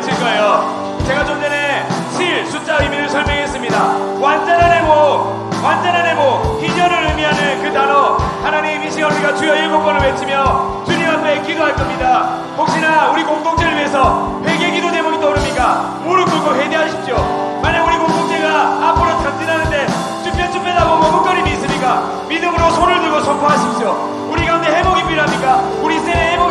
외칠 0.00 0.18
거예요. 0.18 0.98
제가 1.06 1.24
좀 1.26 1.40
전에 1.40 1.86
실 2.16 2.46
숫자 2.46 2.78
의미를 2.80 3.08
설명했습니다. 3.08 3.76
완전한 4.18 4.72
해모, 4.72 5.50
완전한 5.62 6.06
해모, 6.06 6.58
희년을 6.60 7.08
의미하는 7.08 7.62
그 7.62 7.72
단어 7.72 8.16
하나님 8.42 8.82
이 8.82 8.90
시간 8.90 9.12
우리가 9.12 9.34
주여 9.34 9.54
일곱 9.56 9.82
번을 9.84 10.00
외치며 10.00 10.84
주님 10.86 11.06
앞에 11.06 11.42
기도할 11.42 11.74
겁니다. 11.74 12.38
혹시나 12.56 13.10
우리 13.10 13.22
공동체를 13.24 13.76
위해서 13.76 14.40
회개 14.44 14.70
기도 14.70 14.90
제목이 14.90 15.20
떠오릅니까? 15.20 16.00
무릎 16.04 16.30
꿇고 16.30 16.54
회개하십시오. 16.54 17.60
만약 17.62 17.86
우리 17.86 17.98
공동체가 17.98 18.88
앞으로 18.88 19.22
전진하는데 19.22 19.86
쭈뼛쭈뼛하고 20.24 20.96
머뭇거림이 20.96 21.50
있으니까 21.50 22.02
믿음으로 22.26 22.70
손을 22.70 23.00
들고 23.02 23.20
선포하십시오. 23.20 24.28
우리 24.30 24.46
가운데 24.46 24.68
회복이 24.74 25.04
필요합니까? 25.04 25.56
우리 25.82 25.98
세대 25.98 26.32
회복 26.32 26.49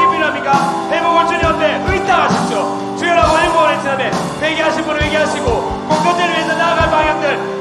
회개하신 4.41 4.83
분은 4.85 5.01
회개하시고 5.01 5.45
공동체를 5.89 6.33
위해서 6.33 6.55
나아갈 6.55 6.89
방향들 6.89 7.58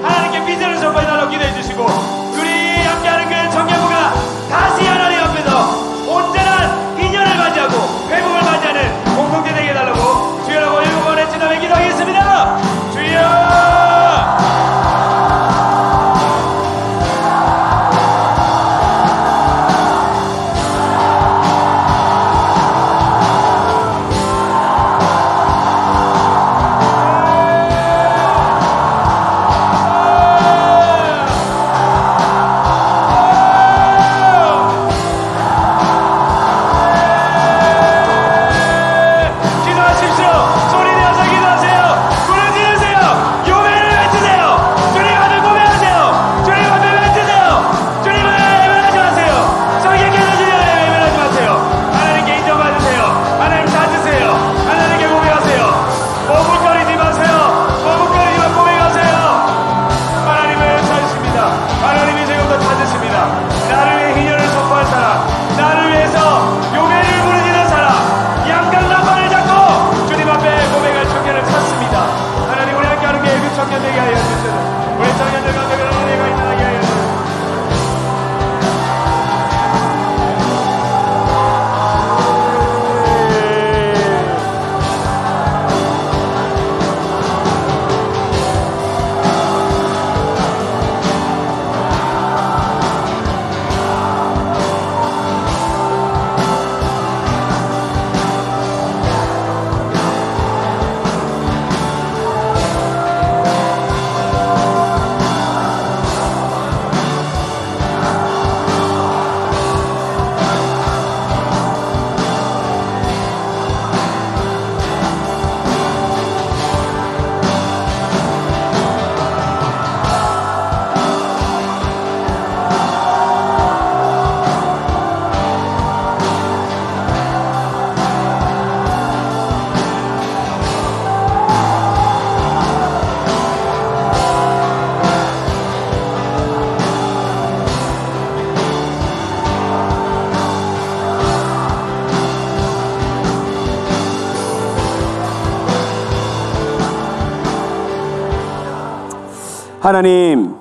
하나님 149.89 150.55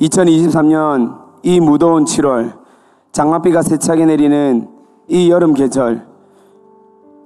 2023년 0.00 1.18
이 1.42 1.60
무더운 1.60 2.06
7월 2.06 2.54
장맛비가 3.12 3.60
세차게 3.60 4.06
내리는 4.06 4.68
이 5.06 5.30
여름 5.30 5.52
계절 5.52 6.06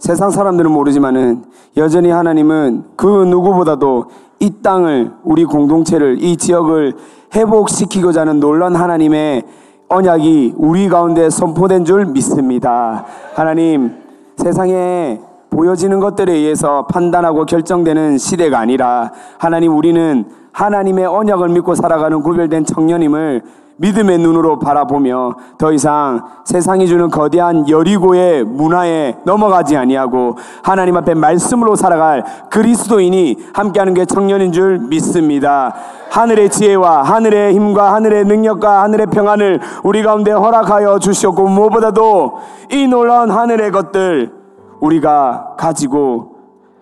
세상 0.01 0.31
사람들은 0.31 0.69
모르지만은 0.73 1.45
여전히 1.77 2.11
하나님은 2.11 2.87
그 2.97 3.07
누구보다도 3.07 4.07
이 4.41 4.51
땅을 4.65 5.13
우리 5.23 5.45
공동체를 5.45 6.25
이 6.25 6.37
지역을 6.37 6.95
회복시키고자 7.37 8.23
하는 8.23 8.41
놀란 8.41 8.75
하나님의 8.75 9.45
언약이 9.89 10.55
우리 10.57 10.89
가운데 10.89 11.31
선포된 11.31 11.85
줄 11.85 12.07
믿습니다. 12.07 13.05
하나님 13.37 13.95
세상에 14.39 15.21
보여지는 15.51 16.01
것들에 16.01 16.33
의해서 16.33 16.87
판단하고 16.87 17.47
결정되는 17.47 18.19
시대가 18.19 18.59
아니라 18.59 19.13
하나님 19.39 19.77
우리는 19.77 20.40
하나님의 20.53 21.07
언약을 21.07 21.49
믿고 21.51 21.75
살아가는 21.75 22.23
구별된 22.23 22.65
청년임을 22.65 23.43
믿음의 23.77 24.19
눈으로 24.19 24.59
바라보며 24.59 25.37
더 25.57 25.73
이상 25.73 26.23
세상이 26.45 26.87
주는 26.87 27.09
거대한 27.09 27.67
여리고의 27.67 28.45
문화에 28.45 29.17
넘어가지 29.25 29.75
아니하고 29.75 30.37
하나님 30.63 30.99
앞에 30.99 31.15
말씀으로 31.15 31.77
살아갈 31.77 32.25
그리스도인이 32.51 33.39
함께하는 33.55 33.95
게 33.95 34.05
청년인 34.05 34.53
줄 34.53 34.81
믿습니다. 34.81 35.75
하늘의 36.11 36.51
지혜와 36.51 37.05
하늘의 37.05 37.55
힘과 37.55 37.95
하늘의 37.95 38.27
능력과 38.27 38.83
하늘의 38.83 39.07
평안을 39.07 39.61
우리 39.83 40.03
가운데 40.03 40.31
허락하여 40.31 40.99
주시었고 40.99 41.49
무엇보다도 41.49 42.39
이 42.73 42.87
놀라운 42.87 43.31
하늘의 43.31 43.71
것들 43.71 44.33
우리가 44.81 45.55
가지고 45.57 46.37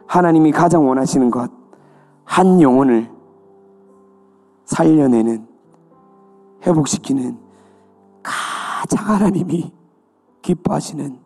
하나님이 0.08 0.50
가장 0.50 0.88
원하시는 0.88 1.30
것 1.30 1.58
한 2.28 2.60
영혼을 2.60 3.08
살려내는 4.68 5.46
회복시키는 6.66 7.38
가장 8.22 9.08
하나님이 9.08 9.72
기뻐하시는 10.42 11.18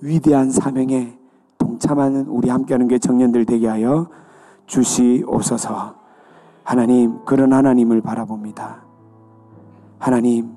위대한 0.00 0.50
사명에 0.50 1.18
동참하는 1.58 2.26
우리 2.28 2.48
함께하는 2.48 2.88
게 2.88 2.98
청년들 2.98 3.44
되게 3.44 3.68
하여 3.68 4.08
주시옵소서. 4.66 5.94
하나님 6.64 7.24
그런 7.24 7.52
하나님을 7.52 8.00
바라봅니다. 8.00 8.82
하나님 9.98 10.56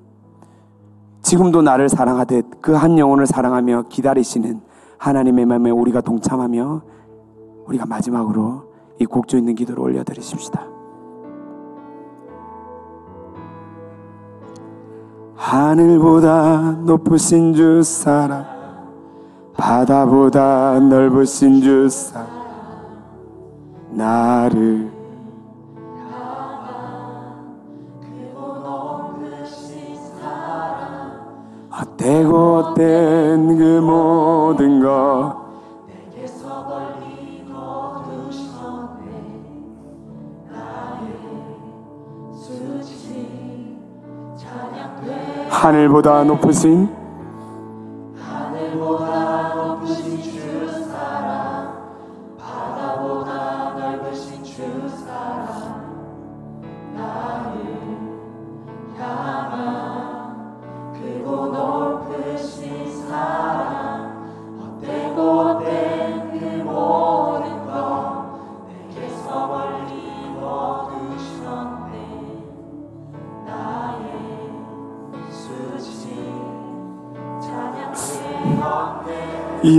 지금도 1.22 1.62
나를 1.62 1.90
사랑하듯 1.90 2.62
그 2.62 2.76
한 2.76 2.98
영혼을 2.98 3.28
사랑하며 3.28 3.84
기다리시는 3.90 4.62
하나님의 4.98 5.46
마음에 5.46 5.70
우리가 5.70 6.00
동참하며 6.02 6.82
우리가 7.68 7.86
마지막으로 7.86 8.72
이 9.00 9.06
곡조 9.06 9.38
있는 9.38 9.56
기도를 9.56 9.84
올려드리십시다. 9.84 10.79
하늘보다 15.40 16.76
높으신 16.84 17.54
주 17.54 17.82
사랑 17.82 18.46
바다보다 19.56 20.78
넓으신 20.82 21.62
주 21.62 21.88
사랑 21.88 22.28
나를 23.92 24.92
헛되고 31.72 32.64
헛된 32.64 33.58
그 33.58 33.64
모든 33.80 34.82
것 34.84 35.39
하늘보다 45.60 46.24
높으신 46.24 46.88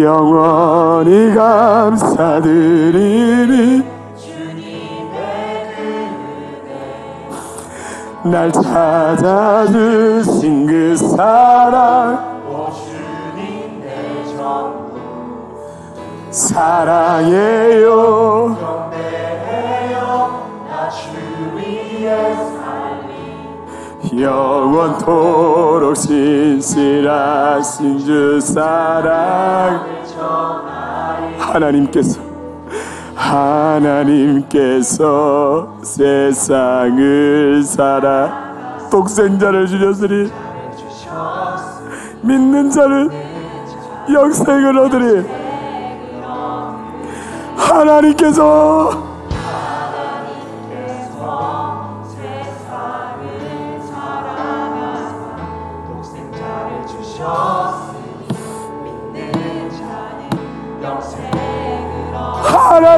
영원히 0.03 1.35
감사드리리 1.35 2.41
날 8.23 8.53
찾아주신 8.53 9.77
그 10.67 10.95
사랑. 10.97 12.31
사랑해요 16.31 17.91
영원토록 24.19 25.97
신실하신 25.97 27.99
주 27.99 28.41
사랑. 28.41 30.01
하나님께서 31.39 32.31
하나님께서 33.81 35.09
세상을 35.83 37.63
살아 37.65 38.79
독생자를 38.91 39.67
주셨으니 39.67 40.31
믿는 42.23 42.71
자는 42.71 43.11
영생을 44.13 44.79
얻으리 44.79 45.27
하나님께서 47.57 49.10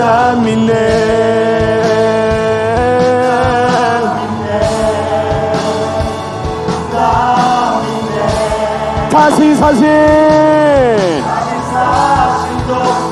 나 0.00 0.34
믿네. 0.34 0.72
다시 9.12 9.54
사신 9.56 9.84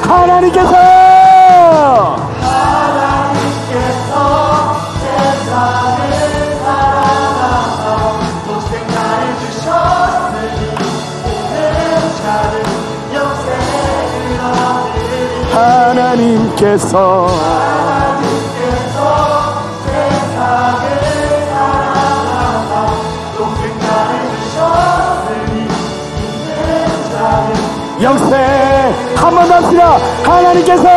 하나님께서 0.00 0.87
하나님께서. 16.08 17.28
영생 28.00 28.38
한번더 29.16 29.54
합시다 29.54 29.98
하나님께서. 30.24 30.88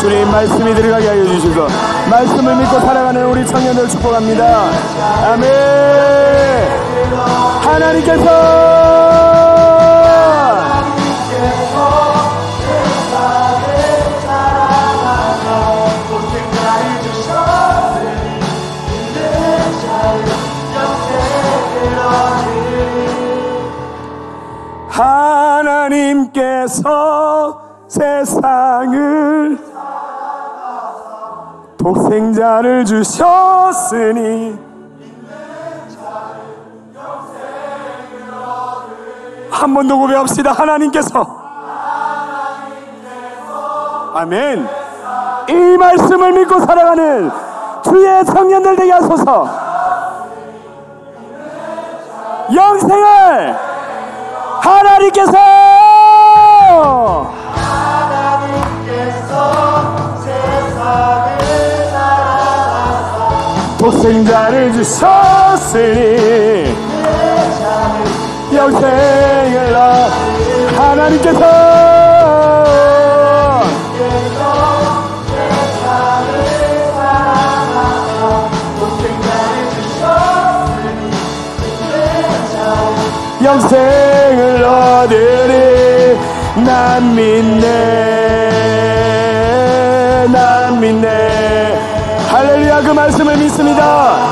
주님 0.00 0.30
말씀이 0.30 0.74
들어가게 0.74 1.08
하여 1.08 1.26
주시소 1.26 1.66
말씀을 2.10 2.56
믿고 2.56 2.80
살아가는 2.80 3.26
우리 3.26 3.44
청년들 3.46 3.88
축복합니다. 3.88 4.70
아멘 5.32 6.79
하나님께서 7.70 8.70
하나님께서 25.90 27.60
세상을 27.88 29.58
독생자를 31.78 32.84
주셨으니 32.84 34.58
한 39.60 39.74
번 39.74 39.86
더 39.86 39.94
고백합시다. 39.96 40.52
하나님께서. 40.52 41.26
아멘. 44.14 44.66
이 45.48 45.52
말씀을 45.76 46.32
믿고 46.32 46.60
살아가는 46.60 47.30
주의 47.84 48.24
청년들 48.24 48.76
되게 48.76 48.90
하소서. 48.92 49.48
영생을 52.54 53.56
하나님께서. 54.62 55.38
독생자를 63.78 64.72
주셨으니 64.74 66.18
영생을 68.52 69.72
나 69.72 70.08
하나님께서 70.76 71.40
영생을 83.42 84.64
얻으리 84.64 86.18
난 86.64 87.14
믿네 87.14 87.70
난 90.30 90.80
믿네. 90.80 91.78
할렐루야 92.28 92.82
그 92.82 92.90
말씀을 92.90 93.36
믿습니다 93.38 94.29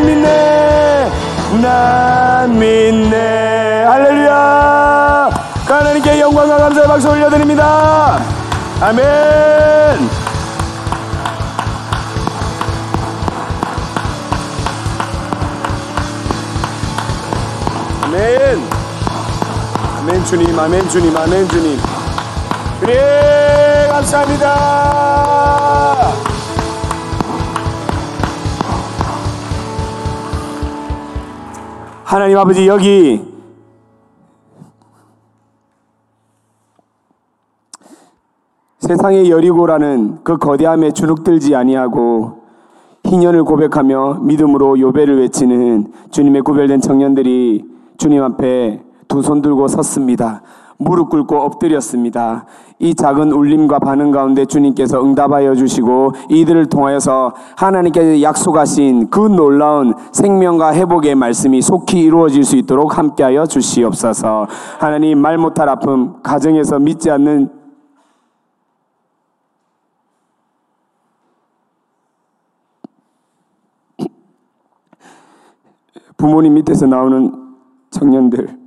난 0.00 0.06
믿네. 0.06 1.12
난 1.60 2.58
믿네. 2.58 3.84
할렐루야. 3.84 5.28
하나님께 5.66 6.20
영광과 6.20 6.56
감사의 6.56 6.88
박수 6.88 7.10
올려드립니다. 7.10 8.18
아멘. 8.80 9.04
아멘. 18.04 18.68
아멘 19.98 20.24
주님. 20.24 20.58
아멘 20.58 20.88
주님. 20.88 21.14
아멘 21.14 21.46
주님. 21.48 21.78
그래 22.80 23.88
감사합니다 23.90 25.10
하나님 32.10 32.38
아버지 32.38 32.66
여기 32.66 33.24
세상의 38.80 39.30
여리고라는 39.30 40.24
그 40.24 40.36
거대함에 40.36 40.90
주눅들지 40.90 41.54
아니하고 41.54 42.40
희년을 43.04 43.44
고백하며 43.44 44.22
믿음으로 44.22 44.80
요배를 44.80 45.20
외치는 45.20 45.92
주님의 46.10 46.42
구별된 46.42 46.80
청년들이 46.80 47.64
주님 47.96 48.24
앞에 48.24 48.82
두 49.06 49.22
손 49.22 49.40
들고 49.40 49.68
섰습니다. 49.68 50.42
무릎 50.78 51.10
꿇고 51.10 51.36
엎드렸습니다. 51.36 52.44
이 52.82 52.94
작은 52.94 53.30
울림과 53.32 53.78
반응 53.78 54.10
가운데 54.10 54.46
주님께서 54.46 55.04
응답하여 55.04 55.54
주시고 55.54 56.12
이들을 56.30 56.66
통하여서 56.66 57.34
하나님께서 57.56 58.22
약속하신 58.22 59.10
그 59.10 59.20
놀라운 59.20 59.92
생명과 60.12 60.74
회복의 60.74 61.14
말씀이 61.14 61.60
속히 61.60 62.00
이루어질 62.00 62.42
수 62.42 62.56
있도록 62.56 62.96
함께하여 62.96 63.44
주시옵소서. 63.44 64.46
하나님 64.78 65.18
말 65.18 65.36
못할 65.36 65.68
아픔, 65.68 66.22
가정에서 66.22 66.78
믿지 66.78 67.10
않는 67.10 67.50
부모님 76.16 76.54
밑에서 76.54 76.86
나오는 76.86 77.54
청년들, 77.90 78.58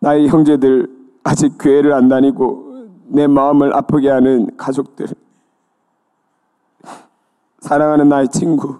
나의 0.00 0.28
형제들, 0.28 1.01
아직 1.24 1.56
교회를 1.58 1.92
안 1.92 2.08
다니고 2.08 2.88
내 3.06 3.26
마음을 3.26 3.74
아프게 3.74 4.08
하는 4.08 4.56
가족들, 4.56 5.06
사랑하는 7.60 8.08
나의 8.08 8.28
친구, 8.28 8.78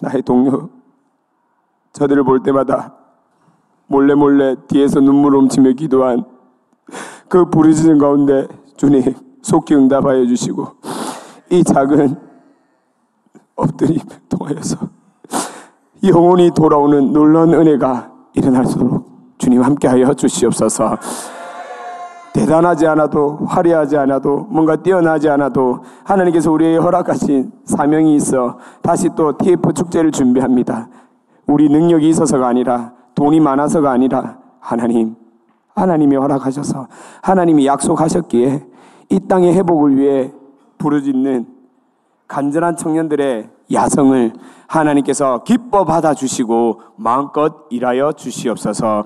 나의 0.00 0.22
동료, 0.22 0.70
저들을 1.92 2.24
볼 2.24 2.42
때마다 2.42 2.94
몰래 3.86 4.14
몰래 4.14 4.56
뒤에서 4.66 5.00
눈물 5.00 5.36
훔치며 5.36 5.72
기도한 5.72 6.24
그 7.28 7.48
부르짖은 7.50 7.98
가운데 7.98 8.48
주님 8.76 9.14
속히 9.42 9.74
응답하여 9.74 10.26
주시고 10.26 10.66
이 11.50 11.62
작은 11.62 12.16
엎드림 13.54 13.98
통하여서 14.28 14.76
영혼이 16.02 16.50
돌아오는 16.52 17.12
놀라운 17.12 17.54
은혜가 17.54 18.12
일어날 18.34 18.66
수 18.66 18.78
있도록 18.78 19.03
주님 19.54 19.62
함께하여 19.62 20.12
주시옵소서. 20.14 20.98
대단하지 22.32 22.86
않아도 22.88 23.38
화려하지 23.46 23.96
않아도 23.98 24.48
뭔가 24.50 24.74
뛰어나지 24.74 25.28
않아도 25.28 25.84
하나님께서 26.02 26.50
우리에게 26.50 26.78
허락하신 26.78 27.52
사명이 27.64 28.16
있어 28.16 28.58
다시 28.82 29.08
또 29.14 29.38
TF 29.38 29.72
축제를 29.72 30.10
준비합니다. 30.10 30.88
우리 31.46 31.68
능력이 31.68 32.08
있어서가 32.08 32.48
아니라 32.48 32.92
돈이 33.14 33.38
많아서가 33.38 33.92
아니라 33.92 34.38
하나님 34.58 35.14
하나님이 35.76 36.16
허락하셔서 36.16 36.88
하나님이 37.22 37.66
약속하셨기에 37.66 38.66
이 39.10 39.20
땅의 39.28 39.54
회복을 39.54 39.96
위해 39.96 40.32
부르짖는 40.78 41.46
간절한 42.26 42.76
청년들의 42.76 43.50
야성을 43.72 44.32
하나님께서 44.66 45.42
기뻐 45.44 45.84
받아주시고 45.84 46.80
마음껏 46.96 47.66
일하여 47.70 48.12
주시옵소서. 48.12 49.04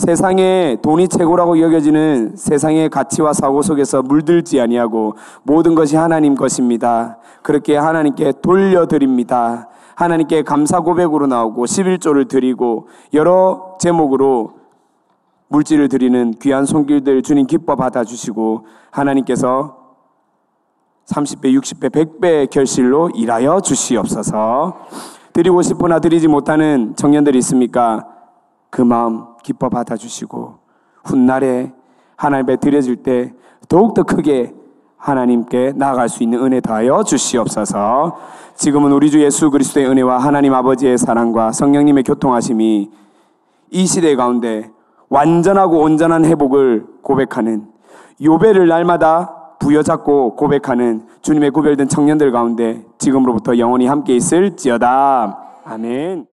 세상에 0.00 0.78
돈이 0.80 1.08
최고라고 1.08 1.60
여겨지는 1.60 2.34
세상의 2.34 2.88
가치와 2.88 3.34
사고 3.34 3.60
속에서 3.60 4.00
물들지 4.00 4.58
아니하고 4.58 5.16
모든 5.42 5.74
것이 5.74 5.94
하나님 5.94 6.34
것입니다. 6.34 7.18
그렇게 7.42 7.76
하나님께 7.76 8.32
돌려드립니다. 8.40 9.68
하나님께 9.94 10.40
감사 10.42 10.80
고백으로 10.80 11.26
나오고 11.26 11.66
11조를 11.66 12.28
드리고 12.28 12.88
여러 13.12 13.76
제목으로 13.78 14.54
물질을 15.48 15.90
드리는 15.90 16.32
귀한 16.40 16.64
손길들 16.64 17.20
주님 17.20 17.46
기뻐 17.46 17.76
받아주시고 17.76 18.64
하나님께서 18.90 19.76
30배, 21.08 21.54
60배, 21.60 21.90
100배의 21.90 22.48
결실로 22.48 23.10
일하여 23.10 23.60
주시옵소서. 23.60 24.78
드리고 25.34 25.60
싶으나 25.60 25.98
드리지 25.98 26.26
못하는 26.26 26.94
청년들이 26.96 27.36
있습니까? 27.40 28.06
그 28.70 28.80
마음 28.80 29.29
기뻐 29.42 29.68
받아주시고 29.68 30.58
훗날에 31.04 31.72
하나님 32.16 32.44
앞에 32.44 32.56
드려질 32.56 32.96
때 32.96 33.32
더욱더 33.68 34.02
크게 34.02 34.54
하나님께 34.96 35.72
나아갈 35.76 36.08
수 36.08 36.22
있는 36.22 36.44
은혜 36.44 36.60
더하여 36.60 37.02
주시옵소서. 37.02 38.18
지금은 38.54 38.92
우리 38.92 39.10
주 39.10 39.22
예수 39.22 39.50
그리스도의 39.50 39.86
은혜와 39.86 40.18
하나님 40.18 40.52
아버지의 40.52 40.98
사랑과 40.98 41.52
성령님의 41.52 42.04
교통하심이 42.04 42.90
이 43.70 43.86
시대 43.86 44.14
가운데 44.16 44.70
완전하고 45.08 45.78
온전한 45.78 46.24
회복을 46.24 46.86
고백하는 47.02 47.66
요배를 48.22 48.68
날마다 48.68 49.36
부여잡고 49.58 50.36
고백하는 50.36 51.06
주님의 51.22 51.50
구별된 51.50 51.88
청년들 51.88 52.32
가운데 52.32 52.84
지금으로부터 52.98 53.58
영원히 53.58 53.86
함께 53.86 54.14
있을지어다. 54.14 55.38
아멘. 55.64 56.26